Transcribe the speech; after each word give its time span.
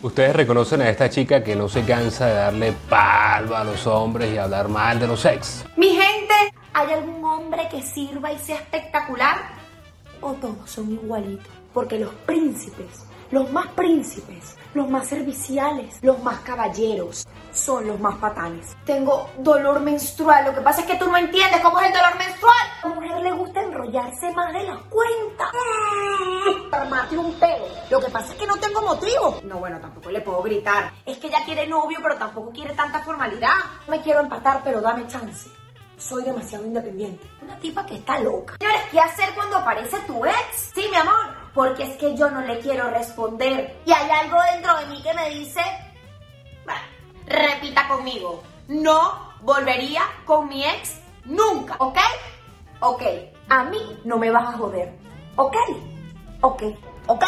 Ustedes 0.00 0.36
reconocen 0.36 0.80
a 0.80 0.90
esta 0.90 1.10
chica 1.10 1.42
que 1.42 1.56
no 1.56 1.68
se 1.68 1.82
cansa 1.84 2.26
de 2.26 2.34
darle 2.34 2.72
palo 2.88 3.56
a 3.56 3.64
los 3.64 3.84
hombres 3.88 4.32
y 4.32 4.38
hablar 4.38 4.68
mal 4.68 5.00
de 5.00 5.08
los 5.08 5.24
ex. 5.24 5.64
Mi 5.76 5.88
gente, 5.88 6.34
¿hay 6.72 6.92
algún 6.92 7.24
hombre 7.24 7.68
que 7.68 7.82
sirva 7.82 8.32
y 8.32 8.38
sea 8.38 8.56
espectacular? 8.56 9.38
¿O 10.20 10.34
todos 10.34 10.70
son 10.70 10.92
igualitos? 10.92 11.48
Porque 11.74 11.98
los 11.98 12.14
príncipes, 12.26 13.06
los 13.30 13.50
más 13.52 13.66
príncipes, 13.68 14.56
los 14.74 14.88
más 14.88 15.06
serviciales, 15.06 15.98
los 16.02 16.22
más 16.22 16.40
caballeros, 16.40 17.26
son 17.52 17.86
los 17.86 17.98
más 18.00 18.16
patanes. 18.16 18.76
Tengo 18.84 19.28
dolor 19.38 19.80
menstrual, 19.80 20.46
lo 20.46 20.54
que 20.54 20.60
pasa 20.60 20.80
es 20.82 20.86
que 20.86 20.96
tú 20.96 21.06
no 21.06 21.16
entiendes 21.16 21.60
cómo 21.60 21.80
es 21.80 21.88
el 21.88 21.92
dolor 21.92 22.16
menstrual. 22.16 22.56
A 22.82 22.88
la 22.88 22.94
mujer 22.94 23.22
le 23.22 23.32
gusta 23.32 23.62
enrollarse 23.62 24.32
más 24.32 24.52
de 24.52 24.62
la 24.62 24.78
cuenta. 24.88 25.50
Armarte 26.72 27.18
un 27.18 27.34
pelo. 27.34 27.66
Lo 27.90 28.00
que 28.00 28.10
pasa 28.10 28.32
es 28.32 28.38
que 28.38 28.46
no 28.46 28.56
tengo 28.56 28.82
motivo. 28.82 29.40
No, 29.44 29.58
bueno, 29.58 29.80
tampoco 29.80 30.10
le 30.10 30.20
puedo 30.20 30.42
gritar. 30.42 30.92
Es 31.04 31.18
que 31.18 31.26
ella 31.26 31.44
quiere 31.44 31.66
novio, 31.66 31.98
pero 32.02 32.16
tampoco 32.16 32.50
quiere 32.50 32.74
tanta 32.74 33.00
formalidad. 33.00 33.56
Me 33.88 34.00
quiero 34.00 34.20
empatar, 34.20 34.60
pero 34.62 34.80
dame 34.80 35.06
chance. 35.06 35.50
Soy 35.96 36.22
demasiado 36.22 36.64
independiente. 36.64 37.28
Una 37.42 37.58
tipa 37.58 37.84
que 37.84 37.96
está 37.96 38.20
loca. 38.20 38.54
Señores, 38.60 38.82
¿qué 38.92 39.00
hacer 39.00 39.34
cuando 39.34 39.56
aparece 39.56 39.98
tu 40.06 40.24
ex? 40.24 40.70
Sí, 40.72 40.86
mi 40.88 40.96
amor. 40.96 41.47
Porque 41.58 41.82
es 41.82 41.96
que 41.96 42.16
yo 42.16 42.30
no 42.30 42.40
le 42.42 42.60
quiero 42.60 42.88
responder. 42.88 43.80
Y 43.84 43.90
hay 43.90 44.08
algo 44.08 44.38
dentro 44.52 44.78
de 44.78 44.86
mí 44.86 45.02
que 45.02 45.12
me 45.12 45.28
dice... 45.30 45.60
Repita 47.26 47.88
conmigo. 47.88 48.44
No 48.68 49.34
volvería 49.40 50.02
con 50.24 50.48
mi 50.48 50.64
ex 50.64 51.00
nunca, 51.24 51.74
¿ok? 51.80 51.98
Ok. 52.78 53.02
A 53.48 53.64
mí 53.64 53.98
no 54.04 54.18
me 54.18 54.30
vas 54.30 54.54
a 54.54 54.56
joder. 54.56 54.96
¿Ok? 55.34 55.56
Ok. 56.42 56.62
¿Ok? 57.08 57.24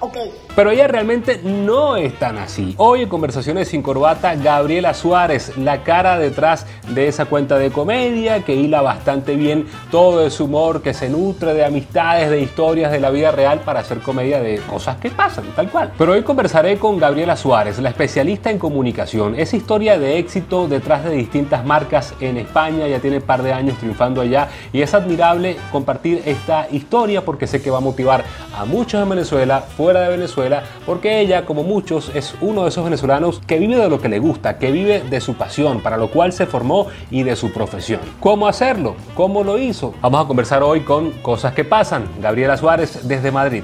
Ok. 0.00 0.16
Pero 0.54 0.70
ella 0.70 0.86
realmente 0.86 1.40
no 1.42 1.96
es 1.96 2.16
tan 2.18 2.38
así. 2.38 2.74
Hoy 2.78 3.02
en 3.02 3.08
Conversaciones 3.08 3.68
sin 3.68 3.82
Corbata, 3.82 4.36
Gabriela 4.36 4.94
Suárez, 4.94 5.56
la 5.56 5.82
cara 5.82 6.18
detrás 6.18 6.66
de 6.88 7.08
esa 7.08 7.26
cuenta 7.26 7.58
de 7.58 7.70
comedia 7.70 8.44
que 8.44 8.54
hila 8.54 8.80
bastante 8.80 9.34
bien 9.34 9.66
todo 9.90 10.24
ese 10.26 10.42
humor 10.42 10.82
que 10.82 10.94
se 10.94 11.08
nutre 11.08 11.54
de 11.54 11.64
amistades, 11.64 12.30
de 12.30 12.40
historias 12.40 12.92
de 12.92 13.00
la 13.00 13.10
vida 13.10 13.32
real 13.32 13.60
para 13.60 13.80
hacer 13.80 13.98
comedia 13.98 14.40
de 14.40 14.58
cosas 14.58 14.96
que 14.98 15.10
pasan, 15.10 15.44
tal 15.56 15.70
cual. 15.70 15.92
Pero 15.98 16.12
hoy 16.12 16.22
conversaré 16.22 16.78
con 16.78 16.98
Gabriela 16.98 17.36
Suárez, 17.36 17.78
la 17.78 17.88
especialista 17.88 18.50
en 18.50 18.58
comunicación. 18.58 19.34
Esa 19.34 19.56
historia 19.56 19.98
de 19.98 20.18
éxito 20.18 20.68
detrás 20.68 21.04
de 21.04 21.10
distintas 21.10 21.64
marcas 21.64 22.14
en 22.20 22.36
España, 22.36 22.86
ya 22.86 23.00
tiene 23.00 23.16
un 23.16 23.22
par 23.22 23.42
de 23.42 23.52
años 23.52 23.78
triunfando 23.78 24.20
allá 24.20 24.48
y 24.72 24.82
es 24.82 24.94
admirable 24.94 25.56
compartir 25.72 26.22
esta 26.24 26.68
historia 26.70 27.24
porque 27.24 27.46
sé 27.46 27.60
que 27.60 27.70
va 27.70 27.78
a 27.78 27.80
motivar 27.80 28.24
a 28.56 28.64
muchos 28.64 29.02
en 29.02 29.08
Venezuela 29.08 29.64
de 29.96 30.08
Venezuela, 30.08 30.64
porque 30.84 31.20
ella, 31.20 31.44
como 31.44 31.62
muchos, 31.62 32.10
es 32.14 32.34
uno 32.40 32.64
de 32.64 32.68
esos 32.68 32.84
venezolanos 32.84 33.40
que 33.46 33.58
vive 33.58 33.76
de 33.76 33.88
lo 33.88 34.00
que 34.00 34.08
le 34.08 34.18
gusta, 34.18 34.58
que 34.58 34.70
vive 34.70 35.02
de 35.02 35.20
su 35.20 35.34
pasión, 35.34 35.80
para 35.80 35.96
lo 35.96 36.10
cual 36.10 36.32
se 36.32 36.46
formó 36.46 36.88
y 37.10 37.22
de 37.22 37.36
su 37.36 37.52
profesión. 37.52 38.00
¿Cómo 38.20 38.46
hacerlo? 38.46 38.96
¿Cómo 39.14 39.42
lo 39.42 39.58
hizo? 39.58 39.94
Vamos 40.00 40.24
a 40.24 40.28
conversar 40.28 40.62
hoy 40.62 40.80
con 40.80 41.10
Cosas 41.22 41.54
que 41.54 41.64
Pasan. 41.64 42.08
Gabriela 42.20 42.56
Suárez 42.56 43.08
desde 43.08 43.30
Madrid. 43.30 43.62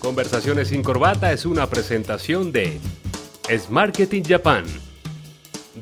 Conversaciones 0.00 0.68
sin 0.68 0.82
corbata 0.82 1.32
es 1.32 1.44
una 1.44 1.66
presentación 1.66 2.52
de 2.52 2.80
Es 3.48 3.68
Marketing 3.68 4.22
Japan 4.22 4.64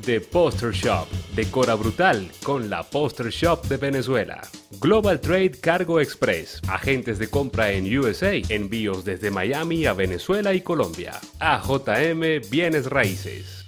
The 0.01 0.21
Poster 0.21 0.71
Shop, 0.71 1.07
decora 1.35 1.75
brutal 1.75 2.29
con 2.43 2.69
la 2.69 2.83
Poster 2.83 3.29
Shop 3.29 3.63
de 3.67 3.77
Venezuela. 3.77 4.41
Global 4.79 5.19
Trade 5.19 5.51
Cargo 5.61 5.99
Express, 5.99 6.61
agentes 6.67 7.19
de 7.19 7.29
compra 7.29 7.71
en 7.71 7.85
USA, 7.97 8.33
envíos 8.49 9.05
desde 9.05 9.31
Miami 9.31 9.85
a 9.85 9.93
Venezuela 9.93 10.53
y 10.53 10.61
Colombia. 10.61 11.19
AJM 11.39 12.49
Bienes 12.49 12.87
Raíces. 12.87 13.66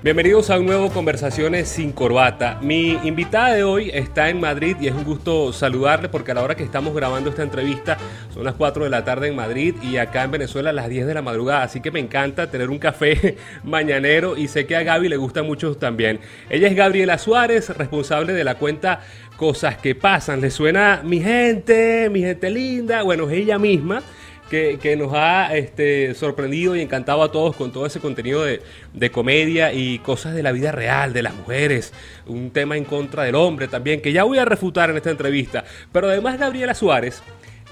Bienvenidos 0.00 0.48
a 0.50 0.60
un 0.60 0.66
nuevo 0.66 0.90
Conversaciones 0.90 1.68
sin 1.68 1.90
Corbata. 1.90 2.60
Mi 2.62 2.92
invitada 3.02 3.52
de 3.54 3.64
hoy 3.64 3.90
está 3.92 4.28
en 4.28 4.38
Madrid 4.38 4.76
y 4.80 4.86
es 4.86 4.94
un 4.94 5.02
gusto 5.02 5.52
saludarle 5.52 6.08
porque 6.08 6.30
a 6.30 6.34
la 6.34 6.44
hora 6.44 6.54
que 6.54 6.62
estamos 6.62 6.94
grabando 6.94 7.30
esta 7.30 7.42
entrevista 7.42 7.98
son 8.32 8.44
las 8.44 8.54
4 8.54 8.84
de 8.84 8.90
la 8.90 9.04
tarde 9.04 9.26
en 9.26 9.34
Madrid 9.34 9.74
y 9.82 9.96
acá 9.96 10.22
en 10.22 10.30
Venezuela 10.30 10.72
las 10.72 10.88
10 10.88 11.04
de 11.04 11.14
la 11.14 11.22
madrugada. 11.22 11.64
Así 11.64 11.80
que 11.80 11.90
me 11.90 11.98
encanta 11.98 12.48
tener 12.48 12.70
un 12.70 12.78
café 12.78 13.38
mañanero 13.64 14.36
y 14.36 14.46
sé 14.46 14.66
que 14.66 14.76
a 14.76 14.84
Gaby 14.84 15.08
le 15.08 15.16
gusta 15.16 15.42
mucho 15.42 15.76
también. 15.76 16.20
Ella 16.48 16.68
es 16.68 16.76
Gabriela 16.76 17.18
Suárez, 17.18 17.68
responsable 17.70 18.34
de 18.34 18.44
la 18.44 18.54
cuenta 18.54 19.00
Cosas 19.36 19.78
que 19.78 19.96
Pasan. 19.96 20.40
¿Le 20.40 20.52
suena 20.52 21.02
mi 21.02 21.20
gente, 21.20 22.08
mi 22.08 22.20
gente 22.20 22.50
linda? 22.50 23.02
Bueno, 23.02 23.28
es 23.28 23.36
ella 23.36 23.58
misma 23.58 24.04
que, 24.48 24.96
nos 24.96 25.12
ha 25.14 25.56
este, 25.56 26.14
sorprendido 26.14 26.74
y 26.74 26.80
encantado 26.80 27.22
a 27.22 27.30
todos 27.30 27.54
con 27.54 27.72
todo 27.72 27.86
ese 27.86 28.00
contenido 28.00 28.44
de, 28.44 29.10
comedia 29.10 29.72
y 29.72 29.98
cosas 30.00 30.34
de 30.34 30.42
la 30.42 30.52
vida 30.52 30.72
real, 30.72 31.12
de 31.12 31.22
las 31.22 31.34
mujeres, 31.34 31.92
un 32.26 32.50
tema 32.50 32.76
en 32.76 32.84
contra 32.84 33.24
del 33.24 33.34
hombre 33.34 33.68
también, 33.68 34.00
que 34.00 34.12
ya 34.12 34.24
voy 34.24 34.38
a 34.38 34.44
refutar 34.44 34.90
en 34.90 34.96
esta 34.96 35.10
entrevista. 35.10 35.64
Pero 35.92 36.08
además 36.08 36.38
Gabriela 36.38 36.74
Suárez 36.74 37.22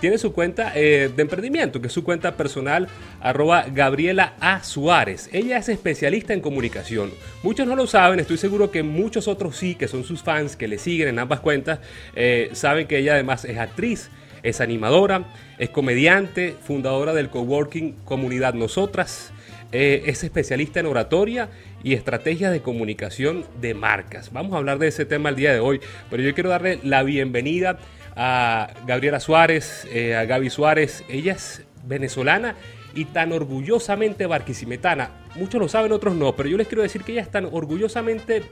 tiene 0.00 0.19
su 0.19 0.32
cuenta 0.32 0.72
eh, 0.75 1.10
de 1.14 1.22
emprendimiento, 1.22 1.81
que 1.81 1.87
es 1.87 1.92
su 1.92 2.04
cuenta 2.04 2.37
personal, 2.37 2.88
arroba 3.20 3.64
Gabriela 3.72 4.34
A. 4.41 4.62
Suárez. 4.62 5.31
Ella 5.32 5.56
es 5.56 5.69
especialista 5.69 6.34
en 6.34 6.41
comunicación. 6.41 7.10
Muchos 7.43 7.66
no 7.66 7.76
lo 7.76 7.87
saben, 7.87 8.20
estoy 8.20 8.37
seguro 8.37 8.70
que 8.70 8.82
muchos 8.82 9.26
otros 9.26 9.56
sí, 9.56 9.75
que 9.75 9.88
son 9.88 10.04
sus 10.04 10.22
fans, 10.22 10.56
que 10.56 10.69
le 10.69 10.78
siguen 10.78 11.08
en 11.08 11.19
ambas 11.19 11.41
cuentas, 11.41 11.81
eh, 12.14 12.50
saben 12.53 12.87
que 12.87 12.98
ella 12.98 13.14
además 13.14 13.44
es 13.44 13.58
actriz 13.58 14.10
es 14.47 14.61
animadora, 14.61 15.25
es 15.59 15.71
comediante, 15.71 16.55
fundadora 16.62 17.12
del 17.12 17.31
coworking 17.31 17.97
Comunidad 18.05 18.55
Nosotras, 18.55 19.33
eh, 19.73 20.05
es 20.07 20.23
especialista 20.23 20.79
en 20.79 20.87
oratoria 20.87 21.49
y 21.83 21.95
estrategias 21.95 22.53
de 22.53 22.61
comunicación 22.61 23.45
de 23.61 23.75
marcas. 23.75 24.33
Vamos 24.33 24.55
a 24.55 24.59
hablar 24.59 24.79
de 24.79 24.87
ese 24.87 25.05
tema 25.05 25.31
el 25.31 25.37
día 25.37 25.53
de 25.53 25.59
hoy, 25.59 25.81
pero 26.11 26.23
yo 26.23 26.33
quiero 26.33 26.49
darle 26.49 26.79
la 26.85 27.03
bienvenida 27.03 27.79
a 28.15 28.71
Gabriela 28.87 29.19
Suárez, 29.19 29.85
eh, 29.93 30.15
a 30.15 30.25
Gaby 30.27 30.49
Suárez. 30.49 31.03
Ella 31.09 31.33
es 31.33 31.65
venezolana 31.85 32.55
y 32.95 33.06
tan 33.06 33.33
orgullosamente 33.33 34.27
barquisimetana. 34.27 35.11
Muchos 35.35 35.61
lo 35.61 35.69
saben, 35.69 35.91
otros 35.91 36.15
no, 36.15 36.37
pero 36.37 36.49
yo 36.49 36.56
les 36.56 36.69
quiero 36.69 36.83
decir 36.83 37.03
que 37.03 37.12
ella 37.12 37.23
es 37.23 37.31
tan 37.33 37.47
orgullosamente 37.47 38.43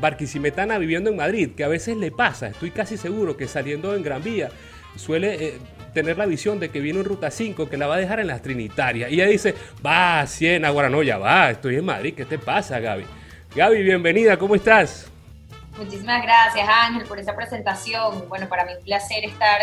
barquisimetana 0.00 0.78
viviendo 0.78 1.10
en 1.10 1.16
Madrid, 1.16 1.50
que 1.56 1.62
a 1.62 1.68
veces 1.68 1.96
le 1.96 2.10
pasa, 2.10 2.48
estoy 2.48 2.72
casi 2.72 2.96
seguro 2.96 3.36
que 3.36 3.46
saliendo 3.46 3.94
en 3.94 4.02
Gran 4.02 4.22
Vía 4.22 4.50
suele 4.96 5.34
eh, 5.34 5.58
tener 5.92 6.18
la 6.18 6.26
visión 6.26 6.60
de 6.60 6.70
que 6.70 6.80
viene 6.80 6.98
en 6.98 7.04
Ruta 7.04 7.30
5, 7.30 7.68
que 7.68 7.76
la 7.76 7.86
va 7.86 7.94
a 7.94 7.98
dejar 7.98 8.20
en 8.20 8.26
las 8.26 8.42
Trinitarias. 8.42 9.10
Y 9.10 9.14
ella 9.14 9.26
dice, 9.26 9.54
va, 9.84 10.26
100, 10.26 10.64
ahora 10.64 10.90
no, 10.90 11.02
ya 11.02 11.18
va, 11.18 11.50
estoy 11.50 11.76
en 11.76 11.84
Madrid, 11.84 12.14
¿qué 12.14 12.24
te 12.24 12.38
pasa, 12.38 12.80
Gaby? 12.80 13.06
Gaby, 13.54 13.82
bienvenida, 13.82 14.36
¿cómo 14.36 14.54
estás? 14.54 15.10
Muchísimas 15.78 16.22
gracias, 16.22 16.68
Ángel, 16.68 17.04
por 17.04 17.18
esa 17.18 17.34
presentación. 17.34 18.28
Bueno, 18.28 18.48
para 18.48 18.64
mí 18.64 18.72
es 18.72 18.78
un 18.78 18.84
placer 18.84 19.24
estar 19.24 19.60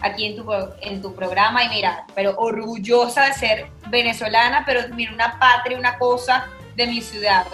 aquí 0.00 0.26
en 0.26 0.36
tu, 0.36 0.50
en 0.80 1.02
tu 1.02 1.14
programa 1.14 1.64
y 1.64 1.68
mira, 1.68 2.06
pero 2.14 2.34
orgullosa 2.36 3.26
de 3.26 3.34
ser 3.34 3.66
venezolana, 3.88 4.62
pero 4.64 4.80
mira, 4.94 5.12
una 5.12 5.38
patria, 5.38 5.78
una 5.78 5.98
cosa 5.98 6.46
de 6.76 6.86
mi 6.86 7.02
ciudad. 7.02 7.46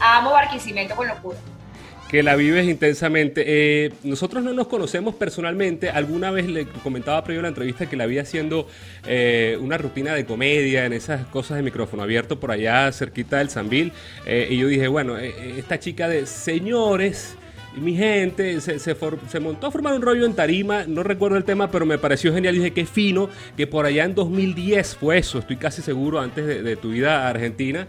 Amo 0.00 0.32
Barquisimeto 0.32 0.94
con 0.94 1.08
locura 1.08 1.38
que 2.10 2.24
la 2.24 2.34
vives 2.34 2.68
intensamente. 2.68 3.44
Eh, 3.46 3.92
nosotros 4.02 4.42
no 4.42 4.52
nos 4.52 4.66
conocemos 4.66 5.14
personalmente. 5.14 5.90
Alguna 5.90 6.32
vez 6.32 6.48
le 6.48 6.66
comentaba 6.82 7.22
previo 7.22 7.40
a 7.40 7.42
la 7.42 7.48
entrevista 7.48 7.88
que 7.88 7.96
la 7.96 8.06
vi 8.06 8.18
haciendo 8.18 8.66
eh, 9.06 9.56
una 9.60 9.78
rutina 9.78 10.14
de 10.14 10.24
comedia 10.24 10.86
en 10.86 10.92
esas 10.92 11.24
cosas 11.26 11.58
de 11.58 11.62
micrófono 11.62 12.02
abierto 12.02 12.40
por 12.40 12.50
allá 12.50 12.90
cerquita 12.90 13.38
del 13.38 13.48
Sambil. 13.48 13.92
Eh, 14.26 14.48
y 14.50 14.58
yo 14.58 14.66
dije, 14.66 14.88
bueno, 14.88 15.16
esta 15.18 15.78
chica 15.78 16.08
de 16.08 16.26
señores 16.26 17.36
mi 17.76 17.94
gente 17.94 18.60
se, 18.60 18.80
se, 18.80 19.40
montó 19.40 19.68
a 19.68 19.70
formar 19.70 19.94
un 19.94 20.02
rollo 20.02 20.26
en 20.26 20.34
tarima, 20.34 20.86
no 20.88 21.04
recuerdo 21.04 21.36
el 21.36 21.44
tema, 21.44 21.70
pero 21.70 21.86
me 21.86 21.98
pareció 21.98 22.34
genial. 22.34 22.56
Dije, 22.56 22.72
qué 22.72 22.84
fino, 22.84 23.30
que 23.56 23.68
por 23.68 23.86
allá 23.86 24.02
en 24.02 24.16
2010 24.16 24.96
fue 24.96 25.18
eso, 25.18 25.38
estoy 25.38 25.56
casi 25.56 25.80
seguro, 25.80 26.18
antes 26.18 26.44
de, 26.44 26.62
de 26.64 26.74
tu 26.74 26.90
vida 26.90 27.26
a 27.26 27.28
Argentina. 27.28 27.86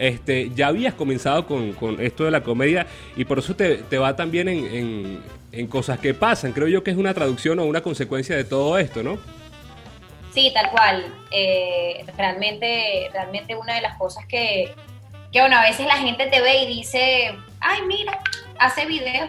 Este, 0.00 0.50
ya 0.54 0.68
habías 0.68 0.94
comenzado 0.94 1.46
con, 1.46 1.76
esto 2.00 2.24
de 2.24 2.30
la 2.30 2.42
comedia 2.42 2.86
y 3.16 3.26
por 3.26 3.38
eso 3.38 3.54
te, 3.54 3.98
va 3.98 4.16
también 4.16 4.48
en, 4.48 5.66
cosas 5.66 5.98
que 5.98 6.14
pasan. 6.14 6.52
Creo 6.52 6.68
yo 6.68 6.82
que 6.82 6.90
es 6.90 6.96
una 6.96 7.12
traducción 7.12 7.58
o 7.58 7.66
una 7.66 7.82
consecuencia 7.82 8.34
de 8.34 8.44
todo 8.44 8.78
esto, 8.78 9.02
¿no? 9.02 9.18
Sí, 10.32 10.52
tal 10.54 10.70
cual. 10.70 11.04
Eh, 11.30 12.02
realmente, 12.16 13.10
realmente 13.12 13.54
una 13.54 13.74
de 13.74 13.82
las 13.82 13.98
cosas 13.98 14.24
que, 14.24 14.74
que, 15.32 15.40
bueno, 15.40 15.58
a 15.58 15.62
veces 15.64 15.86
la 15.86 15.98
gente 15.98 16.28
te 16.28 16.40
ve 16.40 16.62
y 16.62 16.76
dice, 16.76 17.34
ay, 17.60 17.82
mira, 17.86 18.18
hace 18.58 18.86
videos, 18.86 19.28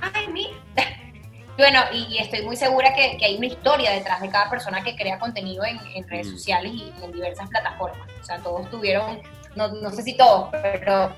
ay, 0.00 0.26
mira. 0.32 0.56
bueno, 1.58 1.80
y, 1.92 2.18
estoy 2.18 2.42
muy 2.42 2.56
segura 2.56 2.92
que, 2.92 3.24
hay 3.24 3.36
una 3.36 3.46
historia 3.46 3.92
detrás 3.92 4.20
de 4.20 4.30
cada 4.30 4.50
persona 4.50 4.82
que 4.82 4.96
crea 4.96 5.20
contenido 5.20 5.62
en, 5.64 6.08
redes 6.08 6.26
mm. 6.26 6.30
sociales 6.32 6.72
y 6.74 6.92
en 7.04 7.12
diversas 7.12 7.48
plataformas. 7.48 8.08
O 8.20 8.24
sea, 8.24 8.38
todos 8.38 8.68
tuvieron 8.68 9.20
no, 9.58 9.68
no 9.68 9.90
sé 9.90 10.02
si 10.02 10.16
todos, 10.16 10.50
pero 10.52 11.12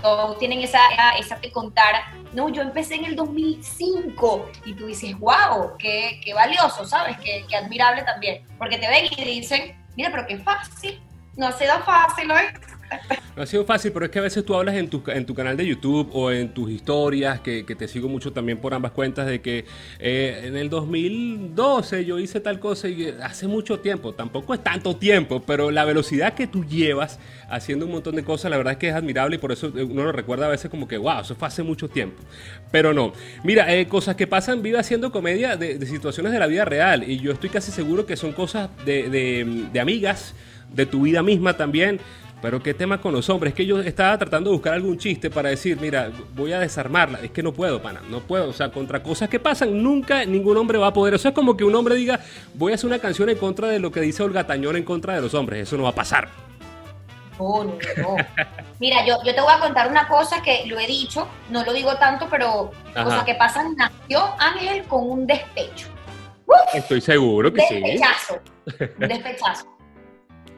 todos 0.00 0.38
tienen 0.38 0.60
esa, 0.60 0.80
esa 1.18 1.36
de 1.36 1.52
contar, 1.52 1.94
no, 2.32 2.48
yo 2.48 2.62
empecé 2.62 2.94
en 2.94 3.04
el 3.04 3.16
2005 3.16 4.50
y 4.64 4.74
tú 4.74 4.86
dices, 4.86 5.16
wow, 5.18 5.76
qué, 5.78 6.20
qué 6.24 6.32
valioso, 6.32 6.84
¿sabes? 6.86 7.18
Qué, 7.18 7.44
qué 7.48 7.56
admirable 7.56 8.02
también, 8.02 8.44
porque 8.58 8.78
te 8.78 8.88
ven 8.88 9.04
y 9.04 9.24
dicen, 9.24 9.76
mira, 9.96 10.10
pero 10.10 10.26
qué 10.26 10.38
fácil, 10.38 11.00
no 11.36 11.48
ha 11.48 11.52
sido 11.52 11.78
fácil 11.84 12.30
hoy. 12.30 12.44
No 13.36 13.42
ha 13.42 13.46
sido 13.46 13.64
fácil, 13.64 13.90
pero 13.90 14.04
es 14.04 14.12
que 14.12 14.20
a 14.20 14.22
veces 14.22 14.44
tú 14.44 14.54
hablas 14.54 14.76
en 14.76 14.88
tu, 14.88 15.02
en 15.08 15.26
tu 15.26 15.34
canal 15.34 15.56
de 15.56 15.66
YouTube 15.66 16.08
o 16.12 16.30
en 16.30 16.54
tus 16.54 16.70
historias, 16.70 17.40
que, 17.40 17.64
te 17.64 17.88
sigo 17.88 18.08
mucho 18.08 18.32
también 18.32 18.58
por 18.58 18.74
ambas 18.74 18.92
cuentas, 18.92 19.26
de 19.26 19.40
que 19.40 19.64
eh, 19.98 20.42
en 20.44 20.56
el 20.56 20.70
2012 20.70 22.04
yo 22.04 22.20
hice 22.20 22.38
tal 22.38 22.60
cosa 22.60 22.88
y 22.88 23.12
hace 23.22 23.48
mucho 23.48 23.80
tiempo, 23.80 24.14
tampoco 24.14 24.54
es 24.54 24.62
tanto 24.62 24.94
tiempo, 24.96 25.42
pero 25.44 25.72
la 25.72 25.84
velocidad 25.84 26.34
que 26.34 26.46
tú 26.46 26.64
llevas 26.64 27.18
haciendo 27.50 27.86
un 27.86 27.92
montón 27.92 28.14
de 28.14 28.22
cosas, 28.22 28.52
la 28.52 28.56
verdad 28.56 28.74
es 28.74 28.78
que 28.78 28.88
es 28.90 28.94
admirable 28.94 29.34
y 29.34 29.38
por 29.40 29.50
eso 29.50 29.72
uno 29.74 30.04
lo 30.04 30.12
recuerda 30.12 30.46
a 30.46 30.50
veces 30.50 30.70
como 30.70 30.86
que, 30.86 30.96
wow, 30.96 31.22
eso 31.22 31.34
fue 31.34 31.48
hace 31.48 31.64
mucho 31.64 31.88
tiempo. 31.88 32.22
Pero 32.70 32.94
no. 32.94 33.12
Mira, 33.42 33.74
eh, 33.74 33.88
cosas 33.88 34.14
que 34.14 34.28
pasan, 34.28 34.62
vive 34.62 34.78
haciendo 34.78 35.10
comedia 35.10 35.56
de, 35.56 35.84
situaciones 35.86 36.32
de 36.32 36.38
la 36.38 36.46
vida 36.46 36.64
real 36.64 37.02
y 37.10 37.18
yo 37.18 37.32
estoy 37.32 37.50
casi 37.50 37.72
seguro 37.72 38.06
que 38.06 38.16
son 38.16 38.32
cosas 38.32 38.70
de, 38.84 39.08
de 39.72 39.80
amigas, 39.80 40.34
de 40.72 40.86
tu 40.86 41.02
vida 41.02 41.22
misma 41.22 41.56
también. 41.56 42.00
Pero 42.44 42.62
qué 42.62 42.74
tema 42.74 43.00
con 43.00 43.14
los 43.14 43.30
hombres. 43.30 43.52
Es 43.52 43.56
que 43.56 43.64
yo 43.64 43.80
estaba 43.80 44.18
tratando 44.18 44.50
de 44.50 44.56
buscar 44.56 44.74
algún 44.74 44.98
chiste 44.98 45.30
para 45.30 45.48
decir, 45.48 45.80
mira, 45.80 46.10
voy 46.34 46.52
a 46.52 46.60
desarmarla. 46.60 47.20
Es 47.22 47.30
que 47.30 47.42
no 47.42 47.54
puedo, 47.54 47.80
pana, 47.80 48.02
no 48.10 48.20
puedo. 48.20 48.50
O 48.50 48.52
sea, 48.52 48.70
contra 48.70 49.02
cosas 49.02 49.30
que 49.30 49.40
pasan, 49.40 49.82
nunca 49.82 50.26
ningún 50.26 50.58
hombre 50.58 50.76
va 50.76 50.88
a 50.88 50.92
poder. 50.92 51.14
O 51.14 51.18
sea, 51.18 51.30
es 51.30 51.34
como 51.34 51.56
que 51.56 51.64
un 51.64 51.74
hombre 51.74 51.94
diga, 51.94 52.20
voy 52.52 52.72
a 52.72 52.74
hacer 52.74 52.86
una 52.86 52.98
canción 52.98 53.30
en 53.30 53.38
contra 53.38 53.68
de 53.68 53.78
lo 53.78 53.90
que 53.90 54.02
dice 54.02 54.22
Olga 54.22 54.46
Tañón 54.46 54.76
en 54.76 54.84
contra 54.84 55.14
de 55.14 55.22
los 55.22 55.32
hombres. 55.32 55.62
Eso 55.62 55.78
no 55.78 55.84
va 55.84 55.88
a 55.88 55.94
pasar. 55.94 56.28
Oh, 57.38 57.64
no, 57.64 57.78
no. 57.96 58.16
Mira, 58.78 59.06
yo, 59.06 59.16
yo 59.24 59.34
te 59.34 59.40
voy 59.40 59.50
a 59.50 59.60
contar 59.60 59.90
una 59.90 60.06
cosa 60.06 60.42
que 60.42 60.66
lo 60.66 60.78
he 60.78 60.86
dicho, 60.86 61.26
no 61.48 61.64
lo 61.64 61.72
digo 61.72 61.96
tanto, 61.96 62.28
pero 62.30 62.72
cosas 62.92 63.24
que 63.24 63.36
pasan, 63.36 63.74
nació 63.74 64.22
Ángel 64.38 64.84
con 64.84 65.08
un 65.08 65.26
despecho. 65.26 65.88
Estoy 66.74 67.00
seguro 67.00 67.50
que 67.50 67.62
sí. 67.62 67.80
Despechazo. 67.80 68.38
Un 69.00 69.08
despechazo. 69.08 69.73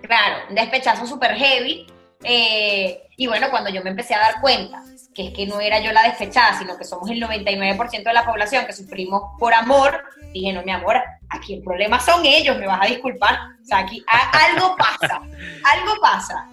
Claro, 0.07 0.49
un 0.49 0.55
despechazo 0.55 1.07
súper 1.07 1.33
heavy. 1.35 1.87
Eh, 2.23 3.03
y 3.17 3.27
bueno, 3.27 3.51
cuando 3.51 3.71
yo 3.71 3.83
me 3.83 3.91
empecé 3.91 4.15
a 4.15 4.21
dar 4.21 4.41
cuenta 4.41 4.83
que 5.15 5.29
es 5.29 5.33
que 5.33 5.47
no 5.47 5.61
era 5.61 5.81
yo 5.81 5.93
la 5.93 6.03
despechada, 6.03 6.59
sino 6.59 6.77
que 6.77 6.85
somos 6.85 7.09
el 7.11 7.23
99% 7.23 8.03
de 8.03 8.13
la 8.13 8.27
población 8.27 8.67
que 8.67 8.75
sufrimos 8.75 9.23
por 9.39 9.55
amor, 9.55 10.03
dije, 10.35 10.53
no, 10.53 10.63
mi 10.63 10.73
amor, 10.73 10.97
aquí 11.31 11.55
el 11.55 11.63
problema 11.63 11.99
son 11.99 12.27
ellos, 12.27 12.59
me 12.59 12.67
vas 12.67 12.81
a 12.83 12.87
disculpar. 12.87 13.35
O 13.63 13.65
sea, 13.65 13.79
aquí 13.79 14.05
algo 14.07 14.77
pasa, 14.77 15.17
algo 15.17 16.01
pasa. 16.03 16.49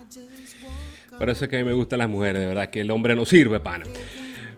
Por 1.18 1.30
eso 1.30 1.44
es 1.44 1.50
que 1.50 1.58
a 1.58 1.60
mí 1.60 1.66
me 1.66 1.74
gustan 1.74 2.00
las 2.00 2.10
mujeres, 2.10 2.42
de 2.42 2.48
verdad, 2.48 2.70
que 2.70 2.82
el 2.82 2.92
hombre 2.92 3.16
no 3.16 3.26
sirve, 3.26 3.60
pana. 3.60 3.86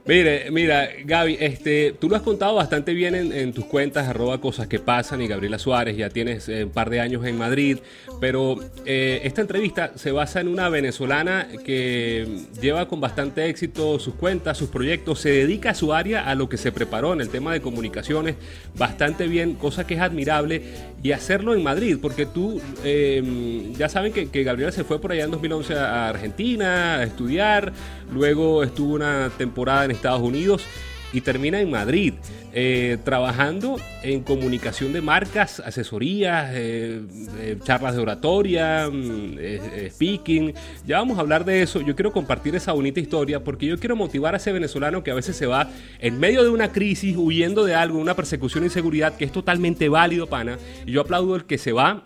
Mire, 0.07 0.51
mira, 0.51 0.87
Gaby, 1.03 1.37
este, 1.39 1.95
tú 1.99 2.07
lo 2.09 2.15
has 2.15 2.21
contado 2.21 2.53
bastante 2.53 2.93
bien 2.93 3.15
en, 3.15 3.53
tus 3.53 3.65
cuentas, 3.65 4.07
arroba 4.07 4.39
cosas 4.39 4.67
que 4.67 4.77
pasan, 4.77 5.19
y 5.23 5.27
Gabriela 5.27 5.57
Suárez, 5.57 5.97
ya 5.97 6.11
tienes 6.11 6.47
eh, 6.47 6.65
un 6.65 6.69
par 6.69 6.91
de 6.91 6.99
años 6.99 7.25
en 7.25 7.35
Madrid, 7.35 7.79
pero 8.21 8.55
eh, 8.85 9.21
esta 9.23 9.41
entrevista 9.41 9.93
se 9.95 10.11
basa 10.11 10.41
en 10.41 10.47
una 10.47 10.69
venezolana 10.69 11.47
que 11.65 12.27
lleva 12.61 12.87
con 12.87 13.01
bastante 13.01 13.49
éxito 13.49 13.97
sus 13.97 14.13
cuentas, 14.13 14.59
sus 14.59 14.69
proyectos, 14.69 15.21
se 15.21 15.29
dedica 15.29 15.71
a 15.71 15.73
su 15.73 15.91
área, 15.91 16.29
a 16.29 16.35
lo 16.35 16.49
que 16.49 16.57
se 16.57 16.71
preparó 16.71 17.13
en 17.13 17.21
el 17.21 17.29
tema 17.29 17.51
de 17.51 17.61
comunicaciones, 17.61 18.35
bastante 18.77 19.27
bien, 19.27 19.55
cosa 19.55 19.87
que 19.87 19.95
es 19.95 20.01
admirable, 20.01 20.61
y 21.01 21.13
hacerlo 21.13 21.55
en 21.55 21.63
Madrid, 21.63 21.97
porque 21.99 22.27
tú, 22.27 22.61
em, 22.83 23.73
ya 23.73 23.89
saben 23.89 24.13
que, 24.13 24.29
que 24.29 24.43
Gabriela 24.43 24.71
se 24.71 24.83
fue 24.83 25.01
por 25.01 25.13
allá 25.13 25.23
en 25.23 25.31
2011 25.31 25.73
a 25.73 26.09
Argentina 26.09 26.97
a 26.97 27.03
estudiar, 27.03 27.73
luego 28.11 28.63
estuvo 28.63 28.93
una 28.93 29.31
temporada 29.35 29.85
en 29.85 29.94
Estados 29.95 30.21
Unidos 30.21 30.65
y 31.15 31.21
termina 31.21 31.61
en 31.61 31.71
Madrid, 31.71 32.13
eh, 32.53 32.97
trabajando 33.05 33.77
en 34.03 34.21
comunicación 34.21 34.91
de 34.91 35.01
marcas, 35.01 35.61
asesorías, 35.61 36.51
eh, 36.53 37.01
eh, 37.39 37.57
charlas 37.63 37.95
de 37.95 38.01
oratoria, 38.01 38.89
mm, 38.91 39.37
speaking. 39.91 40.53
Ya 40.85 40.97
vamos 40.97 41.17
a 41.17 41.21
hablar 41.21 41.45
de 41.45 41.61
eso. 41.61 41.79
Yo 41.79 41.95
quiero 41.95 42.11
compartir 42.11 42.53
esa 42.55 42.73
bonita 42.73 42.99
historia 42.99 43.41
porque 43.41 43.65
yo 43.65 43.79
quiero 43.79 43.95
motivar 43.95 44.33
a 44.33 44.37
ese 44.37 44.51
venezolano 44.51 45.03
que 45.03 45.11
a 45.11 45.15
veces 45.15 45.37
se 45.37 45.45
va 45.45 45.69
en 45.99 46.19
medio 46.19 46.43
de 46.43 46.49
una 46.49 46.73
crisis, 46.73 47.15
huyendo 47.17 47.63
de 47.63 47.75
algo, 47.75 47.97
una 47.97 48.15
persecución 48.15 48.63
e 48.63 48.67
inseguridad, 48.67 49.15
que 49.15 49.23
es 49.23 49.31
totalmente 49.31 49.87
válido, 49.87 50.27
pana. 50.27 50.57
Y 50.85 50.91
yo 50.91 51.01
aplaudo 51.01 51.35
el 51.37 51.45
que 51.45 51.57
se 51.57 51.71
va 51.71 52.03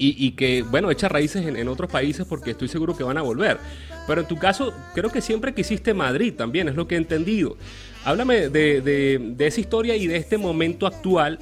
y, 0.00 0.30
que, 0.32 0.62
bueno, 0.62 0.90
echa 0.92 1.08
raíces 1.08 1.44
en, 1.44 1.68
otros 1.68 1.90
países 1.90 2.24
porque 2.24 2.52
estoy 2.52 2.68
seguro 2.68 2.96
que 2.96 3.02
van 3.02 3.18
a 3.18 3.22
volver. 3.22 3.58
Pero 4.06 4.20
en 4.20 4.28
tu 4.28 4.36
caso, 4.36 4.72
creo 4.94 5.10
que 5.10 5.20
siempre 5.20 5.52
quisiste 5.52 5.92
Madrid 5.92 6.34
también, 6.34 6.68
es 6.68 6.76
lo 6.76 6.86
que 6.86 6.94
he 6.94 6.98
entendido. 6.98 7.56
Háblame 8.04 8.48
de, 8.48 9.34
esa 9.38 9.60
historia 9.60 9.96
y 9.96 10.06
de 10.06 10.16
este 10.16 10.38
momento 10.38 10.86
actual 10.86 11.38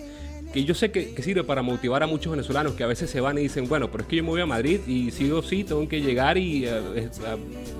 que 0.56 0.64
yo 0.64 0.73
sé 0.73 0.91
que, 0.91 1.23
sirve 1.23 1.44
para 1.44 1.61
motivar 1.61 2.03
a 2.03 2.06
muchos 2.06 2.31
venezolanos 2.31 2.73
que 2.73 2.82
a 2.82 2.87
veces 2.87 3.11
se 3.11 3.20
van 3.20 3.37
y 3.37 3.43
dicen, 3.43 3.69
bueno, 3.69 3.91
pero 3.91 4.05
es 4.05 4.08
que 4.08 4.17
yo 4.17 4.23
me 4.23 4.31
voy 4.31 4.41
a 4.41 4.47
Madrid 4.47 4.81
y 4.87 5.11
sí 5.11 5.31
o 5.31 5.43
sí 5.43 5.64
tengo 5.64 5.87
que 5.87 6.00
llegar 6.00 6.38
y 6.38 6.64
eh, 6.64 7.11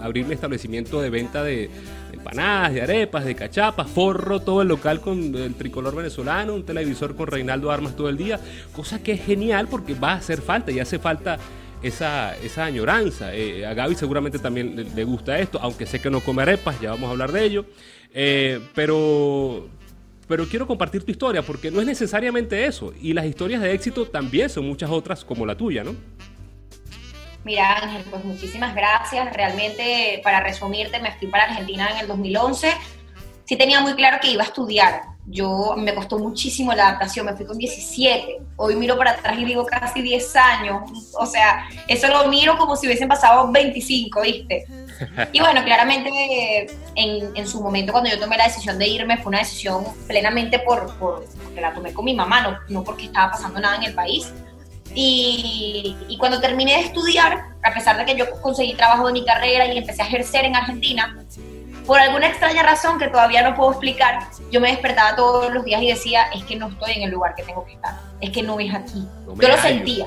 abrir 0.03 0.27
mi 0.27 0.35
establecimiento 0.35 1.01
de 1.01 1.09
venta 1.09 1.43
de 1.43 1.71
empanadas, 2.13 2.75
de 2.75 2.83
arepas, 2.83 3.25
de 3.25 3.35
cachapas, 3.35 3.89
forro 3.89 4.41
todo 4.41 4.61
el 4.61 4.69
local 4.69 5.01
con 5.01 5.35
el 5.35 5.55
tricolor 5.55 5.97
venezolano, 5.97 6.53
un 6.53 6.67
televisor 6.67 7.17
con 7.17 7.29
Reinaldo 7.29 7.71
Armas 7.71 7.97
todo 7.97 8.11
el 8.11 8.19
día, 8.19 8.39
cosa 8.75 9.03
que 9.03 9.13
es 9.13 9.25
genial 9.25 9.69
porque 9.69 9.95
va 9.95 10.13
a 10.13 10.17
hacer 10.17 10.43
falta 10.43 10.71
y 10.71 10.79
hace 10.79 10.99
falta 10.99 11.39
esa, 11.83 12.37
esa 12.45 12.67
añoranza. 12.67 13.35
Eh, 13.35 13.65
a 13.65 13.73
Gaby 13.73 13.95
seguramente 13.95 14.39
también 14.39 14.87
le, 14.95 15.05
gusta 15.05 15.39
esto, 15.39 15.59
aunque 15.63 15.87
sé 15.87 15.99
que 16.01 16.11
no 16.11 16.21
come 16.21 16.43
arepas, 16.43 16.79
ya 16.79 16.91
vamos 16.91 17.09
a 17.09 17.13
hablar 17.13 17.33
de 17.33 17.43
ello. 17.43 17.65
Eh, 18.13 18.61
pero, 18.75 19.67
pero 20.29 20.47
quiero 20.49 20.67
compartir 20.67 21.05
tu 21.05 21.11
historia 21.11 21.43
porque 21.43 21.71
no 21.71 21.81
es 21.81 21.87
necesariamente 21.87 22.67
eso. 22.67 22.93
Y 23.01 23.13
las 23.13 23.27
historias 23.27 23.63
de 23.63 23.73
éxito 23.73 24.07
también 24.07 24.51
son 24.51 24.67
muchas 24.67 24.91
otras 24.91 25.25
como 25.25 25.47
la 25.47 25.57
tuya, 25.57 25.85
¿no? 25.85 25.95
Mira 27.45 27.79
Ángel, 27.79 28.05
pues 28.11 28.25
muchísimas 28.25 28.75
gracias. 28.75 29.33
Realmente, 29.35 30.21
para 30.25 30.41
resumirte, 30.41 30.99
me 31.01 31.13
fui 31.13 31.29
para 31.29 31.45
Argentina 31.45 31.91
en 31.93 31.99
el 31.99 32.09
2011. 32.09 32.73
Sí 33.45 33.57
tenía 33.57 33.81
muy 33.81 33.95
claro 33.95 34.19
que 34.21 34.33
iba 34.33 34.43
a 34.43 34.47
estudiar 34.47 35.17
yo 35.27 35.75
me 35.77 35.95
costó 35.95 36.19
muchísimo 36.19 36.73
la 36.73 36.89
adaptación, 36.89 37.27
me 37.27 37.35
fui 37.35 37.47
con 37.47 37.59
17, 37.59 38.39
hoy 38.57 38.77
miro 38.77 38.97
para 38.97 39.13
atrás 39.13 39.37
y 39.39 39.45
digo 39.45 39.67
casi 39.67 40.01
10 40.01 40.37
años, 40.37 40.83
o 41.19 41.27
sea, 41.27 41.69
eso 41.89 42.07
lo 42.09 42.29
miro 42.29 42.57
como 42.57 42.77
si 42.77 42.87
hubiesen 42.87 43.09
pasado 43.09 43.51
25, 43.51 44.21
¿viste? 44.23 44.67
Y 45.33 45.41
bueno, 45.41 45.63
claramente 45.65 46.67
en, 46.95 47.37
en 47.37 47.49
su 47.49 47.61
momento 47.63 47.93
cuando 47.93 48.11
yo 48.11 48.19
tomé 48.19 48.37
la 48.37 48.45
decisión 48.45 48.79
de 48.79 48.87
irme 48.87 49.17
fue 49.19 49.27
una 49.27 49.39
decisión 49.39 49.85
plenamente 50.07 50.59
por, 50.61 50.97
por 50.99 51.25
porque 51.43 51.61
la 51.61 51.73
tomé 51.73 51.93
con 51.93 52.05
mi 52.05 52.15
mamá, 52.15 52.41
no, 52.41 52.59
no 52.69 52.85
porque 52.85 53.07
estaba 53.07 53.33
pasando 53.33 53.61
nada 53.61 53.77
en 53.77 53.85
el 53.85 53.95
país. 53.95 54.33
Y, 54.95 55.95
y, 56.09 56.17
cuando 56.17 56.41
terminé 56.41 56.75
de 56.75 56.81
estudiar, 56.81 57.49
a 57.63 57.75
pesar 57.75 57.99
de 57.99 58.07
que 58.07 58.17
yo 58.17 58.31
conseguí 58.41 58.75
trabajo 58.75 59.07
de 59.09 59.13
mi 59.13 59.25
carrera 59.25 59.67
y 59.67 59.77
empecé 59.77 60.03
a 60.03 60.07
ejercer 60.07 60.47
en 60.47 60.57
Argentina, 60.57 61.19
por 61.87 62.01
alguna 62.01 62.27
extraña 62.29 62.63
razón 62.63 62.99
que 62.99 63.09
todavía 63.09 63.49
no 63.49 63.55
puedo 63.55 63.71
explicar, 63.73 64.27
yo 64.51 64.61
me 64.61 64.71
despertaba 64.71 65.15
todos 65.15 65.53
los 65.53 65.65
días 65.65 65.83
y 65.83 65.89
decía, 65.89 66.25
es 66.35 66.45
que 66.45 66.57
no 66.57 66.69
estoy 66.69 66.93
en 66.93 67.03
el 67.03 67.11
lugar 67.11 67.35
que 67.35 67.43
tengo 67.43 67.65
que 67.65 67.75
estar, 67.75 67.95
es 68.21 68.31
que 68.31 68.43
no 68.43 68.59
es 68.59 68.75
aquí. 68.75 69.07
yo 69.27 69.49
lo 69.49 69.57
sentía. 69.59 70.07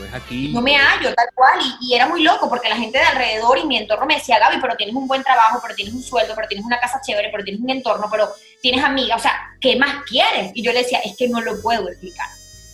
No 0.00 0.06
es 0.06 0.14
aquí. 0.14 0.48
No 0.48 0.60
me 0.62 0.76
hallo, 0.76 1.14
tal 1.14 1.28
cual. 1.34 1.60
Y, 1.80 1.94
era 1.94 2.06
muy 2.06 2.22
loco 2.22 2.48
porque 2.48 2.68
la 2.68 2.76
gente 2.76 2.98
de 2.98 3.04
alrededor 3.04 3.58
y 3.58 3.66
mi 3.66 3.76
entorno 3.76 4.06
me 4.06 4.16
decía, 4.16 4.38
Gaby, 4.38 4.56
pero 4.60 4.76
tienes 4.76 4.94
un 4.94 5.06
buen 5.06 5.22
trabajo, 5.22 5.58
pero 5.62 5.74
tienes 5.74 5.94
un 5.94 6.02
sueldo, 6.02 6.34
pero 6.34 6.48
tienes 6.48 6.64
una 6.64 6.80
casa 6.80 7.00
chévere, 7.04 7.28
pero 7.30 7.44
tienes 7.44 7.62
un 7.62 7.70
entorno, 7.70 8.08
pero 8.10 8.30
tienes 8.62 8.82
amigas, 8.82 9.18
o 9.18 9.22
sea, 9.22 9.50
¿qué 9.60 9.76
más 9.76 10.04
quieres? 10.04 10.52
Y 10.54 10.62
yo 10.62 10.72
le 10.72 10.82
decía, 10.82 11.00
es 11.04 11.16
que 11.16 11.28
no 11.28 11.40
lo 11.40 11.60
puedo 11.60 11.88
explicar. 11.88 12.28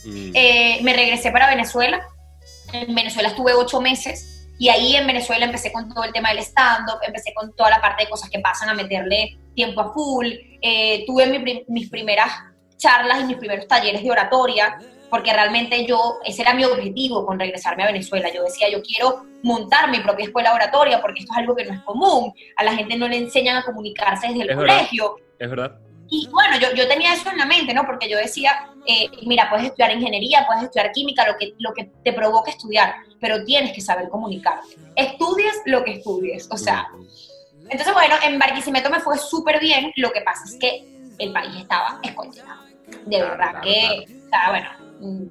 Mm. 0.05 0.31
Eh, 0.35 0.79
me 0.83 0.93
regresé 0.93 1.31
para 1.31 1.49
Venezuela. 1.49 2.07
En 2.73 2.95
Venezuela 2.95 3.29
estuve 3.29 3.55
ocho 3.55 3.81
meses 3.81 4.37
y 4.59 4.69
ahí 4.69 4.97
en 4.97 5.07
Venezuela 5.07 5.45
empecé 5.45 5.73
con 5.73 5.93
todo 5.93 6.05
el 6.05 6.13
tema 6.13 6.31
del 6.31 6.39
stand-up, 6.39 6.99
empecé 7.07 7.35
con 7.35 7.55
toda 7.55 7.71
la 7.71 7.81
parte 7.81 8.05
de 8.05 8.11
cosas 8.11 8.31
que 8.31 8.39
pasan 8.39 8.69
a 8.69 8.75
meterle 8.75 9.37
tiempo 9.55 9.81
a 9.81 9.93
full. 9.93 10.27
Eh, 10.63 11.05
tuve 11.07 11.65
mis 11.69 11.91
primeras 11.91 12.31
charlas 12.77 13.21
y 13.21 13.25
mis 13.25 13.37
primeros 13.37 13.67
talleres 13.67 14.03
de 14.03 14.11
oratoria, 14.11 14.79
porque 15.11 15.33
realmente 15.33 15.87
yo, 15.87 16.19
ese 16.25 16.43
era 16.43 16.55
mi 16.55 16.65
objetivo 16.65 17.25
con 17.25 17.39
regresarme 17.39 17.85
a 17.85 17.87
Venezuela. 17.87 18.33
Yo 18.33 18.43
decía, 18.43 18.69
yo 18.71 18.83
quiero 18.83 19.25
montar 19.43 19.91
mi 19.91 20.01
propia 20.01 20.27
escuela 20.27 20.55
oratoria, 20.55 21.01
porque 21.01 21.21
esto 21.21 21.33
es 21.33 21.39
algo 21.39 21.55
que 21.55 21.65
no 21.65 21.75
es 21.75 21.81
común. 21.81 22.33
A 22.57 22.65
la 22.65 22.75
gente 22.75 22.97
no 22.97 23.09
le 23.09 23.19
enseñan 23.19 23.57
a 23.57 23.65
comunicarse 23.65 24.29
desde 24.29 24.43
el 24.43 24.57
colegio. 24.57 25.17
es 25.39 25.51
verdad. 25.51 25.79
Y 26.09 26.29
bueno, 26.31 26.59
yo, 26.61 26.73
yo 26.75 26.87
tenía 26.87 27.15
eso 27.15 27.31
en 27.31 27.39
la 27.39 27.47
mente, 27.47 27.75
¿no? 27.75 27.85
Porque 27.85 28.09
yo 28.09 28.17
decía, 28.17 28.71
eh, 28.87 29.09
mira, 29.27 29.49
puedes 29.51 29.67
estudiar 29.67 29.93
ingeniería, 29.93 30.45
puedes 30.47 30.65
estudiar 30.65 30.93
química, 30.93 31.27
lo 31.27 31.37
que, 31.37 31.55
lo 31.59 31.73
que 31.73 31.91
te 32.05 32.13
provoque 32.13 32.53
estudiar, 32.53 32.95
pero 33.21 33.45
tienes 33.45 33.73
que 33.73 33.81
saber 33.81 34.09
comunicarte. 34.09 34.77
Estudies 34.95 35.63
lo 35.67 35.83
que 35.85 35.95
estudies, 35.95 36.49
o 36.51 36.57
sea. 36.57 36.89
Entonces, 37.69 37.93
bueno, 37.93 38.15
en 38.23 38.39
Barquisimeto 38.39 38.89
me 38.89 39.01
fue 39.01 39.19
súper 39.19 39.59
bien, 39.59 39.93
lo 39.97 40.13
que 40.13 40.21
pasa 40.21 40.45
es 40.45 40.57
que 40.61 40.85
el 41.19 41.33
país 41.33 41.57
estaba 41.57 41.99
escondido. 42.03 42.45
De 43.07 43.21
verdad 43.21 43.61
que, 43.63 44.05
o 44.07 44.29
sea, 44.29 44.51
bueno, 44.51 44.86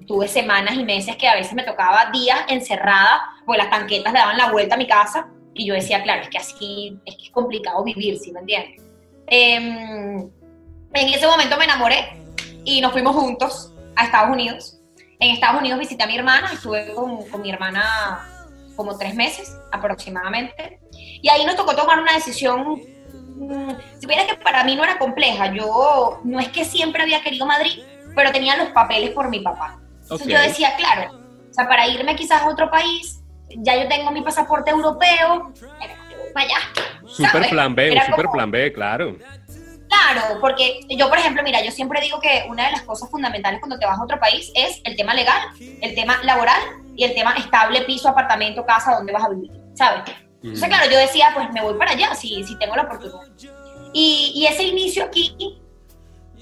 tuve 0.07 0.27
semanas 0.27 0.75
y 0.75 0.83
meses 0.83 1.15
que 1.15 1.27
a 1.27 1.35
veces 1.35 1.53
me 1.53 1.63
tocaba 1.63 2.11
días 2.11 2.39
encerrada, 2.47 3.21
pues 3.45 3.57
las 3.57 3.69
tanquetas 3.69 4.13
le 4.13 4.19
daban 4.19 4.37
la 4.37 4.51
vuelta 4.51 4.75
a 4.75 4.77
mi 4.77 4.87
casa 4.87 5.27
Y 5.53 5.67
yo 5.67 5.73
decía, 5.73 6.03
claro, 6.03 6.21
es 6.21 6.29
que 6.29 6.37
así 6.37 6.99
es 7.05 7.15
que 7.15 7.23
es 7.25 7.31
complicado 7.31 7.83
vivir, 7.83 8.17
¿sí 8.19 8.31
me 8.31 8.41
entiendes? 8.41 8.81
Em, 9.27 10.29
en 10.93 11.09
ese 11.09 11.27
momento 11.27 11.57
me 11.57 11.65
enamoré 11.65 12.17
y 12.63 12.81
nos 12.81 12.91
fuimos 12.91 13.15
juntos 13.15 13.73
a 13.95 14.05
Estados 14.05 14.31
Unidos. 14.31 14.79
En 15.19 15.31
Estados 15.31 15.61
Unidos 15.61 15.79
visité 15.79 16.03
a 16.03 16.07
mi 16.07 16.17
hermana, 16.17 16.51
estuve 16.53 16.93
con, 16.93 17.27
con 17.29 17.41
mi 17.41 17.49
hermana 17.49 18.27
como 18.75 18.97
tres 18.97 19.15
meses 19.15 19.57
aproximadamente. 19.71 20.79
Y 21.21 21.29
ahí 21.29 21.45
nos 21.45 21.55
tocó 21.55 21.75
tomar 21.75 21.99
una 21.99 22.13
decisión, 22.13 22.81
mm, 23.37 23.71
si 23.99 24.05
hubiera 24.05 24.27
que 24.27 24.35
para 24.35 24.63
mí 24.63 24.75
no 24.75 24.83
era 24.83 24.97
compleja, 24.97 25.53
yo 25.53 26.19
no 26.23 26.39
es 26.39 26.49
que 26.49 26.65
siempre 26.65 27.03
había 27.03 27.21
querido 27.21 27.45
Madrid, 27.45 27.81
pero 28.15 28.31
tenía 28.31 28.55
los 28.57 28.69
papeles 28.69 29.11
por 29.11 29.29
mi 29.29 29.39
papá. 29.39 29.79
Entonces 30.01 30.27
yo 30.27 30.39
decía, 30.39 30.75
claro, 30.75 31.19
o 31.49 31.53
sea, 31.53 31.67
para 31.67 31.87
irme 31.87 32.15
quizás 32.15 32.41
a 32.41 32.47
otro 32.47 32.69
país, 32.69 33.21
ya 33.57 33.75
yo 33.75 33.87
tengo 33.87 34.11
mi 34.11 34.21
pasaporte 34.21 34.71
europeo, 34.71 35.51
vaya. 36.33 36.57
Super 37.07 37.49
plan 37.49 37.75
B, 37.75 38.01
super 38.05 38.29
plan 38.29 38.51
B, 38.51 38.73
claro. 38.73 39.17
Claro, 39.87 40.39
porque 40.41 40.81
yo, 40.89 41.09
por 41.09 41.17
ejemplo, 41.17 41.43
mira, 41.43 41.63
yo 41.63 41.71
siempre 41.71 42.01
digo 42.01 42.19
que 42.19 42.45
una 42.49 42.65
de 42.65 42.71
las 42.71 42.81
cosas 42.81 43.09
fundamentales 43.09 43.59
cuando 43.59 43.77
te 43.77 43.85
vas 43.85 43.97
a 43.97 44.03
otro 44.03 44.19
país 44.19 44.51
es 44.55 44.81
el 44.83 44.95
tema 44.95 45.13
legal, 45.13 45.41
el 45.59 45.95
tema 45.95 46.19
laboral 46.23 46.59
y 46.95 47.03
el 47.03 47.13
tema 47.13 47.33
estable, 47.37 47.81
piso, 47.81 48.09
apartamento, 48.09 48.65
casa, 48.65 48.95
donde 48.95 49.13
vas 49.13 49.23
a 49.23 49.29
vivir, 49.29 49.51
¿sabes? 49.73 50.01
Entonces, 50.41 50.67
claro, 50.67 50.91
yo 50.91 50.97
decía, 50.97 51.31
pues 51.33 51.51
me 51.53 51.61
voy 51.61 51.75
para 51.75 51.91
allá 51.91 52.13
si, 52.13 52.43
si 52.43 52.57
tengo 52.57 52.75
la 52.75 52.83
oportunidad. 52.83 53.21
Y, 53.93 54.33
y 54.35 54.45
ese 54.47 54.63
inicio 54.63 55.05
aquí, 55.05 55.57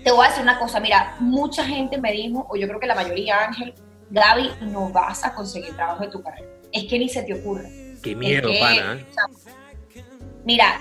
te 0.03 0.11
voy 0.11 0.25
a 0.25 0.29
decir 0.29 0.43
una 0.43 0.59
cosa, 0.59 0.79
mira, 0.79 1.15
mucha 1.19 1.63
gente 1.65 1.97
me 1.97 2.11
dijo, 2.11 2.45
o 2.49 2.55
yo 2.55 2.67
creo 2.67 2.79
que 2.79 2.87
la 2.87 2.95
mayoría, 2.95 3.45
Ángel, 3.45 3.73
Gaby, 4.09 4.51
no 4.61 4.89
vas 4.89 5.23
a 5.23 5.33
conseguir 5.33 5.75
trabajo 5.75 6.03
de 6.03 6.09
tu 6.09 6.21
carrera. 6.21 6.47
Es 6.71 6.85
que 6.85 6.99
ni 6.99 7.09
se 7.09 7.23
te 7.23 7.33
ocurre. 7.33 7.95
Qué 8.03 8.15
miedo, 8.15 8.49
pana. 8.59 8.95
¿eh? 8.95 9.05
mira, 10.43 10.79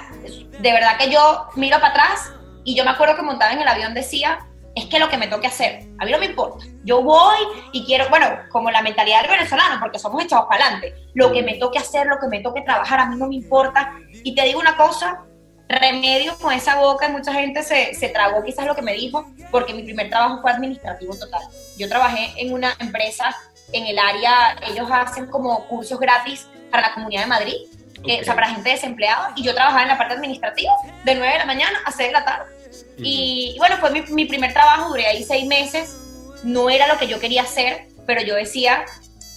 de 0.61 0.73
verdad 0.73 0.99
que 0.99 1.11
yo 1.11 1.49
miro 1.55 1.79
para 1.79 1.93
atrás 1.93 2.33
y 2.65 2.75
yo 2.75 2.85
me 2.85 2.91
acuerdo 2.91 3.17
que 3.17 3.23
montaba 3.23 3.53
en 3.53 3.61
el 3.61 3.69
avión 3.69 3.95
decía, 3.95 4.41
es 4.75 4.87
que 4.87 4.99
lo 4.99 5.09
que 5.09 5.19
me 5.19 5.29
toque 5.29 5.47
hacer, 5.47 5.87
a 5.99 6.05
mí 6.05 6.11
no 6.11 6.19
me 6.19 6.27
importa. 6.27 6.65
Yo 6.85 7.03
voy 7.03 7.39
y 7.73 7.85
quiero, 7.85 8.09
bueno, 8.09 8.27
como 8.51 8.71
la 8.71 8.83
mentalidad 8.83 9.23
del 9.23 9.31
venezolano, 9.31 9.79
porque 9.81 9.99
somos 9.99 10.25
echados 10.25 10.47
para 10.49 10.65
adelante, 10.65 10.95
lo 11.15 11.31
que 11.33 11.43
me 11.43 11.59
toque 11.59 11.79
hacer, 11.79 12.07
lo 12.07 12.19
que 12.19 12.27
me 12.29 12.41
toque 12.41 12.63
trabajar, 12.63 13.01
a 13.01 13.07
mí 13.07 13.17
no 13.17 13.29
me 13.29 13.37
importa. 13.37 13.95
Y 14.25 14.35
te 14.35 14.43
digo 14.45 14.59
una 14.59 14.77
cosa, 14.77 15.23
remedio 15.69 16.37
con 16.39 16.53
esa 16.53 16.77
boca, 16.77 17.09
mucha 17.09 17.33
gente 17.33 17.63
se, 17.63 17.95
se 17.95 18.09
tragó 18.09 18.43
quizás 18.43 18.67
lo 18.67 18.75
que 18.75 18.83
me 18.83 18.95
dijo, 18.95 19.27
porque 19.51 19.75
mi 19.75 19.83
primer 19.83 20.11
trabajo 20.11 20.41
fue 20.43 20.51
administrativo 20.51 21.17
total. 21.17 21.43
Yo 21.79 21.89
trabajé 21.89 22.33
en 22.37 22.53
una 22.53 22.75
empresa 22.79 23.35
en 23.73 23.87
el 23.87 23.99
área, 23.99 24.57
ellos 24.69 24.89
hacen 24.91 25.27
como 25.27 25.67
cursos 25.67 25.99
gratis 25.99 26.47
para 26.71 26.89
la 26.89 26.95
Comunidad 26.95 27.23
de 27.23 27.27
Madrid, 27.27 27.57
o 28.05 28.25
sea, 28.25 28.35
para 28.35 28.49
gente 28.49 28.71
desempleada, 28.71 29.33
y 29.37 29.43
yo 29.43 29.55
trabajaba 29.55 29.83
en 29.83 29.89
la 29.89 29.99
parte 29.99 30.15
administrativa, 30.15 30.73
de 31.05 31.15
9 31.15 31.33
de 31.33 31.39
la 31.39 31.47
mañana 31.47 31.79
a 31.85 31.93
6 31.93 32.09
de 32.09 32.13
la 32.13 32.25
tarde. 32.25 32.53
y, 32.99 33.55
bueno, 33.59 33.77
fue 33.79 33.91
mi, 33.91 34.03
mi, 34.03 34.25
primer 34.27 34.53
trabajo, 34.53 34.89
duré 34.89 35.07
ahí 35.07 35.23
seis 35.23 35.47
meses, 35.47 35.97
no 36.43 36.69
era 36.69 36.87
lo 36.87 36.99
que 36.99 37.07
yo 37.07 37.21
quería 37.21 37.43
hacer, 37.43 37.87
pero 38.07 38.23
yo 38.23 38.35
decía, 38.35 38.85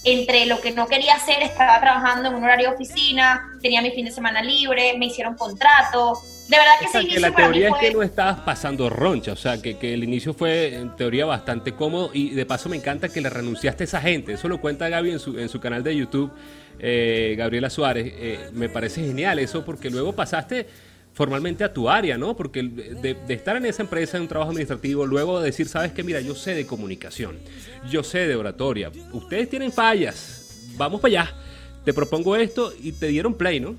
entre 0.06 0.46
lo 0.46 0.60
que 0.60 0.70
no 0.70 0.86
quería 0.86 1.14
hacer, 1.14 1.42
estaba 1.42 1.80
trabajando 1.80 2.28
en 2.28 2.36
un 2.36 2.44
horario 2.44 2.68
de 2.68 2.74
oficina, 2.76 3.52
tenía 3.60 3.82
mi 3.82 3.90
fin 3.90 4.04
de 4.04 4.12
semana 4.12 4.40
libre, 4.40 4.96
me 4.96 5.06
hicieron 5.06 5.34
contrato, 5.34 6.22
de 6.48 6.56
verdad 6.56 6.72
que, 6.78 6.86
o 6.86 6.90
sea, 6.90 7.00
que 7.02 7.20
la 7.20 7.34
teoría 7.34 7.68
es 7.70 7.74
que 7.80 7.90
no 7.90 8.02
estabas 8.04 8.38
pasando 8.40 8.88
roncha, 8.88 9.32
o 9.32 9.36
sea, 9.36 9.60
que, 9.60 9.78
que, 9.78 9.94
el 9.94 10.04
inicio 10.04 10.32
fue 10.32 10.76
en 10.76 10.94
teoría 10.94 11.26
bastante 11.26 11.72
cómodo 11.72 12.10
y 12.14 12.30
de 12.30 12.46
paso 12.46 12.68
me 12.68 12.76
encanta 12.76 13.08
que 13.08 13.20
le 13.20 13.28
renunciaste 13.28 13.82
a 13.82 13.86
esa 13.86 14.00
gente, 14.00 14.34
eso 14.34 14.46
lo 14.46 14.60
cuenta 14.60 14.88
Gaby 14.88 15.10
en 15.10 15.18
su, 15.18 15.36
en 15.40 15.48
su 15.48 15.58
canal 15.58 15.82
de 15.82 15.96
YouTube, 15.96 16.30
eh, 16.78 17.34
Gabriela 17.36 17.68
Suárez, 17.68 18.12
eh, 18.16 18.50
me 18.52 18.68
parece 18.68 19.04
genial 19.04 19.40
eso 19.40 19.64
porque 19.64 19.90
luego 19.90 20.12
pasaste 20.12 20.68
formalmente 21.16 21.64
a 21.64 21.72
tu 21.72 21.88
área, 21.88 22.18
¿no? 22.18 22.36
Porque 22.36 22.62
de, 22.62 23.14
de, 23.14 23.34
estar 23.34 23.56
en 23.56 23.64
esa 23.64 23.82
empresa, 23.82 24.18
en 24.18 24.24
un 24.24 24.28
trabajo 24.28 24.50
administrativo, 24.50 25.06
luego 25.06 25.40
de 25.40 25.46
decir, 25.46 25.66
sabes 25.66 25.92
que 25.92 26.02
mira, 26.02 26.20
yo 26.20 26.34
sé 26.34 26.54
de 26.54 26.66
comunicación, 26.66 27.38
yo 27.90 28.02
sé 28.04 28.26
de 28.26 28.36
oratoria, 28.36 28.92
ustedes 29.12 29.48
tienen 29.48 29.72
fallas, 29.72 30.66
vamos 30.74 31.00
para 31.00 31.22
allá, 31.22 31.34
te 31.86 31.94
propongo 31.94 32.36
esto 32.36 32.70
y 32.82 32.92
te 32.92 33.06
dieron 33.06 33.32
play, 33.32 33.60
¿no? 33.60 33.76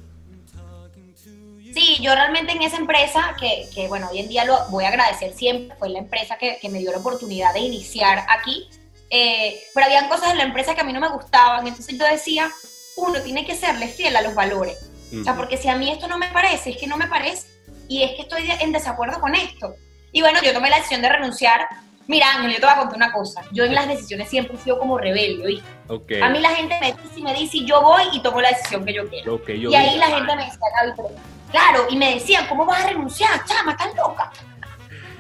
Sí, 1.76 1.98
yo 2.02 2.16
realmente 2.16 2.54
en 2.54 2.64
esa 2.64 2.78
empresa, 2.78 3.36
que, 3.40 3.88
bueno, 3.88 4.10
hoy 4.12 4.18
en 4.18 4.30
día 4.30 4.44
lo 4.44 4.58
voy 4.72 4.86
a 4.86 4.88
agradecer 4.88 5.32
siempre, 5.34 5.78
fue 5.78 5.90
la 5.90 6.00
empresa 6.00 6.40
que, 6.40 6.58
me 6.72 6.80
dio 6.80 6.92
la 6.92 6.98
oportunidad 6.98 7.54
de 7.54 7.60
iniciar 7.60 8.26
aquí, 8.30 8.68
eh, 9.12 9.62
pero 9.76 9.86
habían 9.86 10.10
cosas 10.10 10.32
en 10.32 10.38
la 10.38 10.44
empresa 10.44 10.74
que 10.74 10.82
a 10.82 10.84
mí 10.84 10.92
no 10.92 11.00
me 11.00 11.10
gustaban, 11.10 11.68
entonces 11.68 11.96
yo 12.00 12.06
decía, 12.06 12.52
uno 12.96 13.22
tiene 13.22 13.46
que 13.46 13.56
serle 13.56 13.90
fiel 13.90 14.16
a 14.16 14.24
los 14.24 14.34
valores. 14.34 14.90
O 15.14 15.24
sea, 15.24 15.36
porque 15.36 15.58
si 15.58 15.70
a 15.70 15.76
mí 15.76 15.90
esto 15.92 16.08
no 16.08 16.18
me 16.18 16.28
parece, 16.30 16.72
es 16.72 16.78
que 16.78 16.88
no 16.88 16.98
me 16.98 17.08
parece, 17.08 17.48
y 17.88 18.04
es 18.04 18.12
que 18.12 18.24
estoy 18.24 18.50
en 18.60 18.72
desacuerdo 18.72 19.20
con 19.20 19.36
esto. 19.36 19.76
Y 20.12 20.22
bueno, 20.22 20.40
yo 20.44 20.54
tomé 20.54 20.70
la 20.70 20.78
decisión 20.78 21.02
de 21.02 21.10
renunciar. 21.10 21.68
Mira, 22.08 22.28
Ángel, 22.36 22.54
yo 22.54 22.60
te 22.60 22.66
voy 22.66 22.74
a 22.74 22.78
contar 22.78 22.96
una 22.98 23.12
cosa. 23.12 23.42
Yo 23.52 23.66
en 23.66 23.76
las 23.76 23.88
decisiones 23.88 24.30
siempre 24.30 24.56
he 24.56 24.60
sido 24.60 24.80
como 24.80 24.98
rebelde, 24.98 25.46
¿viste? 25.46 25.68
Okay. 25.88 26.22
A 26.22 26.30
mí 26.30 26.40
la 26.40 26.52
gente 26.52 26.78
me 26.80 26.94
dice 26.94 27.20
y 27.20 27.22
me 27.22 27.34
dice, 27.34 27.60
yo 27.66 27.82
voy 27.82 28.04
y 28.14 28.22
tomo 28.22 28.42
la 28.42 28.50
decisión 28.50 28.86
que 28.86 28.94
yo 28.94 29.08
quiero. 29.10 29.36
Okay, 29.36 29.60
yo 29.60 29.70
y 29.70 29.76
ahí 29.76 29.98
la 29.98 30.08
gente 30.08 30.36
me 30.36 30.46
decía, 30.46 30.60
Gaby, 30.82 31.14
Claro, 31.52 31.86
y 31.90 31.96
me 31.96 32.16
decían, 32.16 32.46
¿cómo 32.48 32.66
vas 32.66 32.84
a 32.84 32.88
renunciar, 32.90 33.44
chama? 33.46 33.72
¿Estás 33.72 33.96
loca? 33.96 34.32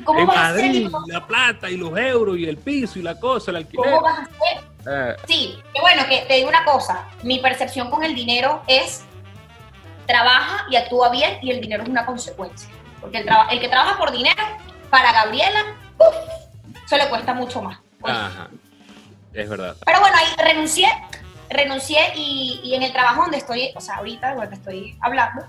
¿Cómo 0.03 0.19
en 0.19 0.27
vas 0.27 0.35
Madrid, 0.37 0.85
a 0.85 0.97
hacer? 0.97 1.13
la 1.13 1.27
plata 1.27 1.69
y 1.69 1.77
los 1.77 1.97
euros 1.97 2.37
y 2.37 2.45
el 2.45 2.57
piso 2.57 2.99
y 2.99 3.01
la 3.01 3.19
cosa, 3.19 3.51
el 3.51 3.57
alquiler. 3.57 3.85
¿Cómo 3.85 4.01
vas 4.01 4.19
a 4.19 4.21
hacer? 4.23 4.63
Eh. 4.89 5.15
Sí, 5.27 5.59
que 5.73 5.81
bueno, 5.81 6.03
que 6.07 6.25
te 6.27 6.35
digo 6.35 6.47
una 6.47 6.63
cosa, 6.63 7.07
mi 7.23 7.39
percepción 7.39 7.89
con 7.89 8.03
el 8.03 8.15
dinero 8.15 8.61
es 8.67 9.03
trabaja 10.07 10.65
y 10.69 10.75
actúa 10.75 11.09
bien 11.09 11.39
y 11.41 11.51
el 11.51 11.61
dinero 11.61 11.83
es 11.83 11.89
una 11.89 12.05
consecuencia. 12.05 12.69
Porque 13.01 13.19
el, 13.19 13.29
el 13.51 13.59
que 13.59 13.67
trabaja 13.67 13.97
por 13.97 14.11
dinero, 14.11 14.41
para 14.89 15.11
Gabriela, 15.11 15.75
uf, 15.99 16.15
se 16.85 16.97
le 16.97 17.07
cuesta 17.09 17.33
mucho 17.33 17.61
más. 17.61 17.79
Ajá, 18.03 18.49
es 19.33 19.49
verdad. 19.49 19.75
Pero 19.85 19.99
bueno, 19.99 20.15
ahí 20.17 20.27
renuncié, 20.37 20.87
renuncié 21.49 21.99
y, 22.15 22.61
y 22.63 22.75
en 22.75 22.83
el 22.83 22.93
trabajo 22.93 23.21
donde 23.21 23.37
estoy, 23.37 23.71
o 23.75 23.81
sea, 23.81 23.97
ahorita 23.97 24.33
donde 24.33 24.55
estoy 24.55 24.97
hablando, 25.01 25.45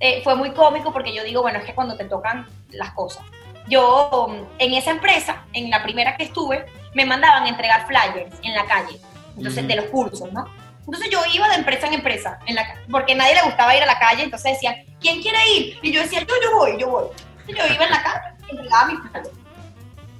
eh, 0.00 0.20
fue 0.22 0.34
muy 0.34 0.52
cómico 0.52 0.92
porque 0.92 1.14
yo 1.14 1.24
digo, 1.24 1.42
bueno, 1.42 1.58
es 1.58 1.64
que 1.64 1.74
cuando 1.74 1.96
te 1.96 2.04
tocan 2.04 2.46
las 2.70 2.92
cosas. 2.92 3.24
Yo 3.68 4.46
en 4.58 4.74
esa 4.74 4.90
empresa, 4.90 5.44
en 5.52 5.70
la 5.70 5.82
primera 5.82 6.16
que 6.16 6.24
estuve, 6.24 6.66
me 6.94 7.04
mandaban 7.04 7.44
a 7.44 7.48
entregar 7.48 7.86
flyers 7.86 8.34
en 8.42 8.54
la 8.54 8.64
calle, 8.66 9.00
entonces 9.36 9.64
mm. 9.64 9.66
de 9.66 9.76
los 9.76 9.86
cursos, 9.86 10.32
¿no? 10.32 10.46
Entonces 10.86 11.10
yo 11.10 11.20
iba 11.34 11.48
de 11.48 11.56
empresa 11.56 11.88
en 11.88 11.94
empresa, 11.94 12.38
en 12.46 12.54
la, 12.54 12.64
porque 12.90 13.14
nadie 13.14 13.34
le 13.34 13.42
gustaba 13.42 13.76
ir 13.76 13.82
a 13.82 13.86
la 13.86 13.98
calle, 13.98 14.22
entonces 14.22 14.52
decían, 14.52 14.76
¿quién 15.00 15.20
quiere 15.20 15.38
ir? 15.56 15.78
Y 15.82 15.92
yo 15.92 16.00
decía, 16.00 16.20
yo, 16.20 16.34
yo 16.42 16.56
voy, 16.56 16.78
yo 16.78 16.88
voy. 16.88 17.06
Entonces 17.48 17.68
yo 17.68 17.74
iba 17.74 17.84
en 17.84 17.90
la 17.90 18.02
calle 18.02 18.36
y 18.46 18.50
entregaba 18.52 18.86
mis 18.86 19.00
flyers. 19.00 19.30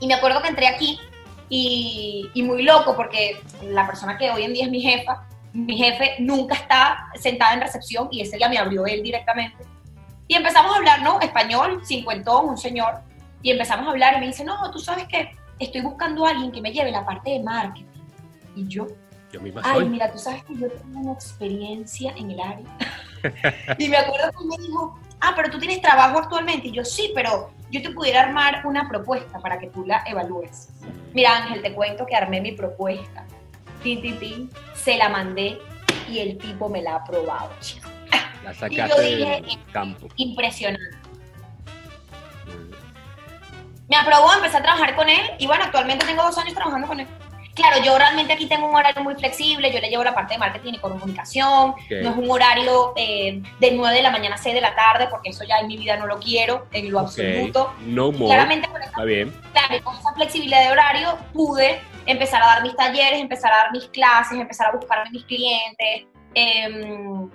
Y 0.01 0.07
me 0.09 0.15
acuerdo 0.15 0.43
que 0.43 0.49
entré 0.49 0.67
aquí 0.67 1.01
y, 1.49 2.31
y 2.35 2.43
muy 2.43 2.63
loco 2.65 2.97
porque 2.97 3.41
la 3.63 3.87
persona 3.87 4.19
que 4.19 4.31
hoy 4.31 4.43
en 4.43 4.55
día 4.55 4.65
es 4.65 4.71
mi 4.71 4.81
jefa, 4.81 5.25
mi 5.53 5.77
jefe 5.77 6.17
nunca 6.19 6.55
está 6.55 7.07
sentada 7.15 7.55
en 7.55 7.61
recepción 7.61 8.09
y 8.11 8.21
ese 8.21 8.37
día 8.37 8.49
me 8.49 8.59
abrió 8.59 8.87
él 8.87 9.03
directamente. 9.03 9.65
Y 10.29 10.35
empezamos 10.35 10.75
a 10.75 10.79
hablar, 10.79 11.03
¿no? 11.03 11.21
Español, 11.21 11.81
cincuentón, 11.85 12.49
un 12.49 12.59
señor. 12.59 13.01
Y 13.43 13.53
empezamos 13.53 13.87
a 13.87 13.91
hablar 13.91 14.17
y 14.17 14.21
me 14.21 14.27
dice, 14.27 14.45
no, 14.45 14.71
tú 14.73 14.81
sabes 14.81 15.07
que 15.07 15.31
estoy 15.59 15.81
buscando 15.81 16.27
a 16.27 16.31
alguien 16.31 16.51
que 16.51 16.61
me 16.61 16.73
lleve 16.73 16.91
la 16.91 17.07
parte 17.07 17.31
de 17.31 17.41
marketing. 17.41 17.85
Y 18.57 18.67
yo, 18.67 18.87
yo 19.37 19.43
misma 19.43 19.61
ay, 19.65 19.81
soy. 19.81 19.89
mira, 19.91 20.11
tú 20.11 20.19
sabes 20.19 20.43
que 20.45 20.55
yo 20.57 20.71
tengo 20.71 21.01
una 21.01 21.13
experiencia 21.13 22.13
en 22.17 22.31
el 22.31 22.41
área. 22.41 22.67
y 23.79 23.89
me 23.89 23.99
acuerdo 23.99 24.31
que 24.33 24.45
me 24.45 24.57
dijo, 24.65 24.99
ah, 25.21 25.35
pero 25.37 25.51
tú 25.51 25.59
tienes 25.59 25.83
trabajo 25.83 26.19
actualmente. 26.19 26.69
Y 26.69 26.73
yo, 26.73 26.85
sí, 26.85 27.13
pero 27.15 27.51
yo 27.71 27.83
te 27.83 27.91
pudiera 27.91 28.23
armar 28.23 28.67
una 28.67 28.89
propuesta 28.89 29.39
para 29.41 29.59
que 29.59 29.67
tú 29.69 29.85
la 29.85 30.03
evalúes. 30.07 30.71
Mira, 31.13 31.37
Ángel, 31.37 31.61
te 31.61 31.75
cuento 31.75 32.07
que 32.07 32.17
armé 32.17 32.41
mi 32.41 32.53
propuesta. 32.53 33.27
Tin, 33.83 34.01
tin, 34.01 34.19
tin, 34.19 34.51
se 34.75 34.97
la 34.97 35.11
mandé 35.11 35.59
y 36.09 36.21
el 36.21 36.39
tipo 36.39 36.71
me 36.71 36.81
la 36.81 36.93
ha 36.93 36.97
aprobado, 36.97 37.51
chico. 37.61 37.91
La 38.43 38.55
sacaste 38.55 38.75
y 39.11 39.19
yo 39.19 39.19
dije, 39.19 39.43
del 39.43 39.73
campo. 39.73 40.09
Impresionante. 40.17 40.97
Me 43.89 43.97
aprobó, 43.97 44.33
empecé 44.33 44.57
a 44.57 44.63
trabajar 44.63 44.97
con 44.97 45.09
él 45.09 45.21
y 45.39 45.47
bueno, 45.47 45.65
actualmente 45.65 46.07
tengo 46.07 46.23
dos 46.23 46.37
años 46.39 46.55
trabajando 46.55 46.89
con 46.89 47.01
él. 47.01 47.07
Claro, 47.57 47.83
yo 47.83 47.97
realmente 47.97 48.35
aquí 48.35 48.47
tengo 48.47 48.69
un 48.69 48.77
horario 48.77 49.03
muy 49.03 49.15
flexible, 49.15 49.73
yo 49.73 49.81
le 49.81 49.89
llevo 49.89 50.05
la 50.05 50.15
parte 50.15 50.35
de 50.35 50.39
marketing 50.39 50.75
y 50.75 50.79
comunicación, 50.79 51.71
okay. 51.71 52.03
no 52.03 52.11
es 52.11 52.17
un 52.17 52.31
horario 52.31 52.93
eh, 52.97 53.41
de 53.59 53.71
9 53.73 53.97
de 53.97 54.03
la 54.03 54.11
mañana 54.11 54.35
a 54.35 54.39
6 54.39 54.55
de 54.55 54.61
la 54.61 54.75
tarde, 54.77 55.09
porque 55.11 55.31
eso 55.31 55.43
ya 55.43 55.59
en 55.61 55.67
mi 55.67 55.79
vida 55.79 55.97
no 55.97 56.07
lo 56.07 56.19
quiero, 56.19 56.67
en 56.73 56.93
lo 56.93 57.01
okay. 57.01 57.37
absoluto. 57.37 57.73
No 57.81 58.13
more. 58.13 58.27
Claramente 58.27 58.69
con 58.69 58.83
esa, 58.83 58.91
Está 58.91 59.05
bien. 59.05 59.35
Claro, 59.53 59.85
con 59.85 59.97
esa 59.97 60.13
flexibilidad 60.13 60.65
de 60.65 60.71
horario 60.71 61.19
pude 61.33 61.81
empezar 62.05 62.43
a 62.43 62.47
dar 62.47 62.63
mis 62.63 62.77
talleres, 62.77 63.19
empezar 63.19 63.51
a 63.51 63.57
dar 63.57 63.73
mis 63.73 63.87
clases, 63.87 64.39
empezar 64.39 64.67
a 64.67 64.73
buscar 64.73 64.99
a 64.99 65.11
mis 65.11 65.25
clientes. 65.25 66.05
Eh, 66.35 67.29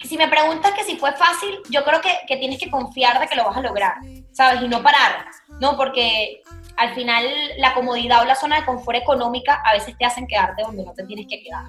si 0.00 0.18
me 0.18 0.28
preguntas 0.28 0.72
que 0.72 0.84
si 0.84 0.96
fue 0.96 1.12
fácil, 1.12 1.60
yo 1.70 1.82
creo 1.84 2.00
que, 2.02 2.10
que, 2.26 2.36
tienes 2.36 2.58
que 2.58 2.70
confiar 2.70 3.18
de 3.20 3.26
que 3.26 3.36
lo 3.36 3.44
vas 3.44 3.56
a 3.56 3.62
lograr, 3.62 3.94
¿sabes? 4.32 4.62
Y 4.62 4.68
no 4.68 4.82
parar, 4.82 5.26
¿no? 5.60 5.76
Porque 5.76 6.42
al 6.76 6.94
final 6.94 7.24
la 7.58 7.74
comodidad 7.74 8.22
o 8.22 8.24
la 8.24 8.34
zona 8.34 8.60
de 8.60 8.66
confort 8.66 8.98
económica 8.98 9.62
a 9.64 9.72
veces 9.74 9.96
te 9.96 10.04
hacen 10.04 10.26
quedarte 10.26 10.62
donde 10.62 10.84
no 10.84 10.92
te 10.92 11.04
tienes 11.04 11.26
que 11.28 11.42
quedar. 11.42 11.64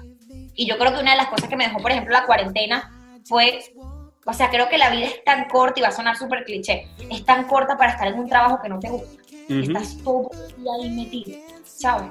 Y 0.54 0.66
yo 0.66 0.78
creo 0.78 0.92
que 0.92 1.00
una 1.00 1.12
de 1.12 1.16
las 1.18 1.28
cosas 1.28 1.48
que 1.48 1.56
me 1.56 1.64
dejó, 1.64 1.78
por 1.78 1.90
ejemplo, 1.90 2.12
la 2.12 2.26
cuarentena 2.26 3.20
fue, 3.24 3.60
o 4.24 4.32
sea, 4.32 4.50
creo 4.50 4.68
que 4.68 4.78
la 4.78 4.90
vida 4.90 5.06
es 5.06 5.24
tan 5.24 5.48
corta 5.48 5.80
y 5.80 5.82
va 5.82 5.88
a 5.88 5.92
sonar 5.92 6.16
súper 6.16 6.44
cliché, 6.44 6.88
es 7.10 7.24
tan 7.24 7.44
corta 7.44 7.76
para 7.76 7.92
estar 7.92 8.08
en 8.08 8.18
un 8.18 8.28
trabajo 8.28 8.60
que 8.62 8.68
no 8.68 8.78
te 8.78 8.90
gusta. 8.90 9.22
Estás 9.48 9.98
todo 10.02 10.30
el 10.32 10.62
día 10.62 10.72
ahí 10.80 10.90
metido, 10.90 11.38
¿sabes? 11.64 12.10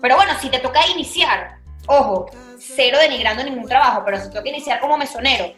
Pero 0.00 0.16
bueno, 0.16 0.32
si 0.40 0.48
te 0.48 0.58
toca 0.60 0.86
iniciar, 0.88 1.56
ojo, 1.86 2.26
cero 2.58 2.98
denigrando 3.00 3.42
ningún 3.42 3.66
trabajo, 3.66 4.02
pero 4.04 4.18
si 4.18 4.28
te 4.28 4.36
toca 4.36 4.48
iniciar 4.48 4.80
como 4.80 4.96
mesonero, 4.96 5.52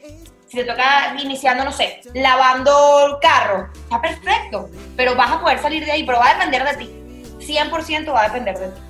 si 0.51 0.57
te 0.57 0.65
toca 0.65 1.15
iniciando, 1.23 1.65
no 1.65 1.71
sé, 1.71 2.01
lavando 2.13 3.07
el 3.07 3.19
carro, 3.21 3.69
está 3.85 4.01
perfecto, 4.01 4.69
pero 4.97 5.15
vas 5.15 5.31
a 5.31 5.41
poder 5.41 5.61
salir 5.61 5.85
de 5.85 5.93
ahí, 5.93 6.03
pero 6.05 6.19
va 6.19 6.31
a 6.31 6.35
depender 6.35 6.65
de 6.65 6.77
ti. 6.77 6.91
100% 7.39 8.13
va 8.13 8.23
a 8.23 8.25
depender 8.25 8.59
de 8.59 8.69
ti. 8.69 8.81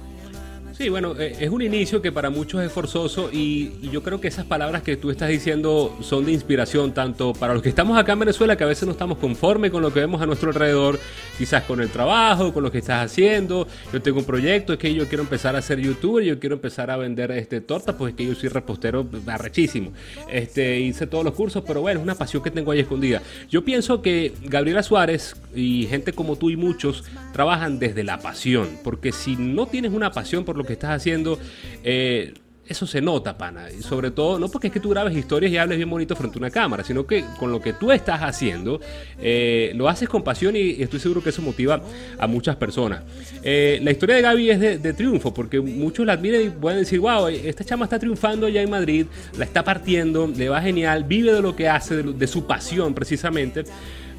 Sí, 0.80 0.88
bueno, 0.88 1.14
eh, 1.18 1.36
es 1.38 1.50
un 1.50 1.60
inicio 1.60 2.00
que 2.00 2.10
para 2.10 2.30
muchos 2.30 2.62
es 2.62 2.72
forzoso 2.72 3.28
y, 3.30 3.72
yo 3.92 4.02
creo 4.02 4.18
que 4.18 4.28
esas 4.28 4.46
palabras 4.46 4.82
que 4.82 4.96
tú 4.96 5.10
estás 5.10 5.28
diciendo 5.28 5.94
son 6.00 6.24
de 6.24 6.32
inspiración 6.32 6.94
tanto 6.94 7.34
para 7.34 7.52
los 7.52 7.62
que 7.62 7.68
estamos 7.68 7.98
acá 7.98 8.12
en 8.12 8.20
Venezuela, 8.20 8.56
que 8.56 8.64
a 8.64 8.66
veces 8.66 8.86
no 8.86 8.92
estamos 8.92 9.18
conformes 9.18 9.72
con 9.72 9.82
lo 9.82 9.92
que 9.92 10.00
vemos 10.00 10.22
a 10.22 10.26
nuestro 10.26 10.48
alrededor, 10.48 10.98
quizás 11.36 11.64
con 11.64 11.82
el 11.82 11.90
trabajo, 11.90 12.54
con 12.54 12.62
lo 12.62 12.72
que 12.72 12.78
estás 12.78 13.04
haciendo. 13.04 13.68
Yo 13.92 14.00
tengo 14.00 14.20
un 14.20 14.24
proyecto, 14.24 14.72
es 14.72 14.78
que 14.78 14.94
yo 14.94 15.06
quiero 15.06 15.22
empezar 15.22 15.54
a 15.54 15.60
ser 15.60 15.80
youtuber, 15.80 16.24
yo 16.24 16.38
quiero 16.38 16.54
empezar 16.54 16.90
a 16.90 16.96
vender 16.96 17.30
este 17.32 17.60
torta, 17.60 17.98
pues 17.98 18.12
es 18.12 18.16
que 18.16 18.24
yo 18.24 18.34
soy 18.34 18.48
repostero 18.48 19.06
arrechísimo. 19.26 19.92
Este, 20.30 20.80
hice 20.80 21.06
todos 21.06 21.24
los 21.24 21.34
cursos, 21.34 21.62
pero 21.66 21.82
bueno, 21.82 22.00
es 22.00 22.04
una 22.04 22.14
pasión 22.14 22.42
que 22.42 22.50
tengo 22.50 22.70
ahí 22.70 22.80
escondida. 22.80 23.20
Yo 23.50 23.64
pienso 23.66 24.00
que 24.00 24.32
Gabriela 24.44 24.82
Suárez 24.82 25.36
y 25.54 25.86
gente 25.90 26.14
como 26.14 26.36
tú 26.36 26.48
y 26.48 26.56
muchos 26.56 27.04
trabajan 27.34 27.78
desde 27.78 28.02
la 28.02 28.18
pasión, 28.18 28.78
porque 28.82 29.12
si 29.12 29.36
no 29.36 29.66
tienes 29.66 29.92
una 29.92 30.12
pasión 30.12 30.44
por 30.44 30.56
lo 30.56 30.64
que 30.64 30.69
estás 30.72 30.90
haciendo, 30.90 31.38
eh, 31.84 32.34
eso 32.70 32.86
se 32.86 33.00
nota, 33.00 33.36
pana. 33.36 33.68
Y 33.76 33.82
sobre 33.82 34.12
todo, 34.12 34.38
no 34.38 34.48
porque 34.48 34.68
es 34.68 34.72
que 34.72 34.78
tú 34.78 34.90
grabes 34.90 35.16
historias 35.16 35.50
y 35.50 35.56
hables 35.56 35.76
bien 35.76 35.90
bonito 35.90 36.14
frente 36.14 36.36
a 36.36 36.38
una 36.38 36.50
cámara, 36.50 36.84
sino 36.84 37.04
que 37.04 37.24
con 37.36 37.50
lo 37.50 37.60
que 37.60 37.72
tú 37.72 37.90
estás 37.90 38.22
haciendo, 38.22 38.80
eh, 39.18 39.72
lo 39.74 39.88
haces 39.88 40.08
con 40.08 40.22
pasión 40.22 40.54
y, 40.54 40.80
estoy 40.80 41.00
seguro 41.00 41.20
que 41.20 41.30
eso 41.30 41.42
motiva 41.42 41.82
a 42.16 42.26
muchas 42.28 42.54
personas. 42.54 43.02
Eh, 43.42 43.80
la 43.82 43.90
historia 43.90 44.14
de 44.14 44.22
Gaby 44.22 44.50
es 44.50 44.60
de, 44.60 44.92
triunfo, 44.92 45.34
porque 45.34 45.60
muchos 45.60 46.06
la 46.06 46.12
admiran 46.12 46.42
y 46.42 46.50
pueden 46.50 46.78
decir, 46.78 47.00
wow, 47.00 47.26
esta 47.26 47.64
chama 47.64 47.86
está 47.86 47.98
triunfando 47.98 48.46
allá 48.46 48.62
en 48.62 48.70
Madrid, 48.70 49.06
la 49.36 49.44
está 49.44 49.64
partiendo, 49.64 50.28
le 50.28 50.48
va 50.48 50.62
genial, 50.62 51.02
vive 51.02 51.32
de 51.32 51.42
lo 51.42 51.56
que 51.56 51.68
hace, 51.68 52.04
de, 52.04 52.26
su 52.28 52.46
pasión 52.46 52.94
precisamente. 52.94 53.64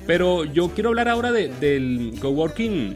Pero 0.05 0.43
yo 0.43 0.71
quiero 0.71 0.89
hablar 0.89 1.07
ahora 1.07 1.31
del 1.31 2.15
coworking 2.19 2.95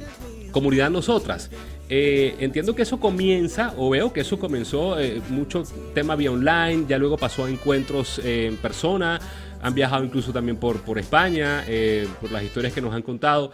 comunidad 0.51 0.89
nosotras. 0.89 1.49
Eh, 1.87 2.35
entiendo 2.39 2.73
que 2.73 2.81
eso 2.81 2.99
comienza, 2.99 3.73
o 3.77 3.91
veo 3.91 4.11
que 4.11 4.21
eso 4.21 4.39
comenzó 4.39 4.99
eh, 4.99 5.21
mucho 5.29 5.63
tema 5.93 6.15
vía 6.15 6.31
online, 6.31 6.85
ya 6.87 6.97
luego 6.97 7.17
pasó 7.17 7.45
a 7.45 7.49
encuentros 7.49 8.19
eh, 8.19 8.47
en 8.47 8.57
persona, 8.57 9.19
han 9.61 9.75
viajado 9.75 10.03
incluso 10.03 10.33
también 10.33 10.57
por, 10.57 10.81
por 10.81 10.97
España, 10.99 11.63
por 12.21 12.31
las 12.31 12.43
historias 12.43 12.71
que 12.71 12.81
nos 12.81 12.93
han 12.93 13.01
contado. 13.01 13.51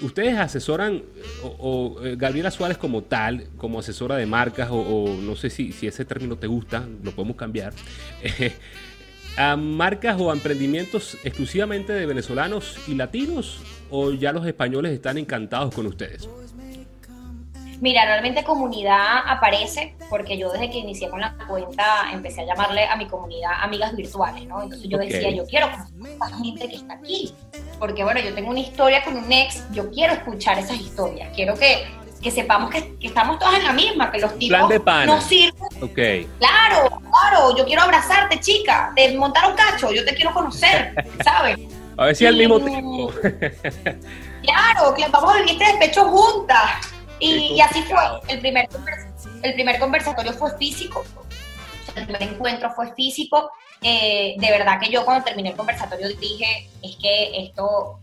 ¿Ustedes 0.00 0.38
asesoran, 0.38 1.02
o, 1.42 1.96
Gabriela 2.16 2.52
Suárez 2.52 2.78
como 2.78 3.02
tal, 3.02 3.48
como 3.56 3.80
asesora 3.80 4.14
de 4.14 4.26
marcas, 4.26 4.68
o, 4.70 5.16
no 5.20 5.34
sé 5.34 5.50
si, 5.50 5.72
si, 5.72 5.88
ese 5.88 6.04
término 6.04 6.36
te 6.36 6.46
gusta, 6.46 6.86
lo 7.02 7.10
podemos 7.10 7.36
cambiar, 7.36 7.72
a 9.36 9.56
marcas 9.56 10.20
o 10.20 10.32
emprendimientos 10.32 11.18
exclusivamente 11.24 11.92
de 11.92 12.06
venezolanos 12.06 12.78
y 12.86 12.94
latinos, 12.94 13.60
o 13.90 14.12
ya 14.12 14.32
los 14.32 14.46
españoles 14.46 14.92
están 14.92 15.18
encantados 15.18 15.74
con 15.74 15.86
ustedes? 15.86 16.28
Mira, 17.80 18.04
realmente 18.04 18.42
comunidad 18.42 19.18
aparece 19.26 19.94
porque 20.10 20.36
yo 20.36 20.50
desde 20.50 20.70
que 20.70 20.78
inicié 20.78 21.08
con 21.08 21.20
la 21.20 21.36
cuenta 21.46 22.10
empecé 22.12 22.40
a 22.40 22.46
llamarle 22.46 22.84
a 22.86 22.96
mi 22.96 23.06
comunidad 23.06 23.52
amigas 23.60 23.94
virtuales, 23.94 24.46
¿no? 24.46 24.62
Entonces 24.62 24.88
yo 24.88 24.98
decía, 24.98 25.30
yo 25.30 25.46
quiero 25.46 25.70
conocer 25.70 26.16
a 26.20 26.30
la 26.30 26.36
gente 26.38 26.68
que 26.68 26.76
está 26.76 26.94
aquí, 26.94 27.34
porque 27.78 28.02
bueno, 28.02 28.20
yo 28.20 28.34
tengo 28.34 28.50
una 28.50 28.60
historia 28.60 29.04
con 29.04 29.16
un 29.16 29.30
ex, 29.30 29.62
yo 29.72 29.90
quiero 29.90 30.14
escuchar 30.14 30.58
esas 30.58 30.80
historias, 30.80 31.30
quiero 31.34 31.54
que, 31.54 31.86
que 32.20 32.32
sepamos 32.32 32.70
que, 32.70 32.96
estamos 33.00 33.38
todas 33.38 33.58
en 33.58 33.64
la 33.64 33.72
misma, 33.72 34.10
que 34.10 34.18
los 34.18 34.36
tipos 34.38 34.58
no 35.06 35.20
sirven. 35.20 35.68
Okay. 35.80 36.28
Claro, 36.40 37.00
claro, 37.10 37.56
yo 37.56 37.64
quiero 37.64 37.82
abrazarte, 37.82 38.40
chica, 38.40 38.92
de 38.96 39.16
montar 39.16 39.48
un 39.48 39.56
cacho, 39.56 39.92
yo 39.92 40.04
te 40.04 40.14
quiero 40.14 40.32
conocer, 40.34 40.94
¿sabes? 41.24 41.58
A 41.96 42.06
ver 42.06 42.16
si 42.16 42.26
al 42.26 42.36
mismo 42.36 42.60
tiempo. 42.60 43.12
claro, 44.42 44.94
que 44.94 45.06
vamos 45.08 45.32
a 45.32 45.36
vivir 45.38 45.52
este 45.52 45.64
despecho 45.64 46.04
juntas. 46.04 46.97
Y, 47.20 47.60
así 47.60 47.82
fue. 47.82 47.98
El 48.28 48.40
primer, 48.40 48.68
el 49.42 49.54
primer 49.54 49.78
conversatorio 49.78 50.32
fue 50.32 50.56
físico. 50.56 51.04
El 51.94 52.04
primer 52.04 52.22
encuentro 52.22 52.70
fue 52.74 52.94
físico. 52.94 53.50
Eh, 53.82 54.34
de 54.38 54.50
verdad 54.50 54.80
que 54.80 54.90
yo 54.90 55.04
cuando 55.04 55.24
terminé 55.24 55.50
el 55.50 55.56
conversatorio 55.56 56.08
dije, 56.08 56.68
es 56.82 56.96
que 56.96 57.44
esto 57.44 58.00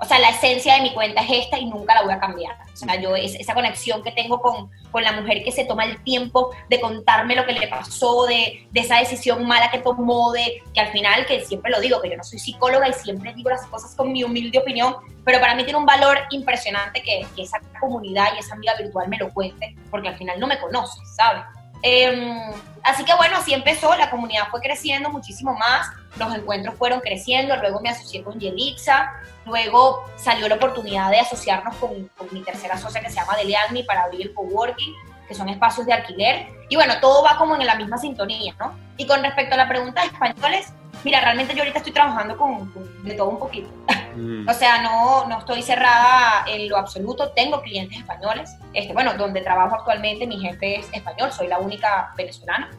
o 0.00 0.04
sea, 0.06 0.18
la 0.18 0.30
esencia 0.30 0.76
de 0.76 0.80
mi 0.80 0.94
cuenta 0.94 1.20
es 1.20 1.44
esta 1.44 1.58
y 1.58 1.66
nunca 1.66 1.94
la 1.94 2.02
voy 2.02 2.12
a 2.12 2.18
cambiar. 2.18 2.56
O 2.72 2.76
sea, 2.76 2.98
yo 2.98 3.14
es, 3.14 3.34
esa 3.34 3.52
conexión 3.52 4.02
que 4.02 4.12
tengo 4.12 4.40
con, 4.40 4.70
con, 4.90 5.02
la 5.02 5.12
mujer 5.12 5.44
que 5.44 5.52
se 5.52 5.66
toma 5.66 5.84
el 5.84 6.02
tiempo 6.02 6.50
de 6.70 6.80
contarme 6.80 7.36
lo 7.36 7.44
que 7.44 7.52
le 7.52 7.68
pasó, 7.68 8.24
de, 8.24 8.66
de, 8.70 8.80
esa 8.80 8.96
decisión 8.98 9.46
mala 9.46 9.70
que 9.70 9.78
tomó, 9.78 10.32
de 10.32 10.62
que 10.72 10.80
al 10.80 10.88
final, 10.88 11.26
que 11.26 11.44
siempre 11.44 11.70
lo 11.70 11.80
digo, 11.80 12.00
que 12.00 12.08
yo 12.08 12.16
no 12.16 12.24
soy 12.24 12.38
psicóloga 12.38 12.88
y 12.88 12.94
siempre 12.94 13.34
digo 13.34 13.50
las 13.50 13.66
cosas 13.66 13.94
con 13.94 14.10
mi 14.10 14.24
humilde 14.24 14.58
opinión, 14.58 14.96
pero 15.22 15.38
para 15.38 15.54
mí 15.54 15.64
tiene 15.64 15.78
un 15.78 15.86
valor 15.86 16.18
impresionante 16.30 17.02
que, 17.02 17.26
que 17.36 17.42
esa 17.42 17.60
comunidad 17.78 18.28
y 18.36 18.38
esa 18.38 18.54
amiga 18.54 18.74
virtual 18.78 19.06
me 19.08 19.18
lo 19.18 19.30
cuente, 19.34 19.76
porque 19.90 20.08
al 20.08 20.16
final 20.16 20.40
no 20.40 20.46
me 20.46 20.58
conoce, 20.58 20.98
¿sabes? 21.14 21.42
Em, 21.82 22.52
así 22.82 23.04
que 23.04 23.14
bueno, 23.14 23.36
así 23.36 23.54
empezó, 23.54 23.94
la 23.96 24.10
comunidad 24.10 24.48
fue 24.50 24.60
creciendo 24.60 25.10
muchísimo 25.10 25.54
más, 25.54 25.88
los 26.16 26.34
encuentros 26.34 26.74
fueron 26.76 27.00
creciendo, 27.00 27.56
luego 27.56 27.80
me 27.80 27.90
asocié 27.90 28.22
con 28.22 28.38
Yelixa, 28.38 29.12
luego 29.46 30.04
salió 30.16 30.48
la 30.48 30.56
oportunidad 30.56 31.10
de 31.10 31.20
asociarnos 31.20 31.76
con, 31.76 32.10
mi 32.30 32.42
tercera 32.42 32.78
socia 32.78 33.00
que 33.00 33.08
se 33.08 33.16
llama 33.16 33.36
Delealmi 33.36 33.82
para 33.84 34.02
abrir 34.02 34.22
el 34.22 34.34
coworking, 34.34 34.94
que 35.26 35.34
son 35.34 35.48
espacios 35.48 35.86
de 35.86 35.92
alquiler, 35.92 36.48
y 36.68 36.76
bueno, 36.76 36.94
todo 37.00 37.22
va 37.22 37.36
como 37.36 37.56
en 37.56 37.66
la 37.66 37.74
misma 37.74 37.98
sintonía, 37.98 38.54
¿no? 38.58 38.76
Y 38.96 39.06
con 39.06 39.22
respecto 39.22 39.54
a 39.54 39.58
la 39.58 39.68
pregunta 39.68 40.02
de 40.02 40.08
españoles, 40.08 40.72
mira, 41.04 41.20
realmente 41.20 41.54
yo 41.54 41.60
ahorita 41.60 41.78
estoy 41.78 41.92
trabajando 41.92 42.36
con, 42.36 42.72
de 43.04 43.14
todo 43.14 43.28
un 43.28 43.38
poquito. 43.38 43.68
Mm. 44.16 44.48
o 44.48 44.52
sea, 44.52 44.82
no, 44.82 45.28
no 45.28 45.38
estoy 45.38 45.62
cerrada 45.62 46.44
en 46.46 46.68
lo 46.68 46.76
absoluto. 46.76 47.30
Tengo 47.30 47.60
clientes 47.62 47.98
españoles. 47.98 48.56
Este, 48.72 48.92
bueno, 48.92 49.14
donde 49.14 49.40
trabajo 49.40 49.76
actualmente 49.76 50.26
mi 50.26 50.38
jefe 50.40 50.80
es 50.80 50.88
español. 50.92 51.32
Soy 51.32 51.46
la 51.46 51.58
única 51.58 52.12
venezolana. 52.16 52.70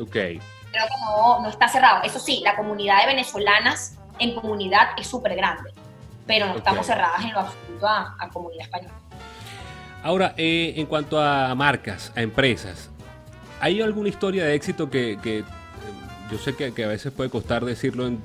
Ok. 0.00 0.12
Creo 0.12 0.86
que 0.86 1.00
no, 1.04 1.40
no 1.42 1.48
está 1.48 1.68
cerrado. 1.68 2.02
Eso 2.02 2.18
sí, 2.18 2.42
la 2.44 2.56
comunidad 2.56 3.00
de 3.00 3.06
venezolanas 3.06 3.98
en 4.18 4.34
comunidad 4.34 4.88
es 4.98 5.06
súper 5.06 5.34
grande. 5.36 5.70
Pero 6.26 6.46
no 6.46 6.56
estamos 6.56 6.86
cerradas 6.86 7.24
en 7.24 7.32
lo 7.32 7.40
absoluto 7.40 7.88
a, 7.88 8.28
comunidad 8.32 8.64
española. 8.64 8.94
Ahora, 10.02 10.34
eh, 10.36 10.74
en 10.76 10.86
cuanto 10.86 11.20
a 11.20 11.54
marcas, 11.54 12.12
a 12.16 12.22
empresas, 12.22 12.90
¿hay 13.60 13.82
alguna 13.82 14.08
historia 14.08 14.44
de 14.44 14.54
éxito 14.54 14.88
que, 14.88 15.18
que 15.22 15.44
yo 16.30 16.38
sé 16.38 16.54
que, 16.54 16.84
a 16.84 16.88
veces 16.88 17.12
puede 17.12 17.30
costar 17.30 17.64
decirlo 17.64 18.06
en, 18.06 18.20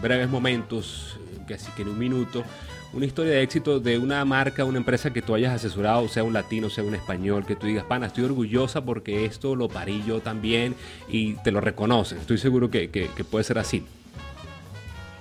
breves 0.00 0.28
momentos, 0.28 1.18
así 1.52 1.70
que 1.72 1.82
en 1.82 1.88
un 1.88 1.98
minuto, 1.98 2.44
una 2.92 3.06
historia 3.06 3.32
de 3.32 3.42
éxito 3.42 3.80
de 3.80 3.98
una 3.98 4.24
marca, 4.24 4.64
una 4.64 4.78
empresa 4.78 5.12
que 5.12 5.22
tú 5.22 5.34
hayas 5.34 5.52
asesorado, 5.52 6.06
sea 6.08 6.22
un 6.22 6.32
latino, 6.32 6.70
sea 6.70 6.84
un 6.84 6.94
español, 6.94 7.44
que 7.46 7.56
tú 7.56 7.66
digas, 7.66 7.84
pana, 7.84 8.06
estoy 8.06 8.24
orgullosa 8.24 8.84
porque 8.84 9.24
esto 9.24 9.56
lo 9.56 9.68
parí 9.68 10.04
yo 10.06 10.20
también 10.20 10.76
y 11.08 11.34
te 11.34 11.50
lo 11.50 11.60
reconocen. 11.60 12.18
Estoy 12.18 12.38
seguro 12.38 12.70
que, 12.70 13.10
puede 13.30 13.44
ser 13.44 13.58
así. 13.58 13.84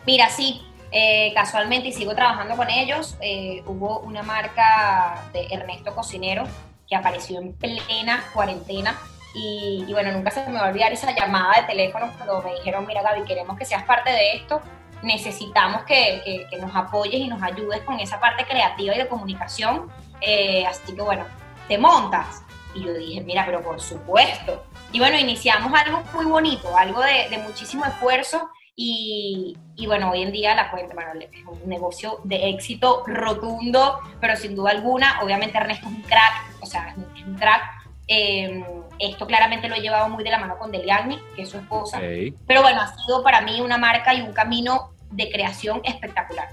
Mira, 0.06 0.30
sí, 0.30 0.62
eh, 0.92 1.32
casualmente 1.34 1.90
y 1.90 1.94
sigo 1.94 2.14
trabajando 2.14 2.56
con 2.56 2.70
ellos. 2.70 3.16
Eh, 3.22 3.64
hubo 3.66 4.00
una 4.02 4.22
marca 4.22 5.30
de 5.34 5.48
Ernesto 5.50 5.96
Cocinero 5.96 6.44
que 6.88 6.96
apareció 6.96 7.40
en 7.40 7.54
plena 7.54 8.24
cuarentena 8.34 8.96
y, 9.38 9.92
bueno, 9.92 10.14
nunca 10.14 10.32
se 10.32 10.48
me 10.48 10.54
va 10.54 10.68
a 10.68 10.70
olvidar 10.70 10.94
esa 10.94 11.14
llamada 11.14 11.60
de 11.60 11.68
teléfono 11.68 12.10
cuando 12.16 12.42
me 12.42 12.54
dijeron, 12.56 12.88
mira 12.88 13.02
Gaby, 13.02 13.26
queremos 13.26 13.58
que 13.58 13.66
seas 13.66 13.84
parte 13.84 14.10
de 14.10 14.38
esto, 14.38 14.62
necesitamos 15.04 15.84
que, 15.84 16.48
que, 16.50 16.58
nos 16.58 16.74
apoyes 16.74 17.16
y 17.16 17.28
nos 17.28 17.44
ayudes 17.44 17.82
con 17.82 18.00
esa 18.00 18.18
parte 18.22 18.46
creativa 18.46 18.96
y 18.96 18.98
de 18.98 19.08
comunicación. 19.10 19.92
Eh, 20.22 20.66
así 20.66 20.96
que 20.96 21.02
bueno, 21.02 21.26
te 21.68 21.78
montas. 21.78 22.44
Y 22.74 22.86
yo 22.86 22.94
dije, 22.94 23.22
mira, 23.22 23.46
pero 23.46 23.62
por 23.62 23.82
supuesto. 23.82 24.64
Y 24.94 25.00
bueno, 25.00 25.18
iniciamos 25.18 25.74
algo 25.78 26.02
muy 26.14 26.26
bonito, 26.26 26.76
algo 26.78 27.02
de, 27.02 27.28
de 27.30 27.38
muchísimo 27.40 27.84
esfuerzo. 27.84 28.50
Y, 28.78 29.58
y, 29.76 29.86
bueno, 29.86 30.12
hoy 30.12 30.22
en 30.22 30.32
día 30.32 30.56
la 30.56 30.72
cuenta, 30.72 30.94
bueno, 30.94 31.12
es 31.20 31.46
un 31.46 31.70
negocio 31.70 32.22
de 32.24 32.50
éxito 32.50 33.04
rotundo, 33.06 34.00
pero 34.22 34.38
sin 34.38 34.56
duda 34.56 34.72
alguna, 34.72 35.20
obviamente 35.22 35.58
Ernesto 35.58 35.88
es 35.88 35.94
un 35.94 36.02
crack, 36.02 36.62
o 36.62 36.66
sea, 36.66 36.96
es 37.16 37.24
un 37.26 37.36
crack 37.36 37.85
Em, 38.08 38.64
esto 39.00 39.26
claramente 39.26 39.68
lo 39.68 39.76
he 39.76 39.82
llevado 39.82 40.10
muy 40.10 40.24
de 40.24 40.30
la 40.30 40.40
mano 40.40 40.58
con 40.58 40.72
Deliagni, 40.72 41.20
que 41.36 41.44
es 41.44 41.50
su 41.50 41.58
esposa. 41.58 42.00
Pero 42.00 42.62
bueno, 42.62 42.82
ha 42.82 42.96
sido 42.96 43.24
para 43.24 43.42
mí 43.42 43.62
una 43.62 43.78
marca 43.78 44.14
y 44.14 44.22
un 44.22 44.34
camino 44.34 44.92
de 45.12 45.30
creación 45.30 45.82
espectacular. 45.84 46.50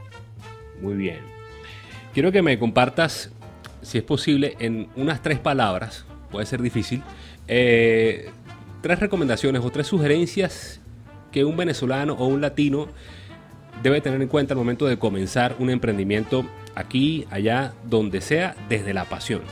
Muy 0.81 0.95
bien. 0.95 1.21
Quiero 2.15 2.33
que 2.33 2.43
me 2.43 2.59
compartas, 2.59 3.31
si 3.83 3.99
es 3.99 4.05
posible, 4.05 4.57
en 4.59 4.89
unas 4.97 5.23
tres 5.23 5.39
palabras, 5.39 6.05
puede 6.31 6.47
ser 6.47 6.61
difícil, 6.63 7.03
eh, 7.49 8.31
tres 8.81 8.99
recomendaciones 9.01 9.63
o 9.65 9.71
tres 9.71 9.87
sugerencias 9.87 10.81
que 11.31 11.45
un 11.45 11.57
venezolano 11.57 12.15
o 12.15 12.27
un 12.27 12.41
latino 12.41 12.89
debe 13.83 14.01
tener 14.01 14.21
en 14.21 14.29
cuenta 14.29 14.55
al 14.55 14.59
momento 14.59 14.87
de 14.87 14.99
comenzar 14.99 15.57
un 15.59 15.71
emprendimiento 15.71 16.45
aquí, 16.75 17.27
allá, 17.31 17.73
donde 17.85 18.21
sea, 18.21 18.55
desde 18.69 18.95
la 18.95 19.05
pasión? 19.05 19.43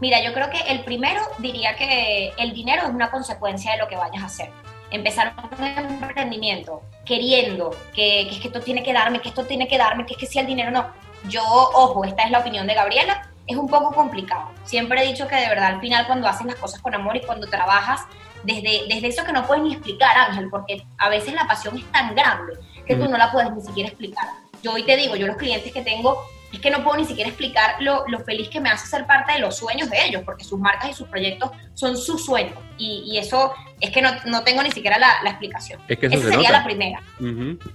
Mira, 0.00 0.22
yo 0.22 0.32
creo 0.32 0.50
que 0.50 0.58
el 0.68 0.82
primero 0.82 1.20
diría 1.38 1.76
que 1.76 2.32
el 2.38 2.52
dinero 2.52 2.82
es 2.82 2.88
una 2.88 3.10
consecuencia 3.10 3.72
de 3.72 3.78
lo 3.78 3.88
que 3.88 3.96
vayas 3.96 4.22
a 4.22 4.26
hacer. 4.26 4.50
Empezar 4.90 5.34
un 5.58 5.64
emprendimiento 5.64 6.82
queriendo 7.04 7.70
que, 7.94 8.26
que 8.28 8.34
es 8.34 8.40
que 8.40 8.48
esto 8.48 8.60
tiene 8.60 8.82
que 8.82 8.92
darme, 8.92 9.20
que 9.20 9.28
esto 9.28 9.44
tiene 9.44 9.68
que 9.68 9.78
darme, 9.78 10.06
que 10.06 10.14
es 10.14 10.18
que 10.18 10.26
si 10.26 10.38
el 10.38 10.46
dinero 10.46 10.70
no. 10.70 10.86
Yo, 11.28 11.42
ojo, 11.44 12.04
esta 12.04 12.24
es 12.24 12.30
la 12.30 12.38
opinión 12.38 12.66
de 12.66 12.74
Gabriela, 12.74 13.30
es 13.46 13.56
un 13.56 13.68
poco 13.68 13.92
complicado. 13.92 14.50
Siempre 14.64 15.02
he 15.02 15.06
dicho 15.06 15.28
que 15.28 15.36
de 15.36 15.48
verdad 15.48 15.74
al 15.74 15.80
final 15.80 16.06
cuando 16.06 16.26
haces 16.28 16.46
las 16.46 16.56
cosas 16.56 16.80
con 16.80 16.94
amor 16.94 17.16
y 17.16 17.20
cuando 17.20 17.46
trabajas 17.46 18.00
desde, 18.42 18.86
desde 18.88 19.08
eso 19.08 19.24
que 19.24 19.32
no 19.32 19.46
puedes 19.46 19.62
ni 19.62 19.74
explicar, 19.74 20.16
Ángel, 20.16 20.48
porque 20.50 20.82
a 20.96 21.08
veces 21.08 21.34
la 21.34 21.46
pasión 21.46 21.76
es 21.76 21.84
tan 21.92 22.14
grande 22.14 22.54
que 22.86 22.96
tú 22.96 23.06
no 23.08 23.18
la 23.18 23.30
puedes 23.30 23.52
ni 23.52 23.60
siquiera 23.60 23.88
explicar. 23.88 24.28
Yo 24.62 24.72
hoy 24.72 24.84
te 24.84 24.96
digo, 24.96 25.16
yo 25.16 25.26
los 25.26 25.36
clientes 25.36 25.72
que 25.72 25.82
tengo 25.82 26.24
es 26.52 26.60
que 26.60 26.70
no 26.70 26.82
puedo 26.82 26.96
ni 26.96 27.04
siquiera 27.04 27.28
explicar 27.28 27.76
lo, 27.80 28.04
lo, 28.08 28.20
feliz 28.20 28.48
que 28.48 28.60
me 28.60 28.70
hace 28.70 28.86
ser 28.86 29.06
parte 29.06 29.32
de 29.32 29.38
los 29.38 29.56
sueños 29.56 29.88
de 29.88 30.04
ellos, 30.04 30.22
porque 30.24 30.44
sus 30.44 30.58
marcas 30.58 30.90
y 30.90 30.94
sus 30.94 31.08
proyectos 31.08 31.50
son 31.74 31.96
sus 31.96 32.24
sueños. 32.24 32.58
Y, 32.76 33.04
y 33.06 33.18
eso 33.18 33.52
es 33.80 33.90
que 33.90 34.02
no, 34.02 34.10
no, 34.26 34.42
tengo 34.42 34.62
ni 34.62 34.70
siquiera 34.70 34.98
la, 34.98 35.22
la 35.22 35.30
explicación. 35.30 35.80
Es 35.86 35.98
que 35.98 36.06
eso 36.06 36.16
Esa 36.16 36.24
se 36.24 36.30
sería 36.32 36.48
nota. 36.48 36.58
la 36.58 36.64
primera. 36.64 37.02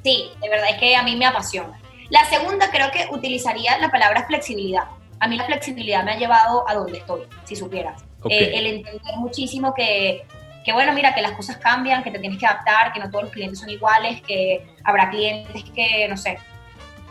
Sí, 0.04 0.30
de 0.42 0.50
verdad 0.50 0.70
es 0.72 0.78
que 0.78 0.96
a 0.96 1.04
mí 1.04 1.16
me 1.16 1.26
apasiona. 1.26 1.80
La 2.10 2.26
segunda 2.26 2.70
creo 2.70 2.92
que 2.92 3.08
utilizaría 3.12 3.78
la 3.80 3.90
palabra 3.90 4.26
flexibilidad. 4.28 4.84
A 5.20 5.28
mí 5.28 5.38
la 5.38 5.46
flexibilidad 5.46 6.04
me 6.04 6.12
ha 6.12 6.18
llevado 6.18 6.68
a 6.68 6.74
donde 6.76 7.00
estoy, 7.00 7.22
si 7.46 7.56
supieras. 7.56 8.04
Eh, 8.30 8.52
el 8.56 8.68
entender 8.68 9.16
muchísimo 9.18 9.74
que, 9.74 10.26
que, 10.64 10.74
bueno, 10.74 10.94
mira, 10.94 11.16
que 11.16 11.22
las 11.22 11.32
cosas 11.32 11.58
cambian, 11.58 12.04
que 12.04 12.12
te 12.12 12.20
tienes 12.20 12.38
que 12.38 12.46
adaptar, 12.46 12.92
que 12.92 13.00
no 13.00 13.10
todos 13.10 13.26
los 13.26 13.34
clientes 13.34 13.60
son 13.60 13.70
iguales, 13.70 14.22
que 14.22 14.68
habrá 14.84 15.10
clientes 15.10 15.64
que, 15.76 16.08
no 16.10 16.18
sé, 16.18 16.38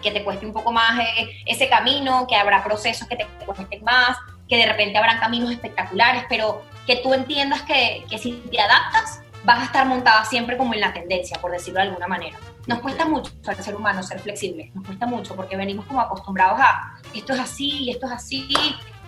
que 0.04 0.12
te 0.12 0.22
cueste 0.22 0.46
un 0.46 0.52
poco 0.52 0.70
más 0.70 1.00
eh, 1.00 1.30
ese 1.46 1.68
camino, 1.68 2.26
que 2.28 2.36
habrá 2.36 2.62
procesos 2.62 3.08
que 3.08 3.16
te 3.16 3.26
cuesten 3.44 3.82
más, 3.82 4.16
que 4.48 4.56
de 4.56 4.66
repente 4.66 4.98
habrán 4.98 5.18
caminos 5.18 5.50
espectaculares, 5.50 6.24
pero 6.28 6.62
que 6.86 6.96
tú 6.96 7.14
entiendas 7.14 7.62
que, 7.62 8.04
que 8.08 8.18
si 8.18 8.32
te 8.50 8.60
adaptas, 8.60 9.22
vas 9.44 9.60
a 9.60 9.64
estar 9.64 9.86
montada 9.86 10.24
siempre 10.24 10.56
como 10.56 10.74
en 10.74 10.80
la 10.80 10.92
tendencia, 10.92 11.38
por 11.40 11.50
decirlo 11.50 11.80
de 11.80 11.88
alguna 11.88 12.06
manera. 12.06 12.38
Nos 12.66 12.80
cuesta 12.80 13.04
mucho 13.04 13.32
al 13.46 13.56
ser 13.56 13.74
humano 13.74 14.02
ser 14.02 14.20
flexible, 14.20 14.70
nos 14.74 14.86
cuesta 14.86 15.06
mucho 15.06 15.34
porque 15.34 15.56
venimos 15.56 15.84
como 15.86 16.00
acostumbrados 16.00 16.60
a 16.60 16.94
esto 17.12 17.34
es 17.34 17.40
así 17.40 17.84
y 17.84 17.90
esto 17.90 18.06
es 18.06 18.12
así 18.12 18.48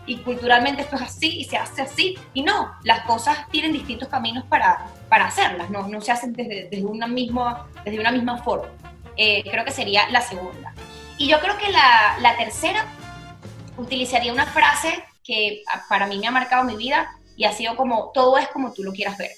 y 0.06 0.16
culturalmente 0.18 0.82
esto 0.82 0.96
es 0.96 1.02
así 1.02 1.40
y 1.40 1.44
se 1.44 1.56
hace 1.56 1.82
así 1.82 2.18
y 2.34 2.42
no, 2.42 2.72
las 2.84 3.04
cosas 3.06 3.48
tienen 3.50 3.72
distintos 3.72 4.08
caminos 4.08 4.44
para, 4.44 4.86
para 5.08 5.26
hacerlas, 5.26 5.70
no, 5.70 5.88
no 5.88 6.00
se 6.00 6.12
hacen 6.12 6.32
desde, 6.32 6.68
desde, 6.70 6.84
una 6.84 7.06
misma, 7.06 7.66
desde 7.84 7.98
una 7.98 8.12
misma 8.12 8.38
forma. 8.38 8.68
Eh, 9.16 9.42
creo 9.50 9.64
que 9.64 9.70
sería 9.70 10.08
la 10.10 10.20
segunda. 10.20 10.74
Y 11.18 11.28
yo 11.28 11.40
creo 11.40 11.56
que 11.58 11.70
la, 11.70 12.16
la 12.20 12.36
tercera 12.36 12.86
utilizaría 13.76 14.32
una 14.32 14.46
frase 14.46 15.02
que 15.24 15.62
para 15.88 16.06
mí 16.06 16.18
me 16.18 16.26
ha 16.26 16.30
marcado 16.30 16.64
mi 16.64 16.76
vida 16.76 17.10
y 17.36 17.44
ha 17.44 17.52
sido 17.52 17.76
como 17.76 18.10
todo 18.12 18.38
es 18.38 18.48
como 18.48 18.72
tú 18.72 18.82
lo 18.82 18.92
quieras 18.92 19.16
ver. 19.18 19.30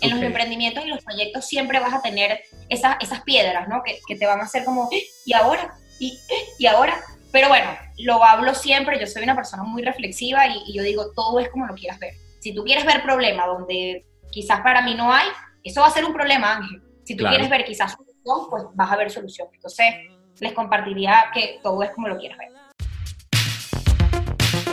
En 0.00 0.10
los 0.10 0.20
emprendimientos 0.20 0.84
y 0.84 0.88
los 0.88 1.02
proyectos 1.02 1.46
siempre 1.46 1.80
vas 1.80 1.94
a 1.94 2.02
tener 2.02 2.42
esas, 2.68 2.96
esas 3.00 3.22
piedras, 3.22 3.68
¿no? 3.68 3.82
Que, 3.82 4.00
que 4.06 4.16
te 4.16 4.26
van 4.26 4.40
a 4.40 4.44
hacer 4.44 4.64
como, 4.64 4.88
"Eh, 4.92 5.02
¿y 5.24 5.32
ahora? 5.32 5.74
¿Y, 5.98 6.18
¿Y 6.58 6.66
ahora? 6.66 7.00
Pero 7.32 7.48
bueno, 7.48 7.70
lo 7.98 8.22
hablo 8.24 8.54
siempre, 8.54 8.98
yo 9.00 9.06
soy 9.06 9.22
una 9.22 9.34
persona 9.34 9.62
muy 9.62 9.82
reflexiva 9.82 10.46
y, 10.46 10.62
y 10.66 10.74
yo 10.76 10.82
digo, 10.82 11.12
todo 11.14 11.38
es 11.40 11.48
como 11.48 11.66
lo 11.66 11.74
quieras 11.74 11.98
ver. 11.98 12.14
Si 12.40 12.54
tú 12.54 12.64
quieres 12.64 12.84
ver 12.84 13.02
problema 13.02 13.46
donde 13.46 14.04
quizás 14.30 14.60
para 14.60 14.82
mí 14.82 14.94
no 14.94 15.12
hay, 15.12 15.28
eso 15.62 15.80
va 15.80 15.86
a 15.86 15.90
ser 15.90 16.04
un 16.04 16.12
problema, 16.12 16.56
Ángel. 16.56 16.82
Si 17.04 17.14
tú 17.14 17.20
Claro. 17.20 17.34
quieres 17.36 17.50
ver 17.50 17.64
quizás 17.64 17.92
solución, 17.92 18.50
pues 18.50 18.64
vas 18.74 18.92
a 18.92 18.96
ver 18.96 19.10
solución. 19.10 19.48
Entonces, 19.54 19.86
les 20.40 20.52
compartiría 20.52 21.30
que 21.32 21.60
todo 21.62 21.82
es 21.82 21.90
como 21.90 22.08
lo 22.08 22.18
quieras 22.18 22.38
ver. 22.38 22.48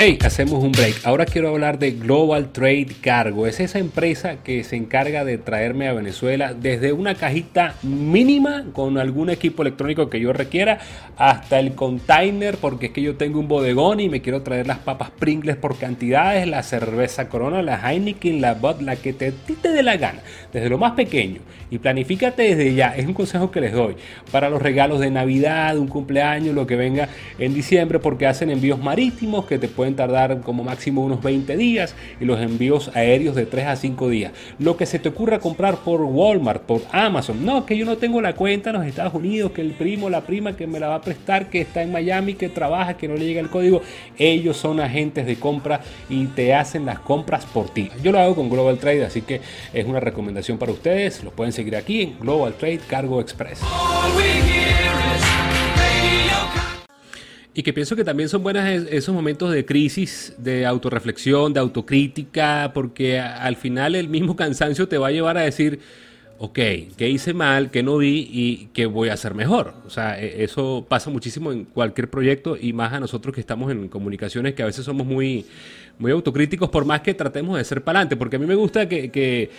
Hey, 0.03 0.17
hacemos 0.25 0.63
un 0.63 0.71
break. 0.71 1.05
Ahora 1.05 1.27
quiero 1.27 1.49
hablar 1.49 1.77
de 1.77 1.91
Global 1.91 2.51
Trade 2.51 2.87
Cargo. 3.01 3.45
Es 3.45 3.59
esa 3.59 3.77
empresa 3.77 4.37
que 4.43 4.63
se 4.63 4.75
encarga 4.75 5.23
de 5.23 5.37
traerme 5.37 5.87
a 5.87 5.93
Venezuela 5.93 6.55
desde 6.55 6.91
una 6.91 7.13
cajita 7.13 7.75
mínima 7.83 8.65
con 8.73 8.97
algún 8.97 9.29
equipo 9.29 9.61
electrónico 9.61 10.09
que 10.09 10.19
yo 10.19 10.33
requiera 10.33 10.79
hasta 11.17 11.59
el 11.59 11.75
container 11.75 12.57
porque 12.57 12.87
es 12.87 12.93
que 12.93 13.03
yo 13.03 13.15
tengo 13.15 13.39
un 13.39 13.47
bodegón 13.47 13.99
y 13.99 14.09
me 14.09 14.23
quiero 14.23 14.41
traer 14.41 14.65
las 14.65 14.79
papas 14.79 15.11
Pringles 15.11 15.57
por 15.57 15.77
cantidades, 15.77 16.47
la 16.47 16.63
cerveza 16.63 17.29
Corona, 17.29 17.61
la 17.61 17.79
Heineken, 17.87 18.41
la 18.41 18.55
Bud, 18.55 18.81
la 18.81 18.95
que 18.95 19.13
te, 19.13 19.31
te 19.31 19.69
dé 19.69 19.83
la 19.83 19.97
gana. 19.97 20.21
Desde 20.51 20.67
lo 20.67 20.79
más 20.79 20.93
pequeño. 20.93 21.41
Y 21.69 21.77
planifícate 21.77 22.55
desde 22.55 22.73
ya. 22.73 22.95
Es 22.97 23.05
un 23.05 23.13
consejo 23.13 23.51
que 23.51 23.61
les 23.61 23.71
doy 23.71 23.95
para 24.31 24.49
los 24.49 24.63
regalos 24.63 24.99
de 24.99 25.11
Navidad, 25.11 25.77
un 25.77 25.87
cumpleaños, 25.87 26.55
lo 26.55 26.65
que 26.65 26.75
venga 26.75 27.07
en 27.37 27.53
diciembre 27.53 27.99
porque 27.99 28.25
hacen 28.25 28.49
envíos 28.49 28.79
marítimos 28.79 29.45
que 29.45 29.59
te 29.59 29.67
pueden 29.67 29.90
tardar 29.95 30.41
como 30.41 30.63
máximo 30.63 31.03
unos 31.03 31.21
20 31.21 31.57
días 31.57 31.95
y 32.19 32.25
los 32.25 32.39
envíos 32.39 32.91
aéreos 32.95 33.35
de 33.35 33.45
3 33.45 33.67
a 33.67 33.75
5 33.75 34.09
días. 34.09 34.31
Lo 34.59 34.77
que 34.77 34.85
se 34.85 34.99
te 34.99 35.09
ocurra 35.09 35.39
comprar 35.39 35.77
por 35.77 36.01
Walmart, 36.01 36.63
por 36.63 36.81
Amazon, 36.91 37.45
no, 37.45 37.65
que 37.65 37.77
yo 37.77 37.85
no 37.85 37.97
tengo 37.97 38.21
la 38.21 38.33
cuenta 38.33 38.69
en 38.69 38.77
los 38.77 38.85
Estados 38.85 39.13
Unidos, 39.13 39.51
que 39.51 39.61
el 39.61 39.71
primo, 39.71 40.09
la 40.09 40.21
prima 40.21 40.55
que 40.55 40.67
me 40.67 40.79
la 40.79 40.87
va 40.87 40.95
a 40.95 41.01
prestar, 41.01 41.49
que 41.49 41.61
está 41.61 41.81
en 41.81 41.91
Miami, 41.91 42.33
que 42.33 42.49
trabaja, 42.49 42.95
que 42.95 43.07
no 43.07 43.15
le 43.15 43.25
llega 43.25 43.41
el 43.41 43.49
código, 43.49 43.81
ellos 44.17 44.57
son 44.57 44.79
agentes 44.79 45.25
de 45.25 45.35
compra 45.35 45.81
y 46.09 46.25
te 46.27 46.53
hacen 46.53 46.85
las 46.85 46.99
compras 46.99 47.45
por 47.45 47.69
ti. 47.69 47.89
Yo 48.03 48.11
lo 48.11 48.19
hago 48.19 48.35
con 48.35 48.49
Global 48.49 48.77
Trade, 48.77 49.05
así 49.05 49.21
que 49.21 49.41
es 49.73 49.85
una 49.85 49.99
recomendación 49.99 50.57
para 50.57 50.71
ustedes. 50.71 51.23
Los 51.23 51.33
pueden 51.33 51.53
seguir 51.53 51.75
aquí 51.75 52.01
en 52.01 52.19
Global 52.19 52.53
Trade 52.53 52.81
Cargo 52.87 53.21
Express. 53.21 53.61
Y 57.53 57.63
que 57.63 57.73
pienso 57.73 57.95
que 57.97 58.05
también 58.05 58.29
son 58.29 58.43
buenas 58.43 58.69
es- 58.69 58.87
esos 58.91 59.13
momentos 59.13 59.51
de 59.51 59.65
crisis, 59.65 60.33
de 60.37 60.65
autorreflexión, 60.65 61.53
de 61.53 61.59
autocrítica, 61.59 62.71
porque 62.73 63.19
al 63.19 63.57
final 63.57 63.95
el 63.95 64.07
mismo 64.07 64.35
cansancio 64.37 64.87
te 64.87 64.97
va 64.97 65.07
a 65.07 65.11
llevar 65.11 65.37
a 65.37 65.41
decir, 65.41 65.79
ok, 66.37 66.55
¿qué 66.97 67.09
hice 67.09 67.33
mal? 67.33 67.69
¿Qué 67.69 67.83
no 67.83 67.97
vi? 67.97 68.27
¿Y 68.31 68.69
qué 68.73 68.85
voy 68.85 69.09
a 69.09 69.13
hacer 69.13 69.35
mejor? 69.35 69.73
O 69.85 69.89
sea, 69.89 70.19
e- 70.21 70.43
eso 70.43 70.85
pasa 70.87 71.09
muchísimo 71.09 71.51
en 71.51 71.65
cualquier 71.65 72.09
proyecto 72.09 72.55
y 72.59 72.71
más 72.71 72.93
a 72.93 73.01
nosotros 73.01 73.35
que 73.35 73.41
estamos 73.41 73.69
en 73.71 73.89
comunicaciones 73.89 74.53
que 74.53 74.63
a 74.63 74.67
veces 74.67 74.85
somos 74.85 75.05
muy, 75.05 75.45
muy 75.99 76.11
autocríticos 76.13 76.69
por 76.69 76.85
más 76.85 77.01
que 77.01 77.13
tratemos 77.13 77.57
de 77.57 77.65
ser 77.65 77.83
para 77.83 77.99
adelante, 77.99 78.15
porque 78.15 78.37
a 78.37 78.39
mí 78.39 78.45
me 78.45 78.55
gusta 78.55 78.87
que 78.87 79.51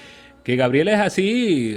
que 0.42 0.56
Gabriela 0.56 0.92
es 0.92 1.00
así, 1.00 1.76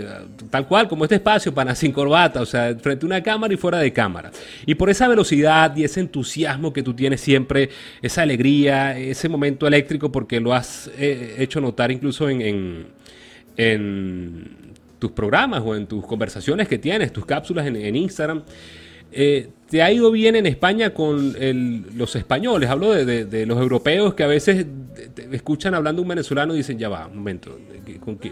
tal 0.49 0.67
cual, 0.67 0.87
como 0.87 1.05
este 1.05 1.15
espacio, 1.15 1.53
pana 1.53 1.75
sin 1.75 1.91
corbata, 1.91 2.41
o 2.41 2.45
sea, 2.45 2.75
frente 2.75 3.05
a 3.05 3.07
una 3.07 3.21
cámara 3.21 3.53
y 3.53 3.57
fuera 3.57 3.77
de 3.77 3.93
cámara. 3.93 4.31
Y 4.65 4.75
por 4.75 4.89
esa 4.89 5.07
velocidad 5.07 5.75
y 5.75 5.83
ese 5.83 5.99
entusiasmo 5.99 6.73
que 6.73 6.81
tú 6.81 6.93
tienes 6.93 7.21
siempre, 7.21 7.69
esa 8.01 8.23
alegría, 8.23 8.97
ese 8.97 9.29
momento 9.29 9.67
eléctrico, 9.67 10.11
porque 10.11 10.39
lo 10.39 10.53
has 10.53 10.89
eh, 10.97 11.35
hecho 11.37 11.61
notar 11.61 11.91
incluso 11.91 12.27
en, 12.29 12.87
en, 13.55 14.65
tus 14.97 15.11
programas 15.11 15.61
o 15.63 15.75
en 15.75 15.85
tus 15.85 16.05
conversaciones 16.05 16.67
que 16.67 16.79
tienes, 16.79 17.13
tus 17.13 17.25
cápsulas 17.25 17.67
en 17.67 17.95
Instagram. 17.95 18.43
Eh, 19.11 19.49
¿Te 19.69 19.81
ha 19.81 19.91
ido 19.91 20.11
bien 20.11 20.35
en 20.35 20.45
España 20.45 20.91
con 20.93 21.35
el- 21.39 21.85
los 21.97 22.15
españoles? 22.15 22.69
Hablo 22.69 22.91
de, 22.93 23.45
los 23.47 23.57
europeos 23.59 24.13
que 24.13 24.23
a 24.23 24.27
veces 24.27 24.65
te- 25.15 25.35
escuchan 25.35 25.73
hablando 25.73 26.03
un 26.03 26.07
venezolano 26.07 26.53
y 26.53 26.57
dicen, 26.57 26.77
ya 26.77 26.87
va, 26.87 27.07
un 27.07 27.17
momento, 27.17 27.57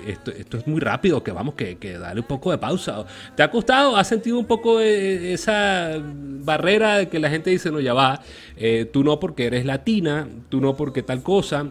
esto, 0.08 0.32
esto 0.32 0.58
es 0.58 0.68
muy 0.68 0.80
rápido, 0.80 1.24
que 1.24 1.32
vamos, 1.32 1.56
que, 1.56 1.78
que 1.78 1.98
dale 1.98 2.22
un 2.22 2.28
poco 2.28 2.52
de 2.52 2.60
pausa. 2.60 3.04
¿Te 3.36 3.42
ha 3.42 3.50
costado? 3.50 3.98
¿Has 3.98 4.08
sentido 4.08 4.38
un 4.38 4.46
poco 4.46 4.78
de 4.78 5.34
esa 5.34 6.00
barrera 6.00 7.00
de 7.00 7.10
que 7.10 7.20
la 7.20 7.30
gente 7.32 7.50
dice, 7.50 7.72
no, 7.72 7.80
ya 7.80 7.96
va, 7.96 8.22
eh, 8.56 8.88
tú 8.94 9.04
no 9.04 9.20
porque 9.20 9.48
eres 9.48 9.66
latina, 9.66 10.28
tú 10.50 10.62
no 10.62 10.76
porque 10.76 11.02
tal 11.02 11.24
cosa? 11.24 11.68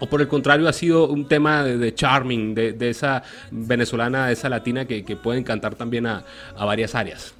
¿O 0.00 0.06
por 0.06 0.20
el 0.20 0.28
contrario 0.28 0.68
ha 0.68 0.72
sido 0.72 1.08
un 1.08 1.26
tema 1.26 1.64
de, 1.64 1.94
charming, 1.94 2.54
de, 2.54 2.72
de 2.72 2.90
esa 2.90 3.22
venezolana, 3.50 4.26
de 4.26 4.34
esa 4.34 4.50
latina 4.50 4.84
que, 4.84 5.02
puede 5.16 5.40
encantar 5.40 5.74
también 5.76 6.06
a 6.06 6.24
varias 6.56 6.94
áreas? 6.94 7.34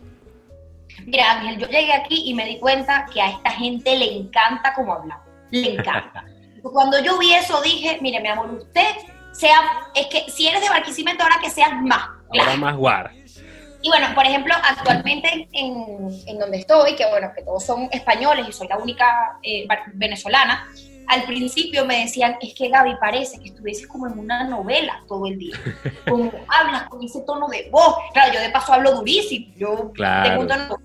Mira, 1.11 1.33
Ángel, 1.33 1.59
yo 1.59 1.66
llegué 1.66 1.92
aquí 1.94 2.23
y 2.27 2.35
me 2.35 2.44
di 2.44 2.59
cuenta 2.59 3.07
que 3.12 3.21
a 3.21 3.31
esta 3.31 3.51
gente 3.51 3.97
le 3.97 4.12
encanta 4.16 4.75
cómo 4.75 4.92
hablamos. 4.92 5.27
Le 5.51 5.75
encanta. 5.75 6.25
Cuando 6.62 7.03
yo 7.03 7.18
vi 7.18 7.33
eso 7.33 7.61
dije, 7.62 7.99
mire, 8.01 8.21
mi 8.21 8.29
amor, 8.29 8.51
usted 8.51 8.87
sea, 9.33 9.61
es 9.94 10.07
que 10.09 10.31
si 10.31 10.49
eres 10.49 10.61
de 10.61 10.68
Barquisimeto, 10.68 11.23
ahora 11.23 11.38
que 11.42 11.51
seas 11.51 11.73
más. 11.83 12.09
Ahora 12.38 12.57
más 12.57 12.77
guar. 12.77 13.12
Y 13.81 13.88
bueno, 13.88 14.09
por 14.14 14.27
ejemplo, 14.27 14.55
actualmente 14.62 15.49
en, 15.53 16.09
en 16.27 16.38
donde 16.38 16.59
estoy, 16.59 16.97
que 16.97 17.07
bueno, 17.09 17.31
que 17.35 17.42
todos 17.42 17.64
son 17.64 17.88
españoles 17.92 18.47
y 18.49 18.53
soy 18.53 18.66
la 18.66 18.77
única 18.77 19.38
eh, 19.42 19.66
venezolana, 19.94 20.68
al 21.07 21.23
principio 21.23 21.87
me 21.87 22.01
decían, 22.01 22.37
es 22.42 22.53
que 22.55 22.68
Gaby 22.68 22.97
parece 23.01 23.38
que 23.38 23.47
estuvieses 23.47 23.87
como 23.87 24.09
en 24.09 24.18
una 24.18 24.44
novela 24.44 25.01
todo 25.07 25.27
el 25.27 25.38
día. 25.38 25.57
Como 26.09 26.31
hablas 26.49 26.83
con 26.88 27.03
ese 27.03 27.23
tono 27.23 27.47
de 27.49 27.68
voz. 27.71 27.94
Claro, 28.12 28.35
yo 28.35 28.40
de 28.40 28.51
paso 28.51 28.75
hablo 28.75 28.92
durísimo. 28.97 29.55
Yo 29.57 29.90
Claro. 29.92 30.29
tengo 30.29 30.42
un 30.42 30.49
tono 30.49 30.79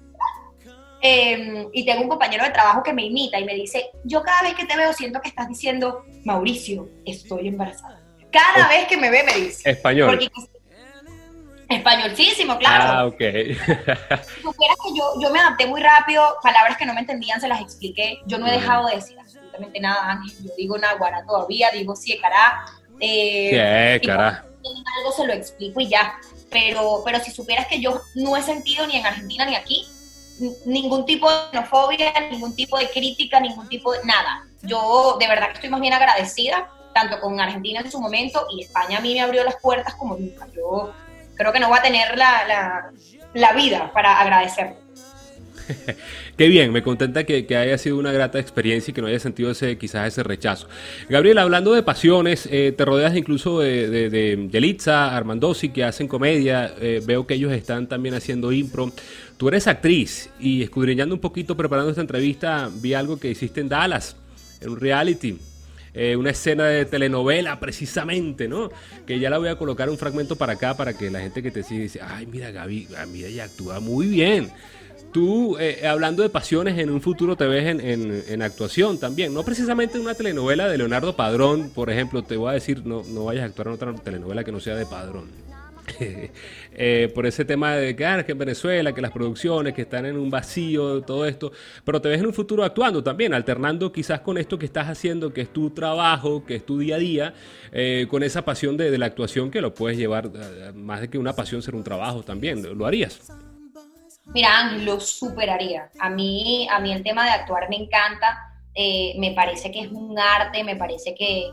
eh, 1.06 1.68
y 1.74 1.86
tengo 1.86 2.02
un 2.04 2.08
compañero 2.08 2.46
de 2.46 2.52
trabajo 2.52 2.82
que 2.82 2.94
me 2.94 3.04
imita 3.04 3.38
y 3.38 3.44
me 3.44 3.54
dice, 3.54 3.92
yo 4.06 4.24
cada 4.24 4.42
vez 4.42 4.54
que 4.54 4.66
te 4.66 4.78
veo 4.78 4.94
siento 4.94 5.20
que 5.20 5.28
estás 5.28 5.50
diciendo, 5.50 6.06
Mauricio, 6.24 6.88
estoy 7.06 7.50
embarazada. 7.50 8.02
Cada 8.32 8.70
vez 8.70 8.88
que 8.88 8.96
me 8.96 9.12
ve 9.12 9.22
me 9.24 9.34
dice. 9.34 9.70
Español. 9.70 10.10
Porque 10.10 10.30
Españolísimo, 11.68 12.58
claro. 12.58 12.84
Ah, 12.86 13.06
ok. 13.06 13.18
si 13.18 14.42
supieras 14.42 14.78
que 14.82 14.98
yo, 14.98 15.14
yo 15.20 15.30
me 15.32 15.40
adapté 15.40 15.68
muy 15.68 15.82
rápido, 15.82 16.38
palabras 16.42 16.78
que 16.78 16.86
no 16.86 16.94
me 16.94 17.02
entendían 17.02 17.42
se 17.42 17.50
las 17.50 17.60
expliqué. 17.60 18.22
Yo 18.26 18.38
no 18.38 18.48
he 18.48 18.52
dejado 18.52 18.88
de 18.88 18.96
decir 18.96 19.20
absolutamente 19.20 19.82
nada, 19.82 20.10
Ángel. 20.10 20.34
Yo 20.42 20.52
digo 20.58 20.78
naguará 20.78 21.26
todavía, 21.26 21.70
digo 21.72 21.98
sí, 21.98 22.18
cará. 22.18 22.64
Eh, 23.02 24.00
¿Qué, 24.02 24.08
cará? 24.08 24.46
Algo 25.00 25.12
se 25.12 25.28
lo 25.28 25.34
explico 25.34 25.82
y 25.82 25.90
ya. 25.90 26.16
Pero, 26.50 27.02
pero 27.04 27.20
si 27.20 27.32
supieras 27.32 27.68
que 27.68 27.82
yo 27.82 28.00
no 28.16 28.38
he 28.38 28.42
sentido 28.42 28.88
ni 28.88 28.96
en 28.96 29.06
Argentina 29.06 29.46
ni 29.46 29.56
aquí 29.56 29.86
ningún 30.66 31.06
tipo 31.06 31.30
de 31.30 31.38
xenofobia, 31.52 32.14
ningún 32.32 32.56
tipo 32.56 32.78
de 32.78 32.90
crítica, 32.90 33.40
ningún 33.40 33.68
tipo 33.68 33.92
de 33.94 34.00
nada. 34.04 34.44
Yo 34.62 35.18
de 35.20 35.28
verdad 35.28 35.48
que 35.48 35.54
estoy 35.54 35.70
más 35.70 35.82
bien 35.82 35.94
agradecida, 35.94 36.70
tanto 36.94 37.20
con 37.20 37.40
Argentina 37.40 37.82
en 37.82 37.92
su 37.92 38.00
momento 38.00 38.46
y 38.52 38.64
España 38.64 38.98
a 38.98 39.02
mí 39.02 39.14
me 39.14 39.22
abrió 39.22 39.44
las 39.44 39.56
puertas 39.58 39.96
como 39.96 40.16
nunca. 40.16 40.48
Yo 40.54 40.94
creo 41.36 41.52
que 41.52 41.60
no 41.60 41.70
voy 41.70 41.80
a 41.80 41.82
tener 41.82 42.18
la, 42.18 42.48
la, 42.48 42.92
la 43.34 43.54
vida 43.54 43.92
para 43.94 44.20
agradecerlo. 44.20 44.83
Qué 46.38 46.48
bien, 46.48 46.72
me 46.72 46.82
contenta 46.82 47.24
que, 47.24 47.46
haya 47.56 47.78
sido 47.78 47.98
una 47.98 48.12
grata 48.12 48.40
experiencia 48.40 48.92
y 48.92 48.94
que 48.94 49.02
no 49.02 49.08
haya 49.08 49.20
sentido 49.20 49.52
ese 49.52 49.78
quizás 49.78 50.08
ese 50.08 50.24
rechazo. 50.24 50.68
Gabriel, 51.10 51.38
hablando 51.38 51.74
de 51.74 51.84
pasiones, 51.84 52.48
eh, 52.52 52.74
te 52.76 52.86
rodeas 52.86 53.16
incluso 53.16 53.60
de, 53.60 53.90
de, 53.90 54.10
de 54.10 54.50
Yelitza, 54.52 55.16
Armandosi, 55.16 55.70
que 55.70 55.84
hacen 55.84 56.08
comedia, 56.08 56.74
eh, 56.80 57.02
veo 57.06 57.28
que 57.28 57.36
ellos 57.36 57.52
están 57.52 57.88
también 57.88 58.16
haciendo 58.16 58.52
impro. 58.52 58.92
Tú 59.38 59.48
eres 59.48 59.68
actriz 59.68 60.30
y 60.40 60.64
escudriñando 60.64 61.16
un 61.16 61.22
poquito, 61.22 61.58
preparando 61.58 61.90
esta 61.90 62.02
entrevista, 62.02 62.70
vi 62.74 62.94
algo 62.94 63.20
que 63.20 63.32
hiciste 63.32 63.62
en 63.62 63.70
Dallas, 63.70 64.16
en 64.62 64.70
un 64.70 64.80
reality. 64.80 65.38
Eh, 65.96 66.16
una 66.16 66.32
escena 66.32 66.66
de 66.66 66.86
telenovela 66.86 67.60
precisamente, 67.60 68.48
¿no? 68.48 68.72
Que 69.06 69.20
ya 69.20 69.30
la 69.30 69.38
voy 69.38 69.50
a 69.50 69.58
colocar 69.58 69.92
un 69.92 69.98
fragmento 69.98 70.36
para 70.36 70.54
acá 70.54 70.76
para 70.76 70.98
que 70.98 71.12
la 71.12 71.20
gente 71.20 71.44
que 71.44 71.52
te 71.52 71.62
sigue 71.62 71.84
dice, 71.84 72.00
ay, 72.02 72.26
mira 72.26 72.50
Gaby, 72.50 72.88
ah, 72.98 73.06
mira, 73.06 73.28
ella 73.28 73.44
actúa 73.44 73.80
muy 73.80 74.08
bien. 74.08 74.50
Tú, 75.14 75.58
eh, 75.60 75.86
hablando 75.88 76.24
de 76.24 76.30
pasiones, 76.30 76.78
en 76.80 76.90
un 76.90 77.00
futuro 77.00 77.36
te 77.36 77.46
ves 77.46 77.66
en, 77.68 78.42
actuación 78.42 79.00
también. 79.00 79.34
No 79.34 79.44
precisamente 79.44 79.98
en 79.98 80.04
una 80.04 80.16
telenovela 80.16 80.68
de 80.68 80.78
Leonardo 80.78 81.16
Padrón, 81.16 81.70
por 81.70 81.92
ejemplo. 81.92 82.24
Te 82.24 82.36
voy 82.36 82.50
a 82.50 82.54
decir, 82.54 82.84
no, 82.86 83.04
no 83.04 83.26
vayas 83.26 83.44
a 83.44 83.46
actuar 83.46 83.68
en 83.68 83.74
otra 83.74 83.94
telenovela 83.94 84.44
que 84.44 84.52
no 84.52 84.60
sea 84.60 84.76
de 84.76 84.86
Padrón. 84.86 85.44
Eh, 86.76 87.12
por 87.14 87.28
ese 87.28 87.46
tema 87.46 87.76
de 87.76 87.96
que, 87.96 88.04
ah, 88.04 88.26
que 88.26 88.32
en 88.32 88.38
Venezuela, 88.40 88.94
que 88.94 89.02
las 89.02 89.12
producciones, 89.12 89.76
que 89.76 89.84
están 89.84 90.08
en 90.08 90.18
un 90.18 90.32
vacío, 90.32 91.04
todo 91.04 91.28
esto. 91.28 91.52
Pero 91.86 92.02
te 92.02 92.10
ves 92.10 92.20
en 92.20 92.26
un 92.26 92.34
futuro 92.34 92.64
actuando 92.64 93.04
también, 93.04 93.32
alternando 93.32 93.92
quizás 93.92 94.22
con 94.22 94.40
esto 94.40 94.58
que 94.58 94.66
estás 94.66 94.88
haciendo, 94.88 95.32
que 95.32 95.42
es 95.42 95.54
tu 95.54 95.70
trabajo, 95.70 96.44
que 96.44 96.56
es 96.56 96.66
tu 96.66 96.80
día 96.80 96.96
a 96.96 96.98
día, 96.98 97.34
eh, 97.72 98.08
con 98.10 98.24
esa 98.24 98.44
pasión 98.44 98.76
de, 98.76 98.90
de, 98.90 98.98
la 98.98 99.06
actuación 99.06 99.52
que 99.52 99.62
lo 99.62 99.76
puedes 99.76 99.96
llevar, 99.96 100.32
más 100.74 101.02
de 101.02 101.10
que 101.10 101.20
una 101.20 101.34
pasión 101.34 101.62
ser 101.62 101.76
un 101.76 101.84
trabajo 101.84 102.24
también. 102.24 102.76
¿Lo 102.76 102.88
harías? 102.88 103.32
Mira, 104.26 104.72
lo 104.72 105.00
superaría. 105.00 105.90
A 106.00 106.10
mí, 106.10 106.68
a 106.72 106.80
mí 106.80 106.92
el 106.92 107.04
tema 107.04 107.26
de 107.26 107.32
actuar 107.32 107.70
me 107.70 107.76
encanta. 107.76 108.50
Eh, 108.76 109.14
me 109.20 109.32
parece 109.32 109.72
que 109.72 109.82
es 109.82 109.92
un 109.92 110.18
arte, 110.18 110.64
me 110.64 110.76
parece 110.76 111.14
que, 111.14 111.52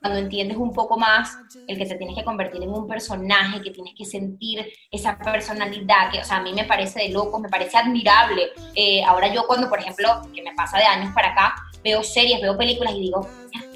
cuando 0.00 0.18
entiendes 0.18 0.58
un 0.58 0.72
poco 0.72 0.98
más 0.98 1.38
el 1.68 1.78
que 1.78 1.86
te 1.86 1.94
tienes 1.94 2.16
que 2.16 2.24
convertir 2.24 2.62
en 2.62 2.70
un 2.70 2.86
personaje, 2.88 3.62
que 3.62 3.70
tienes 3.70 3.94
que 3.96 4.04
sentir 4.04 4.70
esa 4.90 5.16
personalidad, 5.16 6.10
que, 6.10 6.18
o 6.18 6.24
sea, 6.24 6.38
a 6.38 6.42
mí 6.42 6.52
me 6.52 6.64
parece 6.64 7.04
de 7.04 7.08
loco, 7.10 7.38
me 7.38 7.48
parece 7.48 7.78
admirable. 7.78 8.48
Eh, 8.74 9.02
ahora 9.04 9.32
yo 9.32 9.46
cuando, 9.46 9.68
por 9.68 9.78
ejemplo, 9.78 10.22
que 10.34 10.42
me 10.42 10.52
pasa 10.54 10.76
de 10.78 10.84
años 10.84 11.14
para 11.14 11.30
acá, 11.30 11.54
veo 11.82 12.02
series, 12.02 12.40
veo 12.42 12.58
películas 12.58 12.94
y 12.94 13.00
digo, 13.00 13.26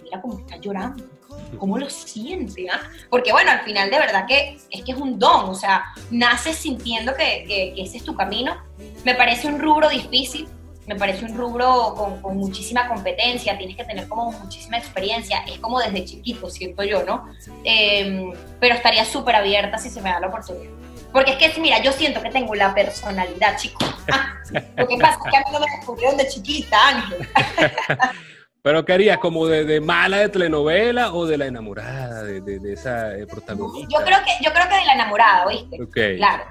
mira 0.02 0.20
cómo 0.20 0.38
está 0.38 0.56
llorando 0.56 1.15
cómo 1.58 1.78
lo 1.78 1.88
siente, 1.90 2.66
¿ah? 2.70 2.80
Porque 3.10 3.32
bueno, 3.32 3.50
al 3.50 3.60
final 3.62 3.90
de 3.90 3.98
verdad 3.98 4.26
que 4.26 4.58
es 4.70 4.84
que 4.84 4.92
es 4.92 4.98
un 4.98 5.18
don, 5.18 5.48
o 5.48 5.54
sea, 5.54 5.84
naces 6.10 6.56
sintiendo 6.56 7.14
que, 7.14 7.74
ese 7.76 7.98
es 7.98 8.04
tu 8.04 8.14
camino. 8.14 8.56
Me 9.04 9.14
parece 9.14 9.48
un 9.48 9.60
rubro 9.60 9.88
difícil, 9.88 10.48
me 10.86 10.96
parece 10.96 11.24
un 11.24 11.36
rubro 11.36 12.20
con, 12.22 12.36
muchísima 12.36 12.88
competencia, 12.88 13.56
tienes 13.56 13.76
que 13.76 13.84
tener 13.84 14.08
como 14.08 14.32
muchísima 14.32 14.78
experiencia, 14.78 15.38
es 15.46 15.58
como 15.58 15.80
desde 15.80 16.04
chiquito, 16.04 16.50
siento 16.50 16.82
yo, 16.84 17.02
¿no? 17.04 17.26
Em, 17.64 18.32
pero 18.60 18.74
estaría 18.74 19.04
súper 19.04 19.36
abierta 19.36 19.78
si 19.78 19.90
se 19.90 20.00
me 20.00 20.10
da 20.10 20.20
la 20.20 20.28
oportunidad. 20.28 20.70
Porque 21.12 21.32
es 21.32 21.38
que, 21.38 21.60
mira, 21.60 21.80
yo 21.82 21.92
siento 21.92 22.20
que 22.20 22.30
tengo 22.30 22.54
la 22.54 22.74
personalidad, 22.74 23.56
chicos. 23.56 23.88
Lo 24.76 24.86
que 24.86 24.98
pasa 24.98 25.18
es 25.24 25.30
que 25.30 25.36
a 25.36 25.40
mí 25.40 25.46
no 25.50 25.60
me 25.60 25.66
descubrieron 25.76 26.16
de 26.16 26.28
chiquita, 26.28 26.88
Ángel. 26.88 27.28
Pero 28.66 28.84
¿qué 28.84 28.94
harías? 28.94 29.18
¿Como 29.18 29.46
de, 29.46 29.80
mala 29.80 30.16
de 30.16 30.28
telenovela 30.28 31.12
o 31.12 31.24
de 31.24 31.38
la 31.38 31.46
enamorada 31.46 32.24
de, 32.24 32.72
esa 32.72 33.16
eh, 33.16 33.24
protagonista? 33.24 33.96
Yo 33.96 34.04
creo, 34.04 34.18
que, 34.24 34.44
yo 34.44 34.52
creo 34.52 34.68
que 34.68 34.74
de 34.74 34.84
la 34.86 34.94
enamorada, 34.94 35.46
¿oíste? 35.46 35.80
Ok. 35.80 35.96
Claro. 36.16 36.44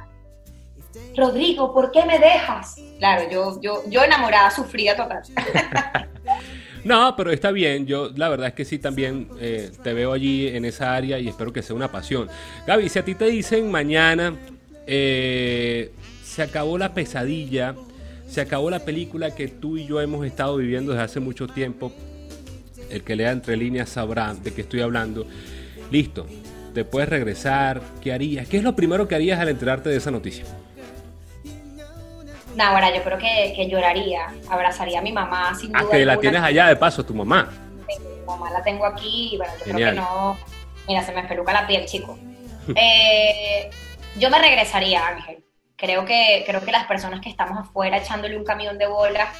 Rodrigo, 1.17 1.73
¿por 1.73 1.91
qué 1.91 2.05
me 2.05 2.17
dejas? 2.17 2.77
Claro, 2.99 3.29
yo, 3.29 3.59
yo, 3.61 3.83
yo 3.89 4.01
enamorada, 4.01 4.49
sufrida 4.49 4.95
total. 4.95 5.23
No, 6.85 7.15
pero 7.17 7.31
está 7.31 7.51
bien. 7.51 7.87
Yo 7.87 8.11
la 8.15 8.29
verdad 8.29 8.49
es 8.49 8.53
que 8.53 8.63
sí 8.63 8.77
también 8.77 9.27
eh, 9.41 9.71
te 9.83 9.91
veo 9.93 10.13
allí 10.13 10.47
en 10.47 10.65
esa 10.65 10.93
área 10.93 11.17
y 11.17 11.27
espero 11.27 11.51
que 11.51 11.63
sea 11.63 11.75
una 11.75 11.91
pasión. 11.91 12.29
Gaby, 12.67 12.87
si 12.89 12.99
a 12.99 13.03
ti 13.03 13.15
te 13.15 13.25
dicen 13.25 13.71
mañana 13.71 14.35
eh, 14.85 15.91
se 16.23 16.43
acabó 16.43 16.77
la 16.77 16.93
pesadilla 16.93 17.73
se 18.27 18.41
acabó 18.41 18.69
la 18.69 18.79
película 18.79 19.33
que 19.33 19.47
tú 19.47 19.77
y 19.77 19.85
yo 19.85 20.01
hemos 20.01 20.25
estado 20.25 20.57
viviendo 20.57 20.91
desde 20.91 21.05
hace 21.05 21.19
mucho 21.19 21.47
tiempo. 21.47 21.91
El 22.89 23.03
que 23.03 23.15
lea 23.15 23.31
entre 23.31 23.55
líneas 23.57 23.89
sabrá 23.89 24.33
de 24.33 24.53
qué 24.53 24.61
estoy 24.61 24.81
hablando. 24.81 25.25
Listo, 25.91 26.25
te 26.73 26.85
puedes 26.85 27.09
regresar. 27.09 27.81
¿Qué 28.01 28.13
harías? 28.13 28.47
¿Qué 28.47 28.57
es 28.57 28.63
lo 28.63 28.75
primero 28.75 29.07
que 29.07 29.15
harías 29.15 29.39
al 29.39 29.49
enterarte 29.49 29.89
de 29.89 29.97
esa 29.97 30.11
noticia? 30.11 30.45
No, 32.55 32.63
ahora 32.63 32.95
yo 32.95 33.03
creo 33.03 33.17
que, 33.17 33.67
lloraría, 33.69 34.27
abrazaría 34.49 34.99
a 34.99 35.01
mi 35.01 35.11
mamá 35.11 35.53
sin 35.55 35.75
ah, 35.75 35.81
duda. 35.81 35.91
Ah, 35.93 35.97
que 35.97 36.05
la 36.05 36.17
tienes 36.17 36.41
allá 36.41 36.67
de 36.67 36.75
paso, 36.75 37.05
tu 37.05 37.13
mamá. 37.13 37.49
mi 37.87 38.25
mamá 38.25 38.49
la 38.49 38.63
tengo 38.63 38.85
aquí 38.85 39.31
y 39.33 39.37
bueno, 39.37 39.53
yo 39.59 39.73
creo 39.73 39.89
que 39.91 39.95
no. 39.95 40.37
Mira, 40.87 41.03
se 41.03 41.11
me 41.11 41.21
espeluca 41.21 41.51
la 41.51 41.67
piel, 41.67 41.85
chico. 41.85 42.17
Eh, 42.75 43.69
yo 44.17 44.31
me 44.31 44.39
regresaría, 44.39 45.05
Ángel 45.05 45.44
creo 45.75 46.05
que, 46.05 46.43
creo 46.45 46.63
que 46.63 46.71
las 46.71 46.85
personas 46.85 47.21
que 47.21 47.29
estamos 47.29 47.57
afuera 47.57 47.97
echándole 47.97 48.37
un 48.37 48.43
camión 48.43 48.77
de 48.77 48.87
bola, 48.87 49.31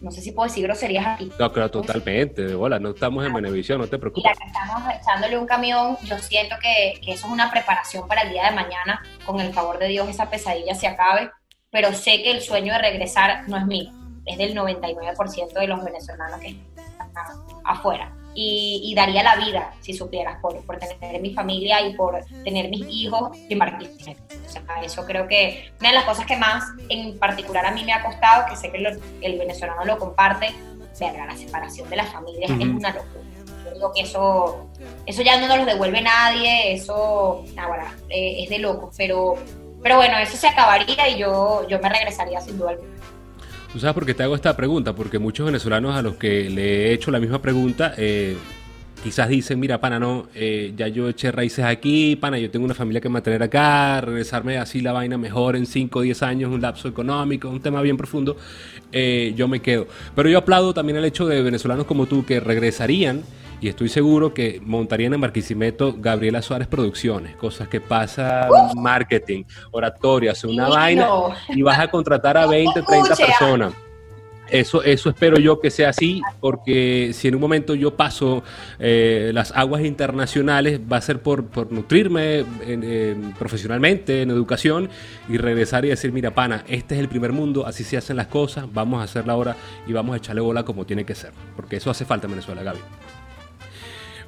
no 0.00 0.10
sé 0.10 0.20
si 0.20 0.32
puedo 0.32 0.48
decir 0.48 0.64
groserías 0.64 1.06
aquí. 1.06 1.30
No, 1.38 1.52
creo 1.52 1.70
totalmente, 1.70 2.42
de 2.42 2.54
bola, 2.54 2.78
no 2.78 2.90
estamos 2.90 3.24
en 3.26 3.32
Benevisión, 3.32 3.80
no 3.80 3.86
te 3.86 3.98
preocupes. 3.98 4.32
Y 4.32 4.38
que 4.38 4.46
estamos 4.46 4.82
echándole 4.94 5.38
un 5.38 5.46
camión, 5.46 5.96
yo 6.04 6.18
siento 6.18 6.56
que, 6.62 7.00
que 7.04 7.12
eso 7.12 7.26
es 7.26 7.32
una 7.32 7.50
preparación 7.50 8.06
para 8.06 8.22
el 8.22 8.30
día 8.30 8.48
de 8.48 8.54
mañana, 8.54 9.02
con 9.24 9.40
el 9.40 9.52
favor 9.52 9.78
de 9.78 9.88
Dios 9.88 10.08
esa 10.08 10.30
pesadilla 10.30 10.74
se 10.74 10.86
acabe, 10.86 11.30
pero 11.70 11.92
sé 11.92 12.22
que 12.22 12.30
el 12.30 12.40
sueño 12.40 12.72
de 12.72 12.78
regresar 12.78 13.48
no 13.48 13.56
es 13.56 13.66
mío, 13.66 13.92
es 14.24 14.38
del 14.38 14.54
99% 14.54 15.52
de 15.52 15.66
los 15.66 15.84
venezolanos 15.84 16.40
que 16.40 16.48
están 16.48 17.26
afuera 17.64 18.17
y, 18.40 18.94
daría 18.94 19.22
la 19.22 19.36
vida, 19.36 19.72
si 19.80 19.92
supieras, 19.92 20.38
por, 20.40 20.64
por, 20.64 20.78
tener 20.78 21.20
mi 21.20 21.34
familia 21.34 21.80
y 21.80 21.94
por 21.94 22.24
tener 22.44 22.68
mis 22.68 22.86
hijos 22.88 23.36
sin 23.48 23.58
Barquisimeto. 23.58 24.22
O 24.46 24.48
sea, 24.48 24.62
eso 24.82 25.04
creo 25.04 25.26
que 25.26 25.72
una 25.80 25.88
de 25.88 25.94
las 25.96 26.04
cosas 26.04 26.24
que 26.24 26.36
más 26.36 26.64
en 26.88 27.18
particular 27.18 27.66
a 27.66 27.72
mí 27.72 27.84
me 27.84 27.92
ha 27.92 28.02
costado, 28.02 28.46
que 28.48 28.56
sé 28.56 28.70
que 28.70 28.78
el 29.22 29.38
venezolano 29.38 29.84
lo 29.84 29.98
comparte, 29.98 30.54
verga, 30.98 31.26
la 31.26 31.36
separación 31.36 31.88
de 31.90 31.96
las 31.96 32.08
familias 32.12 32.50
es 32.50 32.66
una 32.66 32.92
locura. 32.92 33.24
Yo 33.64 33.74
digo 33.74 33.92
que 33.92 34.02
eso, 34.02 34.68
eso 35.06 35.22
ya 35.22 35.40
no 35.40 35.48
nos 35.48 35.58
lo 35.58 35.64
devuelve 35.64 36.00
nadie, 36.00 36.72
eso, 36.72 37.44
ahora, 37.56 37.92
eh, 38.08 38.44
es 38.44 38.50
de 38.50 38.58
locos, 38.58 38.94
pero, 38.96 39.34
pero 39.82 39.96
bueno, 39.96 40.18
eso 40.18 40.36
se 40.36 40.48
acabaría 40.48 41.08
y 41.08 41.18
yo, 41.18 41.66
yo 41.68 41.78
me 41.80 41.88
regresaría 41.88 42.40
sin 42.40 42.58
duda 42.58 42.70
alguna. 42.70 42.97
¿Tú 43.72 43.78
sabes 43.78 43.92
por 43.92 44.06
qué 44.06 44.14
te 44.14 44.22
hago 44.22 44.34
esta 44.34 44.56
pregunta? 44.56 44.94
Porque 44.94 45.18
muchos 45.18 45.44
venezolanos 45.44 45.94
a 45.94 46.00
los 46.00 46.14
que 46.16 46.48
le 46.48 46.86
he 46.86 46.92
hecho 46.94 47.10
la 47.10 47.20
misma 47.20 47.42
pregunta, 47.42 47.92
eh, 47.98 48.34
quizás 49.04 49.28
dicen, 49.28 49.60
mira, 49.60 49.78
pana, 49.78 49.98
no, 49.98 50.26
eh, 50.34 50.72
ya 50.74 50.88
yo 50.88 51.10
eché 51.10 51.30
raíces 51.30 51.66
aquí, 51.66 52.16
pana, 52.16 52.38
yo 52.38 52.50
tengo 52.50 52.64
una 52.64 52.74
familia 52.74 53.02
que 53.02 53.10
mantener 53.10 53.42
acá, 53.42 54.00
regresarme 54.00 54.56
así 54.56 54.80
la 54.80 54.92
vaina 54.92 55.18
mejor 55.18 55.54
en 55.54 55.66
5 55.66 55.98
o 55.98 56.02
10 56.02 56.22
años, 56.22 56.50
un 56.50 56.62
lapso 56.62 56.88
económico, 56.88 57.50
un 57.50 57.60
tema 57.60 57.82
bien 57.82 57.98
profundo, 57.98 58.38
eh, 58.90 59.34
yo 59.36 59.48
me 59.48 59.60
quedo. 59.60 59.86
Pero 60.16 60.30
yo 60.30 60.38
aplaudo 60.38 60.72
también 60.72 60.96
el 60.96 61.04
hecho 61.04 61.26
de 61.26 61.42
venezolanos 61.42 61.84
como 61.84 62.06
tú 62.06 62.24
que 62.24 62.40
regresarían 62.40 63.22
y 63.60 63.68
estoy 63.68 63.88
seguro 63.88 64.32
que 64.32 64.60
montarían 64.64 65.14
en 65.14 65.20
Barquisimeto 65.20 65.94
Gabriela 65.98 66.42
Suárez 66.42 66.68
Producciones, 66.68 67.36
cosas 67.36 67.68
que 67.68 67.80
pasa 67.80 68.48
marketing, 68.76 69.44
oratoria, 69.72 70.32
hace 70.32 70.46
una 70.46 70.68
vaina 70.68 71.08
y 71.48 71.62
vas 71.62 71.78
a 71.78 71.88
contratar 71.88 72.36
a 72.36 72.46
20, 72.48 72.82
30 72.82 73.16
personas. 73.16 73.72
Eso, 74.50 74.82
eso 74.82 75.10
espero 75.10 75.38
yo 75.38 75.60
que 75.60 75.70
sea 75.70 75.90
así, 75.90 76.22
porque 76.40 77.10
si 77.12 77.28
en 77.28 77.34
un 77.34 77.40
momento 77.40 77.74
yo 77.74 77.96
paso 77.96 78.42
eh, 78.78 79.30
las 79.34 79.52
aguas 79.52 79.84
internacionales, 79.84 80.80
va 80.90 80.96
a 80.96 81.00
ser 81.02 81.20
por, 81.20 81.48
por 81.48 81.70
nutrirme 81.70 82.46
profesionalmente, 83.38 84.22
en 84.22 84.30
educación, 84.30 84.88
y 85.28 85.36
regresar 85.36 85.84
y 85.84 85.88
decir, 85.88 86.12
mira, 86.12 86.30
pana, 86.30 86.64
este 86.66 86.94
es 86.94 87.00
el 87.00 87.08
primer 87.08 87.32
mundo, 87.32 87.66
así 87.66 87.84
se 87.84 87.98
hacen 87.98 88.16
las 88.16 88.28
cosas, 88.28 88.64
vamos 88.72 89.00
a 89.00 89.04
hacerla 89.04 89.34
ahora 89.34 89.56
y 89.86 89.92
vamos 89.92 90.14
a 90.14 90.16
echarle 90.16 90.40
bola 90.40 90.62
como 90.62 90.86
tiene 90.86 91.04
que 91.04 91.14
ser, 91.14 91.32
porque 91.54 91.76
eso 91.76 91.90
hace 91.90 92.06
falta 92.06 92.26
en 92.26 92.32
Venezuela, 92.32 92.62
Gaby. 92.62 92.80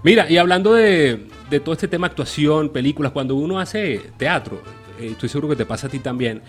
Mira, 0.02 0.30
y 0.30 0.38
hablando 0.38 0.72
de, 0.72 1.26
todo 1.62 1.74
este 1.74 1.86
tema 1.86 2.06
actuación, 2.06 2.70
películas, 2.70 3.12
cuando 3.12 3.34
uno 3.34 3.60
hace 3.60 4.00
teatro, 4.16 4.62
eh, 4.98 5.08
estoy 5.12 5.28
seguro 5.28 5.50
que 5.50 5.56
te 5.56 5.66
pasa 5.66 5.88
a 5.88 5.90
ti 5.90 5.98
también, 5.98 6.40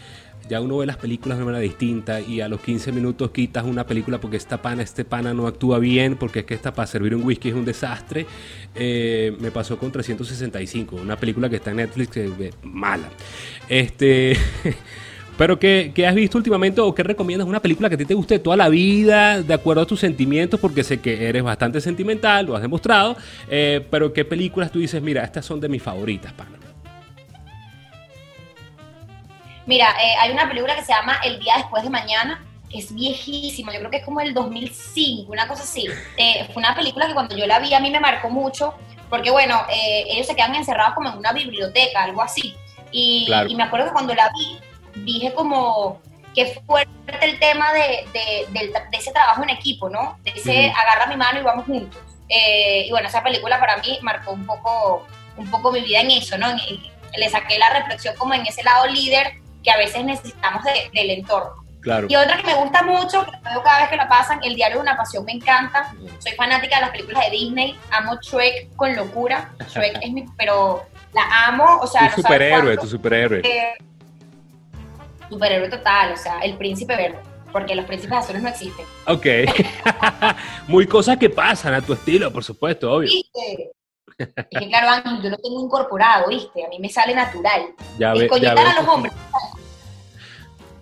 ya 0.49 0.61
uno 0.61 0.77
ve 0.77 0.85
las 0.85 0.95
películas 0.95 1.37
de 1.37 1.43
manera 1.43 1.61
distinta 1.61 2.21
y 2.21 2.39
a 2.39 2.47
los 2.47 2.61
15 2.61 2.93
minutos 2.93 3.31
quitas 3.31 3.65
una 3.65 3.85
película 3.85 4.19
porque 4.19 4.37
esta 4.37 4.61
pana, 4.61 4.83
este 4.83 5.03
pana 5.03 5.33
no 5.33 5.47
actúa 5.47 5.79
bien, 5.79 6.15
porque 6.15 6.39
es 6.39 6.45
que 6.45 6.53
esta 6.53 6.73
para 6.73 6.87
servir 6.87 7.13
un 7.13 7.23
whisky 7.25 7.49
es 7.49 7.55
un 7.55 7.65
desastre. 7.65 8.25
Eh, 8.73 9.35
me 9.39 9.51
pasó 9.51 9.77
con 9.77 9.91
365, 9.91 10.95
una 10.95 11.17
película 11.17 11.49
que 11.49 11.57
está 11.57 11.71
en 11.71 11.77
Netflix 11.77 12.09
que 12.09 12.25
es 12.25 12.53
mala. 12.63 13.09
Este... 13.67 14.37
Pero 15.41 15.57
¿qué, 15.57 16.05
has 16.07 16.13
visto 16.13 16.37
últimamente 16.37 16.81
o 16.81 16.93
qué 16.93 17.01
recomiendas? 17.01 17.47
Una 17.47 17.59
película 17.59 17.89
que 17.89 17.95
a 17.95 17.97
ti 17.97 18.05
te 18.05 18.13
guste 18.13 18.37
toda 18.37 18.55
la 18.55 18.69
vida, 18.69 19.41
de 19.41 19.53
acuerdo 19.55 19.81
a 19.81 19.87
tus 19.87 19.99
sentimientos, 19.99 20.59
porque 20.59 20.83
sé 20.83 21.01
que 21.01 21.27
eres 21.27 21.41
bastante 21.41 21.81
sentimental, 21.81 22.45
lo 22.45 22.55
has 22.55 22.61
demostrado. 22.61 23.17
Eh, 23.49 23.83
pero 23.89 24.13
¿qué 24.13 24.23
películas 24.23 24.71
tú 24.71 24.77
dices, 24.77 25.01
mira, 25.01 25.23
estas 25.23 25.43
son 25.43 25.59
de 25.59 25.67
mis 25.67 25.81
favoritas, 25.81 26.31
pana? 26.33 26.59
Mira, 29.65 29.87
eh, 29.99 30.13
hay 30.21 30.31
una 30.31 30.47
película 30.47 30.75
que 30.75 30.83
se 30.83 30.93
llama 30.93 31.17
El 31.23 31.39
día 31.39 31.55
después 31.57 31.81
de 31.81 31.89
mañana, 31.89 32.45
que 32.69 32.77
es 32.77 32.93
viejísima, 32.93 33.73
yo 33.73 33.79
creo 33.79 33.89
que 33.89 33.97
es 33.97 34.05
como 34.05 34.21
el 34.21 34.35
2005, 34.35 35.31
una 35.31 35.47
cosa 35.47 35.63
así. 35.63 35.87
Eh, 36.17 36.47
fue 36.53 36.61
una 36.61 36.75
película 36.75 37.07
que 37.07 37.15
cuando 37.15 37.35
yo 37.35 37.47
la 37.47 37.57
vi 37.57 37.73
a 37.73 37.79
mí 37.79 37.89
me 37.89 37.99
marcó 37.99 38.29
mucho, 38.29 38.75
porque 39.09 39.31
bueno, 39.31 39.59
ellos 40.07 40.27
se 40.27 40.35
quedan 40.35 40.53
encerrados 40.53 40.93
como 40.93 41.09
en 41.09 41.17
una 41.17 41.33
biblioteca, 41.33 42.03
algo 42.03 42.21
así. 42.21 42.53
Y, 42.91 43.27
y 43.47 43.55
me 43.55 43.63
acuerdo 43.63 43.87
que 43.87 43.93
cuando 43.93 44.13
la 44.13 44.29
vi, 44.37 44.59
dije 44.95 45.33
como 45.33 46.01
que 46.33 46.61
fuerte 46.65 46.91
el 47.21 47.39
tema 47.39 47.73
de, 47.73 48.05
ese 48.93 49.11
trabajo 49.11 49.43
en 49.43 49.49
equipo, 49.49 49.89
¿no? 49.89 50.17
De 50.23 50.31
ese 50.31 50.71
agarra 50.71 51.07
mi 51.07 51.17
mano 51.17 51.39
y 51.39 51.43
vamos 51.43 51.65
juntos. 51.65 52.01
Eh, 52.29 52.85
y 52.87 52.91
bueno, 52.91 53.09
esa 53.09 53.21
película 53.21 53.59
para 53.59 53.77
mí 53.77 53.99
marcó 54.01 54.31
un 54.31 54.45
poco, 54.45 55.05
un 55.37 55.49
poco 55.49 55.71
mi 55.71 55.81
vida 55.81 55.99
en 55.99 56.11
eso, 56.11 56.37
¿no? 56.37 56.47
le 57.17 57.29
saqué 57.29 57.59
la 57.59 57.69
reflexión 57.71 58.15
como 58.17 58.33
en 58.33 58.45
ese 58.45 58.63
lado 58.63 58.87
líder 58.87 59.33
que 59.63 59.69
a 59.69 59.77
veces 59.77 60.05
necesitamos 60.05 60.63
del 60.63 61.09
entorno. 61.09 61.61
Claro. 61.81 62.07
Y 62.09 62.15
otra 62.15 62.37
que 62.37 62.43
me 62.43 62.53
gusta 62.53 62.83
mucho, 62.83 63.25
que 63.25 63.49
veo 63.49 63.63
cada 63.63 63.81
vez 63.81 63.89
que 63.89 63.95
la 63.95 64.07
pasan, 64.07 64.39
El 64.43 64.55
diario 64.55 64.77
de 64.77 64.83
una 64.83 64.95
pasión 64.95 65.25
me 65.25 65.33
encanta. 65.33 65.93
Soy 66.19 66.33
fanática 66.33 66.75
de 66.75 66.81
las 66.83 66.91
películas 66.91 67.25
de 67.25 67.31
Disney, 67.31 67.77
amo 67.89 68.17
Shrek 68.21 68.75
con 68.75 68.95
locura. 68.95 69.49
Shrek 69.67 69.97
es 70.01 70.11
mi, 70.11 70.25
pero 70.37 70.85
la 71.13 71.47
amo, 71.47 71.79
o 71.81 71.87
sea, 71.87 72.13
tu 72.13 72.21
superhéroe, 72.21 72.77
tu 72.77 72.87
superhéroe. 72.87 73.41
Eh, 73.43 73.73
superhéroe 75.31 75.69
total, 75.69 76.13
o 76.13 76.17
sea, 76.17 76.39
el 76.39 76.57
príncipe 76.57 76.95
verde, 76.95 77.19
porque 77.51 77.73
los 77.75 77.85
príncipes 77.85 78.17
azules 78.17 78.41
no 78.41 78.49
existen. 78.49 78.85
Ok. 79.07 79.25
Muy 80.67 80.85
cosas 80.85 81.17
que 81.17 81.29
pasan 81.29 81.73
a 81.73 81.81
tu 81.81 81.93
estilo, 81.93 82.31
por 82.31 82.43
supuesto, 82.43 82.91
obvio. 82.91 83.09
¿Viste? 83.09 83.71
Es 84.17 84.59
que 84.59 84.67
claro, 84.67 84.89
Ángel, 84.89 85.23
yo 85.23 85.29
lo 85.29 85.37
tengo 85.37 85.63
incorporado, 85.63 86.27
¿viste? 86.29 86.63
A 86.63 86.69
mí 86.69 86.79
me 86.79 86.89
sale 86.89 87.15
natural. 87.15 87.61
Ya 87.97 88.13
ve, 88.13 88.29
ya 88.39 88.51
a 88.51 88.81
los 88.81 88.87
hombres. 88.87 89.13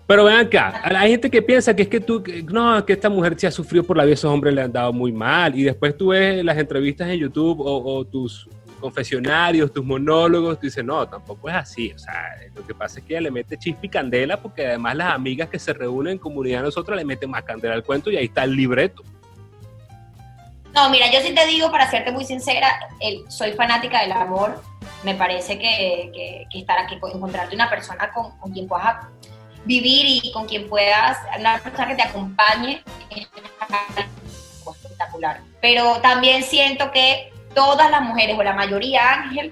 Pero 0.08 0.24
ven 0.24 0.38
acá, 0.38 0.82
hay 0.84 1.12
gente 1.12 1.30
que 1.30 1.40
piensa 1.40 1.76
que 1.76 1.84
es 1.84 1.88
que 1.88 2.00
tú, 2.00 2.24
no, 2.52 2.84
que 2.84 2.94
esta 2.94 3.10
mujer 3.10 3.38
ha 3.46 3.52
sufrido 3.52 3.84
por 3.84 3.96
la 3.96 4.06
vida, 4.06 4.16
esos 4.16 4.32
hombres 4.32 4.56
le 4.56 4.64
han 4.64 4.72
dado 4.72 4.92
muy 4.92 5.12
mal. 5.12 5.56
Y 5.56 5.62
después 5.62 5.96
tú 5.96 6.08
ves 6.08 6.44
las 6.44 6.58
entrevistas 6.58 7.08
en 7.10 7.20
YouTube 7.20 7.60
o, 7.60 7.98
o 7.98 8.06
tus 8.06 8.50
confesionarios, 8.80 9.72
tus 9.72 9.86
monólogos, 9.86 10.60
tú 10.60 10.68
dices, 10.68 10.84
no, 10.84 11.08
tampoco 11.08 11.50
es 11.50 11.56
así. 11.56 11.92
O 11.92 12.00
sea, 12.00 12.36
lo 12.56 12.66
que 12.66 12.74
pasa 12.74 13.00
es 13.00 13.06
que 13.06 13.20
le 13.20 13.32
mete 13.32 13.58
chispa 13.58 13.86
y 13.86 13.90
candela 13.90 14.38
porque 14.38 14.66
además 14.66 14.96
las 14.96 15.14
amigas 15.14 15.50
que 15.50 15.60
se 15.60 15.74
reúnen 15.74 16.14
en 16.14 16.20
comunidad 16.20 16.64
nosotros 16.64 16.98
le 16.98 17.06
meten 17.06 17.30
más 17.30 17.44
candela 17.44 17.76
al 17.76 17.84
cuento 17.84 18.10
y 18.10 18.18
ahí 18.18 18.26
está 18.26 18.44
el 18.44 18.56
libreto. 18.56 19.04
No, 20.74 20.90
mira, 20.90 21.12
yo 21.12 21.20
sí 21.22 21.34
te 21.34 21.46
digo, 21.48 21.72
para 21.72 21.90
serte 21.90 22.12
muy 22.12 22.26
sincera, 22.26 22.68
soy 23.28 23.54
fanática 23.54 24.02
del 24.02 24.12
amor. 24.12 24.62
Me 25.04 25.16
parece 25.16 25.58
que, 25.58 26.48
estar 26.54 26.78
aquí, 26.80 26.96
encontrarte 26.96 27.56
una 27.56 27.70
persona 27.70 28.12
con, 28.12 28.38
con, 28.38 28.52
quien 28.52 28.68
puedas 28.68 29.08
vivir 29.66 30.22
y 30.24 30.32
con 30.32 30.48
quien 30.48 30.70
puedas, 30.70 31.18
una 31.40 31.58
persona 31.58 31.88
que 31.88 31.96
te 31.96 32.04
acompañe, 32.04 32.84
es 33.10 33.28
espectacular. 34.76 35.42
Pero 35.62 36.00
también 36.02 36.44
siento 36.44 36.92
que 36.92 37.32
todas 37.60 37.92
las 37.92 38.02
mujeres 38.04 38.38
o 38.40 38.42
la 38.42 38.54
mayoría, 38.54 39.16
Ángel, 39.16 39.52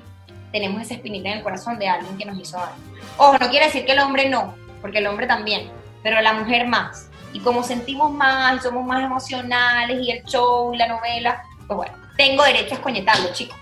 tenemos 0.53 0.81
esa 0.81 0.93
espinita 0.93 1.27
en 1.27 1.39
el 1.39 1.43
corazón 1.43 1.77
de 1.77 1.89
alguien 1.89 2.17
que 2.17 2.23
nos 2.23 2.39
hizo 2.39 2.57
algo. 2.57 2.75
Ojo, 3.17 3.37
no 3.37 3.49
quiere 3.49 3.65
decir 3.65 3.85
que 3.85 3.91
el 3.91 3.99
hombre 3.99 4.29
no, 4.29 4.55
porque 4.81 4.99
el 4.99 5.07
hombre 5.07 5.27
también, 5.27 5.69
pero 6.03 6.21
la 6.21 6.31
mujer 6.31 6.67
más. 6.67 7.09
Y 7.33 7.41
como 7.41 7.63
sentimos 7.63 8.13
más 8.13 8.55
y 8.55 8.59
somos 8.61 8.85
más 8.85 9.03
emocionales 9.03 9.99
y 10.01 10.11
el 10.11 10.23
show 10.23 10.73
y 10.73 10.77
la 10.77 10.87
novela, 10.87 11.43
pues 11.67 11.75
bueno, 11.75 11.93
tengo 12.15 12.45
derecho 12.45 12.75
a 12.75 12.77
escoñetarlo, 12.77 13.33
chicos. 13.33 13.57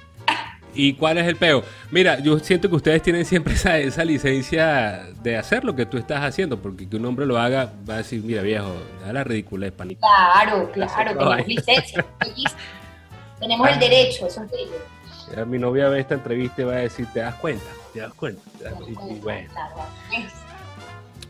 ¿Y 0.75 0.93
cuál 0.93 1.17
es 1.17 1.25
el 1.25 1.37
peo? 1.37 1.63
Mira, 1.89 2.19
yo 2.19 2.37
siento 2.37 2.69
que 2.69 2.75
ustedes 2.75 3.01
tienen 3.01 3.25
siempre 3.25 3.55
esa, 3.55 3.79
esa 3.79 4.05
licencia 4.05 5.07
de 5.23 5.37
hacer 5.37 5.63
lo 5.63 5.75
que 5.75 5.87
tú 5.87 5.97
estás 5.97 6.21
haciendo, 6.21 6.61
porque 6.61 6.87
que 6.87 6.97
un 6.97 7.05
hombre 7.05 7.25
lo 7.25 7.39
haga 7.39 7.71
va 7.89 7.95
a 7.95 7.97
decir, 7.97 8.21
mira 8.23 8.43
viejo, 8.43 8.75
da 9.03 9.11
la 9.11 9.23
ridícula, 9.23 9.71
panita. 9.71 10.05
Claro, 10.05 10.69
claro, 10.71 11.17
tenemos 11.17 11.47
licencia. 11.47 12.05
Tenemos 13.39 13.69
el 13.69 13.79
derecho, 13.79 14.27
eso 14.27 14.43
es 14.43 14.51
bello. 14.51 15.45
mi 15.45 15.57
novia 15.57 15.89
ve 15.89 15.99
esta 15.99 16.15
entrevista 16.15 16.61
y 16.61 16.65
va 16.65 16.73
a 16.73 16.77
decir, 16.77 17.07
¿te 17.13 17.19
das 17.19 17.35
cuenta? 17.35 17.65
¿Te 17.93 17.99
das 17.99 18.13
cuenta? 18.13 18.41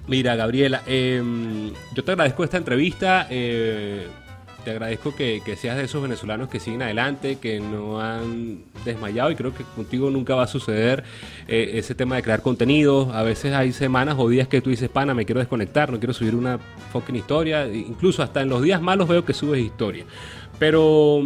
Mira, 0.08 0.36
Gabriela, 0.36 0.84
em, 0.86 1.74
yo 1.94 2.04
te 2.04 2.12
agradezco 2.12 2.44
esta 2.44 2.58
entrevista. 2.58 3.28
Eh, 3.30 4.08
te 4.66 4.72
agradezco 4.72 5.16
que, 5.16 5.42
seas 5.58 5.78
de 5.78 5.84
esos 5.84 6.02
venezolanos 6.02 6.50
que 6.50 6.60
siguen 6.60 6.82
adelante, 6.82 7.38
que 7.38 7.60
no 7.60 8.02
han 8.02 8.64
desmayado 8.84 9.30
y 9.30 9.36
creo 9.36 9.54
que 9.54 9.64
contigo 9.64 10.10
nunca 10.10 10.34
va 10.34 10.44
a 10.44 10.48
suceder 10.48 11.04
eh, 11.48 11.74
ese 11.76 11.94
tema 11.94 12.16
de 12.16 12.24
crear 12.24 12.42
contenido. 12.42 13.14
A 13.14 13.22
veces 13.22 13.54
hay 13.54 13.74
semanas 13.74 14.16
o 14.18 14.28
días 14.28 14.48
que 14.48 14.62
tú 14.62 14.72
dices, 14.72 14.90
pana, 14.90 15.14
me 15.14 15.26
quiero 15.26 15.40
desconectar, 15.40 15.92
no 15.92 16.00
quiero 16.00 16.14
subir 16.14 16.36
una 16.36 16.60
fucking 16.92 17.16
historia. 17.16 17.68
Incluso 17.68 18.24
hasta 18.24 18.42
en 18.42 18.50
los 18.50 18.64
días 18.64 18.82
malos 18.82 19.08
veo 19.08 19.24
que 19.24 19.34
subes 19.34 19.62
historia. 19.62 20.06
Pero 20.58 21.22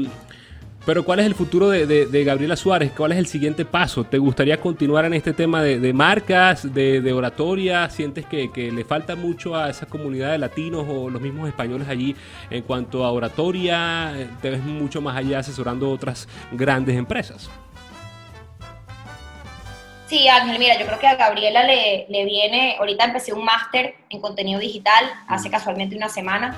pero 0.90 1.06
¿cuál 1.06 1.20
es 1.20 1.28
el 1.28 1.36
futuro 1.36 1.70
de, 1.70 2.24
Gabriela 2.24 2.56
Suárez? 2.56 2.92
¿Cuál 2.98 3.12
es 3.12 3.20
el 3.20 3.28
siguiente 3.28 3.64
paso? 3.64 4.06
¿Te 4.06 4.18
gustaría 4.18 4.60
continuar 4.60 5.06
en 5.06 5.14
este 5.14 5.34
tema 5.34 5.62
de, 5.62 5.94
marcas, 5.94 6.74
de, 6.74 7.14
oratoria? 7.14 7.88
¿Sientes 7.92 8.26
que, 8.26 8.72
le 8.72 8.84
falta 8.86 9.16
mucho 9.16 9.56
a 9.56 9.70
esa 9.70 9.86
comunidad 9.86 10.32
de 10.32 10.40
latinos 10.40 10.88
o 10.90 11.12
los 11.12 11.22
mismos 11.22 11.48
españoles 11.48 11.88
allí 11.88 12.16
en 12.50 12.64
cuanto 12.64 13.06
a 13.06 13.12
oratoria? 13.12 14.16
¿Te 14.42 14.50
ves 14.50 14.64
mucho 14.64 15.00
más 15.00 15.16
allá 15.16 15.38
asesorando 15.38 15.92
otras 15.92 16.28
grandes 16.54 16.98
empresas? 16.98 17.52
Sí, 20.08 20.28
Ángel, 20.28 20.58
mira, 20.58 20.80
yo 20.80 20.88
creo 20.88 20.98
que 20.98 21.06
a 21.06 21.18
Gabriela 21.18 21.66
le, 21.66 22.08
le 22.10 22.26
viene, 22.26 22.78
ahorita 22.80 23.06
empecé 23.06 23.32
un 23.32 23.46
máster 23.46 23.94
en 24.10 24.22
contenido 24.22 24.60
digital, 24.60 25.06
hace 25.28 25.52
casualmente 25.52 25.96
una 25.96 26.10
semana, 26.10 26.58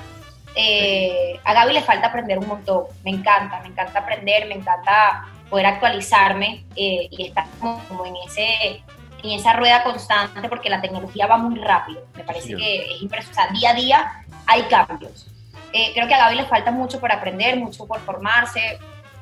eh, 0.54 1.40
a 1.44 1.54
Gaby 1.54 1.72
le 1.74 1.82
falta 1.82 2.08
aprender 2.08 2.38
un 2.38 2.46
montón. 2.46 2.84
Me 3.04 3.10
encanta, 3.10 3.60
me 3.60 3.68
encanta 3.68 4.00
aprender, 4.00 4.46
me 4.46 4.54
encanta 4.54 5.26
poder 5.48 5.66
actualizarme 5.66 6.64
eh, 6.76 7.08
y 7.10 7.26
estar 7.26 7.46
como, 7.60 8.06
en, 8.06 8.14
ese, 8.26 8.82
en 9.22 9.30
esa 9.30 9.52
rueda 9.52 9.82
constante 9.82 10.48
porque 10.48 10.70
la 10.70 10.80
tecnología 10.80 11.26
va 11.26 11.36
muy 11.36 11.58
rápido. 11.58 12.06
Me 12.16 12.24
parece 12.24 12.54
que 12.54 12.94
es 12.94 13.02
impresionante. 13.02 13.58
día 13.58 13.70
a 13.70 13.74
día 13.74 14.12
hay 14.46 14.62
cambios. 14.62 15.26
Eh, 15.72 15.92
creo 15.94 16.06
que 16.06 16.14
a 16.14 16.18
Gaby 16.18 16.36
le 16.36 16.44
falta 16.44 16.70
mucho 16.70 17.00
por 17.00 17.10
aprender, 17.12 17.56
mucho 17.56 17.86
por 17.86 18.00
formarse, 18.00 18.78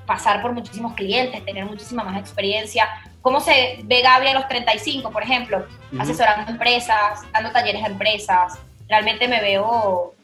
pasar 0.07 0.43
por 0.43 0.53
muchísimos 0.53 0.95
clientes, 0.95 1.45
tener 1.45 1.65
muchísima 1.65 2.03
más 2.03 2.19
experiencia. 2.19 2.89
¿Cómo 3.23 3.39
se 3.41 3.81
ve 3.85 4.03
Gaby 4.03 4.29
a 4.29 4.35
los 4.35 4.49
35, 4.49 5.11
por 5.11 5.23
ejemplo? 5.23 5.67
Asesorando 5.99 6.51
empresas, 6.51 7.21
dando 7.33 7.53
talleres 7.53 7.85
a 7.85 7.87
empresas. 7.87 8.59
Realmente 8.89 9.29
me 9.29 9.41
veo 9.41 10.15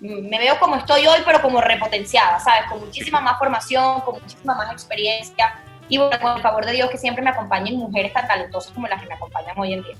me 0.00 0.38
veo 0.38 0.58
como 0.58 0.76
estoy 0.76 1.06
hoy, 1.06 1.20
pero 1.24 1.42
como 1.42 1.60
repotenciada, 1.60 2.38
¿sabes? 2.38 2.70
Con 2.70 2.80
muchísima 2.80 3.20
más 3.20 3.38
formación, 3.38 4.00
con 4.02 4.20
muchísima 4.20 4.54
más 4.54 4.72
experiencia 4.72 5.58
y 5.88 5.98
bueno, 5.98 6.18
con 6.20 6.36
el 6.36 6.42
favor 6.42 6.66
de 6.66 6.72
Dios 6.72 6.90
que 6.90 6.98
siempre 6.98 7.22
me 7.22 7.30
acompañen 7.30 7.76
mujeres 7.76 8.12
tan 8.12 8.26
talentosas 8.26 8.72
como 8.72 8.86
las 8.86 9.00
que 9.00 9.08
me 9.08 9.14
acompañan 9.14 9.58
hoy 9.58 9.72
en 9.72 9.82
día. 9.82 9.96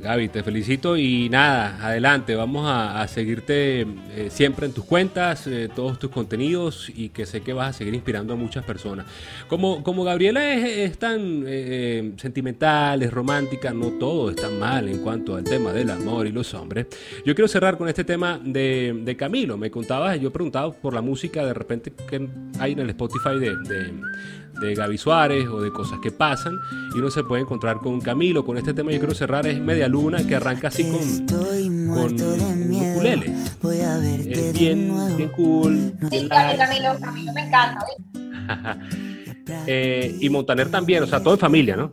Gaby, 0.00 0.28
te 0.30 0.42
felicito 0.42 0.96
y 0.96 1.28
nada, 1.28 1.78
adelante, 1.84 2.34
vamos 2.34 2.64
a, 2.66 3.06
seguirte 3.06 3.82
eh, 3.82 4.28
siempre 4.30 4.64
en 4.64 4.72
tus 4.72 4.84
cuentas, 4.84 5.46
eh, 5.46 5.68
todos 5.74 5.98
tus 5.98 6.10
contenidos 6.10 6.90
y 6.94 7.10
que 7.10 7.26
sé 7.26 7.42
que 7.42 7.52
vas 7.52 7.70
a 7.70 7.72
seguir 7.78 7.94
inspirando 7.94 8.32
a 8.32 8.36
muchas 8.36 8.64
personas. 8.64 9.04
Como, 9.46 9.82
como 9.82 10.02
Gabriela 10.02 10.54
es, 10.54 10.96
tan 10.96 11.44
eh, 11.46 12.12
sentimental, 12.16 13.02
es 13.02 13.12
romántica, 13.12 13.74
no 13.74 13.90
todo 13.98 14.30
está 14.30 14.48
mal 14.48 14.88
en 14.88 15.02
cuanto 15.02 15.36
al 15.36 15.44
tema 15.44 15.72
del 15.72 15.90
amor 15.90 16.26
y 16.26 16.32
los 16.32 16.54
hombres. 16.54 16.86
Yo 17.26 17.34
quiero 17.34 17.48
cerrar 17.48 17.76
con 17.76 17.88
este 17.88 18.04
tema 18.04 18.40
de, 18.42 19.16
Camilo. 19.18 19.58
Me 19.58 19.70
contabas, 19.70 20.18
yo 20.18 20.32
preguntaba 20.32 20.72
por 20.72 20.94
la 20.94 21.02
música 21.02 21.44
de 21.44 21.52
repente 21.52 21.92
que 22.08 22.26
hay 22.58 22.72
en 22.72 22.78
el 22.78 22.90
Spotify 22.90 23.38
de 23.38 23.54
de 24.60 24.74
Gaby 24.74 24.98
Suárez 24.98 25.48
o 25.48 25.60
de 25.60 25.72
cosas 25.72 25.98
que 26.00 26.10
pasan 26.10 26.58
y 26.94 26.98
uno 26.98 27.10
se 27.10 27.24
puede 27.24 27.42
encontrar 27.42 27.78
con 27.78 28.00
Camilo. 28.00 28.44
Con 28.44 28.58
este 28.58 28.74
tema 28.74 28.92
yo 28.92 28.98
quiero 28.98 29.14
cerrar 29.14 29.46
es 29.46 29.60
Media 29.60 29.88
Luna 29.90 30.26
que 30.26 30.36
arranca 30.36 30.68
así 30.68 30.84
con, 30.84 31.26
con 31.26 32.14
ukulele. 32.92 33.34
Es 34.28 34.52
bien, 34.52 35.16
bien 35.16 35.28
cool. 35.30 35.94
Sí, 36.10 36.28
Camilo, 36.28 36.98
Camilo 37.00 37.32
me 37.32 37.46
encanta. 37.46 37.84
eh, 39.66 40.16
y 40.20 40.28
Montaner 40.28 40.70
también, 40.70 41.02
o 41.02 41.06
sea, 41.06 41.22
todo 41.22 41.34
en 41.34 41.40
familia, 41.40 41.76
¿no? 41.76 41.92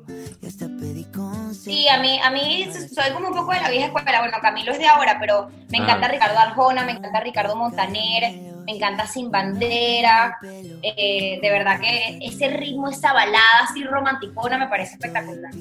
Sí, 1.53 1.87
a 1.89 1.99
mí, 1.99 2.19
a 2.23 2.29
mí 2.29 2.69
soy 2.71 3.11
como 3.13 3.29
un 3.29 3.35
poco 3.35 3.51
de 3.51 3.61
la 3.61 3.69
vieja 3.69 3.87
escuela. 3.87 4.19
Bueno, 4.19 4.37
Camilo 4.41 4.71
es 4.71 4.79
de 4.79 4.87
ahora, 4.87 5.17
pero 5.19 5.49
me 5.69 5.77
encanta 5.77 6.07
Ricardo 6.07 6.39
Arjona, 6.39 6.85
me 6.85 6.93
encanta 6.93 7.19
Ricardo 7.19 7.55
Montaner, 7.55 8.33
me 8.65 8.71
encanta 8.73 9.07
Sin 9.07 9.31
Bandera. 9.31 10.37
Eh, 10.43 11.39
de 11.41 11.49
verdad 11.49 11.79
que 11.79 12.19
ese 12.21 12.49
ritmo, 12.49 12.89
esa 12.89 13.13
balada 13.13 13.63
así 13.63 13.83
romanticona 13.83 14.57
me 14.57 14.67
parece 14.67 14.93
espectacular. 14.93 15.51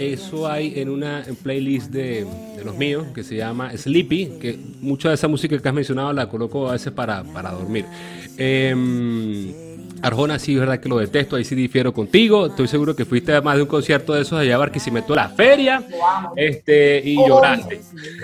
Eso 0.00 0.50
hay 0.50 0.80
en 0.80 0.88
una 0.88 1.22
playlist 1.42 1.90
de, 1.90 2.26
los 2.64 2.74
míos 2.74 3.08
que 3.14 3.22
se 3.22 3.36
llama 3.36 3.76
Sleepy, 3.76 4.38
que 4.40 4.58
mucha 4.80 5.10
de 5.10 5.16
esa 5.16 5.28
música 5.28 5.58
que 5.58 5.68
has 5.68 5.74
mencionado 5.74 6.10
la 6.14 6.26
coloco 6.26 6.70
a 6.70 6.72
veces 6.72 6.90
para, 6.90 7.22
para 7.22 7.50
dormir. 7.50 7.84
Em, 8.38 9.52
Arjona 10.00 10.38
sí 10.38 10.54
es 10.54 10.60
verdad 10.60 10.80
que 10.80 10.88
lo 10.88 10.96
detesto, 10.96 11.36
ahí 11.36 11.44
sí 11.44 11.54
difiero 11.54 11.92
contigo. 11.92 12.46
Estoy 12.46 12.66
seguro 12.66 12.96
que 12.96 13.04
fuiste 13.04 13.34
a 13.34 13.42
más 13.42 13.56
de 13.56 13.62
un 13.62 13.68
concierto 13.68 14.14
de 14.14 14.22
esos 14.22 14.40
allá 14.40 14.54
a 14.54 14.58
Barquisimeto 14.58 15.14
la 15.14 15.28
feria 15.28 15.84
este, 16.34 17.02
y 17.04 17.16
lloraste. 17.16 17.82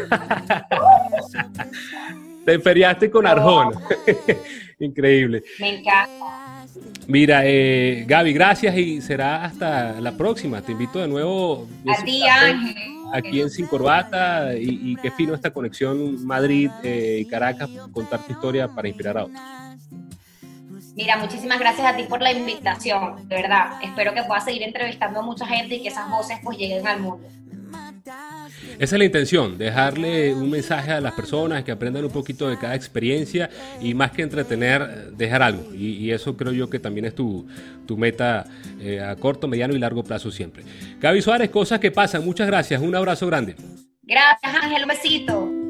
Te 2.46 2.54
enferiaste 2.54 3.10
con 3.10 3.26
Arjona. 3.26 3.78
Increíble. 4.78 5.42
Me 5.58 5.80
encanta. 5.80 6.45
Mira, 7.08 7.42
eh, 7.44 8.04
Gaby, 8.06 8.32
gracias 8.32 8.76
y 8.76 9.00
será 9.00 9.44
hasta 9.44 10.00
la 10.00 10.16
próxima. 10.16 10.60
Te 10.60 10.72
invito 10.72 10.98
de 10.98 11.06
nuevo. 11.06 11.68
A 11.88 12.02
ti, 12.04 12.22
Ángel. 12.22 12.74
Aquí 13.12 13.40
en 13.40 13.50
Sin 13.50 13.66
Corbata 13.66 14.56
y, 14.56 14.96
qué 14.96 15.12
fino 15.12 15.32
esta 15.34 15.50
conexión 15.50 16.26
Madrid 16.26 16.68
eh, 16.82 17.18
y 17.20 17.24
Caracas, 17.26 17.70
contar 17.92 18.26
tu 18.26 18.32
historia 18.32 18.66
para 18.66 18.88
inspirar 18.88 19.18
a 19.18 19.24
otros. 19.24 19.40
Mira, 20.96 21.16
muchísimas 21.18 21.60
gracias 21.60 21.86
a 21.86 21.94
ti 21.94 22.04
por 22.04 22.22
la 22.22 22.32
invitación, 22.32 23.28
de 23.28 23.36
verdad. 23.36 23.78
Espero 23.82 24.14
que 24.14 24.22
puedas 24.22 24.44
seguir 24.44 24.62
entrevistando 24.62 25.20
a 25.20 25.22
mucha 25.22 25.46
gente 25.46 25.76
y 25.76 25.82
que 25.82 25.88
esas 25.88 26.10
voces 26.10 26.38
pues 26.42 26.58
lleguen 26.58 26.86
al 26.86 27.00
mundo. 27.00 27.28
Esa 28.78 28.96
es 28.96 28.98
la 28.98 29.04
intención, 29.04 29.56
dejarle 29.56 30.34
un 30.34 30.50
mensaje 30.50 30.92
a 30.92 31.00
las 31.00 31.14
personas 31.14 31.64
que 31.64 31.72
aprendan 31.72 32.04
un 32.04 32.10
poquito 32.10 32.48
de 32.48 32.58
cada 32.58 32.74
experiencia 32.74 33.48
y 33.80 33.94
más 33.94 34.10
que 34.10 34.22
entretener, 34.22 35.12
dejar 35.12 35.42
algo. 35.42 35.74
Y, 35.74 36.10
eso 36.10 36.36
creo 36.36 36.52
yo 36.52 36.70
que 36.70 36.78
también 36.78 37.06
es 37.06 37.14
tu, 37.14 37.46
meta 37.96 38.44
eh, 38.80 39.00
a 39.00 39.16
corto, 39.16 39.48
mediano 39.48 39.74
y 39.74 39.78
largo 39.78 40.04
plazo 40.04 40.30
siempre. 40.30 40.62
Gaby 41.00 41.22
Suárez, 41.22 41.50
cosas 41.50 41.80
que 41.80 41.90
pasan. 41.90 42.24
Muchas 42.24 42.46
gracias. 42.46 42.80
Un 42.80 42.94
abrazo 42.94 43.26
grande. 43.26 43.56
Gracias 44.02 44.54
Ángel, 44.62 44.82
un 44.82 44.88
besito. 44.88 45.65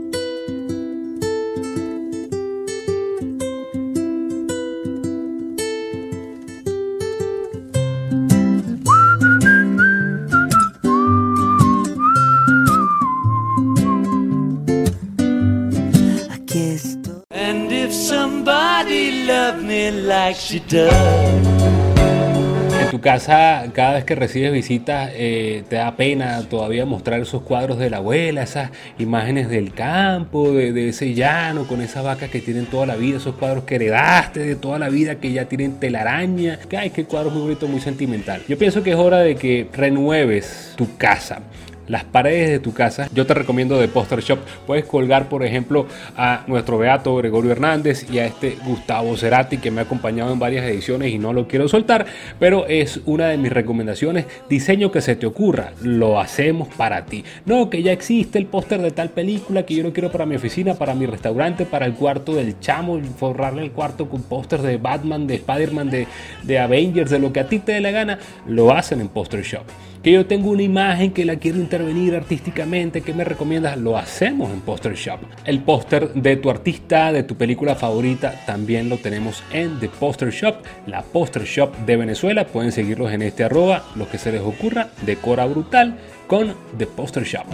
En 22.81 22.91
tu 22.91 23.01
casa, 23.01 23.65
cada 23.73 23.95
vez 23.95 24.05
que 24.05 24.17
recibes 24.17 24.53
visitas, 24.53 25.13
eh, 25.15 25.63
te 25.69 25.77
da 25.77 25.95
pena 25.97 26.43
todavía 26.49 26.85
mostrar 26.85 27.21
esos 27.21 27.43
cuadros 27.43 27.79
de 27.79 27.89
la 27.89 27.99
abuela, 27.99 28.43
esas 28.43 28.71
imágenes 28.99 29.49
del 29.49 29.73
campo, 29.73 30.51
de, 30.51 30.89
ese 30.89 31.15
llano, 31.15 31.69
con 31.69 31.81
esas 31.81 32.03
vacas 32.03 32.29
que 32.29 32.41
tienen 32.41 32.67
toda 32.67 32.87
la 32.87 32.97
vida, 32.97 33.19
esos 33.19 33.37
cuadros 33.37 33.63
que 33.63 33.77
heredaste 33.77 34.41
de 34.41 34.57
toda 34.57 34.81
la 34.81 34.89
vida, 34.89 35.17
que 35.17 35.31
ya 35.31 35.45
tienen 35.45 35.79
telaraña. 35.79 36.59
Ay, 36.77 36.91
qué 36.91 37.05
cuadro 37.05 37.31
muy 37.31 37.43
bonito, 37.43 37.69
muy 37.69 37.81
sentimental. 37.81 38.43
Yo 38.49 38.59
pienso 38.59 38.83
que 38.83 38.91
es 38.91 38.97
hora 38.97 39.21
de 39.21 39.37
que 39.37 39.69
renueves 39.73 40.73
tu 40.77 40.97
casa 40.97 41.43
las 41.89 42.05
paredes 42.05 42.51
de 42.51 42.59
tu 42.59 42.73
casa, 42.73 43.09
yo 43.13 43.27
te 43.27 43.35
recomiendo 43.35 43.79
de 43.79 43.89
Poster 43.89 44.21
Shop. 44.21 44.39
Puedes 44.67 44.85
colgar, 44.85 45.29
por 45.29 45.45
ejemplo, 45.45 45.87
a 46.17 46.45
nuestro 46.47 46.79
Beato 46.79 47.15
Gregorio 47.17 47.53
Hernández 47.53 48.07
y 48.11 48.19
a 48.19 48.27
este 48.27 48.57
Gustavo 48.65 49.17
Cerati 49.17 49.59
que 49.59 49.71
me 49.71 49.81
ha 49.81 49.85
acompañado 49.85 50.33
en 50.33 50.39
varias 50.39 50.65
ediciones 50.65 51.13
y 51.13 51.19
no 51.19 51.33
lo 51.33 51.47
quiero 51.47 51.69
soltar, 51.69 52.07
pero 52.39 52.67
es 52.67 53.01
una 53.07 53.29
de 53.29 53.37
mis 53.37 53.53
recomendaciones. 53.53 54.27
Diseño 54.49 54.91
que 54.91 55.01
se 55.01 55.17
te 55.17 55.27
ocurra, 55.27 55.73
lo 55.83 56.21
hacemos 56.21 56.69
para 56.69 57.07
ti. 57.07 57.25
No, 57.45 57.71
que 57.71 57.83
ya 57.83 57.93
existe 57.93 58.39
el 58.39 58.47
póster 58.47 58.81
de 58.81 58.91
tal 58.91 59.11
película 59.11 59.65
que 59.65 59.75
yo 59.75 59.83
lo 59.83 59.93
quiero 59.93 60.11
para 60.11 60.27
mi 60.27 60.37
oficina, 60.37 60.75
para 60.75 60.95
mi 60.95 61.07
restaurante, 61.07 61.67
para 61.67 61.87
el 61.87 61.95
cuarto 61.95 62.35
del 62.35 62.59
chamo, 62.61 63.01
forrarle 63.19 63.63
el 63.63 63.73
cuarto 63.73 64.09
con 64.09 64.23
pósters 64.23 64.63
de 64.63 64.77
Batman, 64.77 65.27
de 65.27 65.37
Spider-Man, 65.37 65.91
de, 65.91 66.07
de 66.43 66.59
Avengers, 66.59 67.11
de 67.11 67.19
lo 67.19 67.33
que 67.33 67.41
a 67.41 67.49
ti 67.49 67.59
te 67.59 67.73
dé 67.73 67.81
la 67.81 67.91
gana, 67.91 68.19
lo 68.47 68.73
hacen 68.73 69.01
en 69.01 69.09
Poster 69.09 69.43
Shop 69.43 69.65
que 70.07 70.13
yo 70.13 70.25
tengo 70.25 70.51
una 70.51 70.63
imagen 70.63 71.13
que 71.13 71.25
la 71.25 71.35
quiero 71.35 71.59
intervenir 71.59 72.15
artísticamente, 72.15 73.01
¿qué 73.01 73.13
me 73.13 73.25
recomiendas? 73.25 73.77
Lo 73.77 73.99
hacemos 73.99 74.53
en 74.53 74.61
Poster 74.61 74.95
Shop. 74.95 75.19
El 75.45 75.65
póster 75.65 76.15
de 76.15 76.37
tu 76.37 76.49
artista, 76.49 77.11
de 77.11 77.25
tu 77.25 77.35
película 77.35 77.75
favorita, 77.75 78.45
también 78.47 78.89
lo 78.89 78.99
tenemos 78.99 79.43
en 79.53 79.81
The 79.81 79.89
Poster 79.89 80.31
Shop, 80.31 80.59
la 80.87 81.03
Poster 81.03 81.43
Shop 81.43 81.77
de 81.79 81.97
Venezuela. 81.97 82.47
Pueden 82.47 82.71
seguirlos 82.71 83.11
en 83.11 83.23
este 83.23 83.43
arroba, 83.43 83.85
lo 83.97 84.09
que 84.09 84.19
se 84.19 84.31
les 84.31 84.43
ocurra, 84.43 84.91
decora 85.05 85.45
brutal 85.45 85.99
con 86.29 86.55
The 86.79 86.87
Poster 86.87 87.25
Shop. 87.25 87.47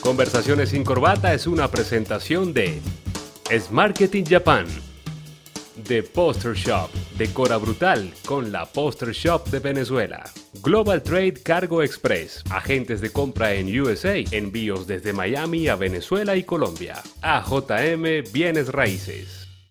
Conversaciones 0.00 0.70
sin 0.70 0.82
corbata 0.82 1.34
es 1.34 1.46
una 1.46 1.68
presentación 1.68 2.52
de 2.52 2.80
Es 3.48 3.70
Marketing 3.70 4.24
Japan 4.28 4.66
The 5.84 6.02
Poster 6.02 6.54
Shop. 6.54 6.90
Decora 7.18 7.58
brutal 7.58 8.12
con 8.24 8.50
la 8.50 8.64
Poster 8.64 9.12
Shop 9.12 9.44
de 9.50 9.58
Venezuela. 9.58 10.24
Global 10.62 11.02
Trade 11.02 11.34
Cargo 11.42 11.82
Express. 11.82 12.42
Agentes 12.50 13.00
de 13.00 13.12
compra 13.12 13.52
en 13.54 13.68
USA. 13.78 14.18
Envíos 14.30 14.86
desde 14.86 15.12
Miami 15.12 15.68
a 15.68 15.76
Venezuela 15.76 16.34
y 16.36 16.44
Colombia. 16.44 17.02
AJM 17.20 18.32
Bienes 18.32 18.68
Raíces. 18.68 19.45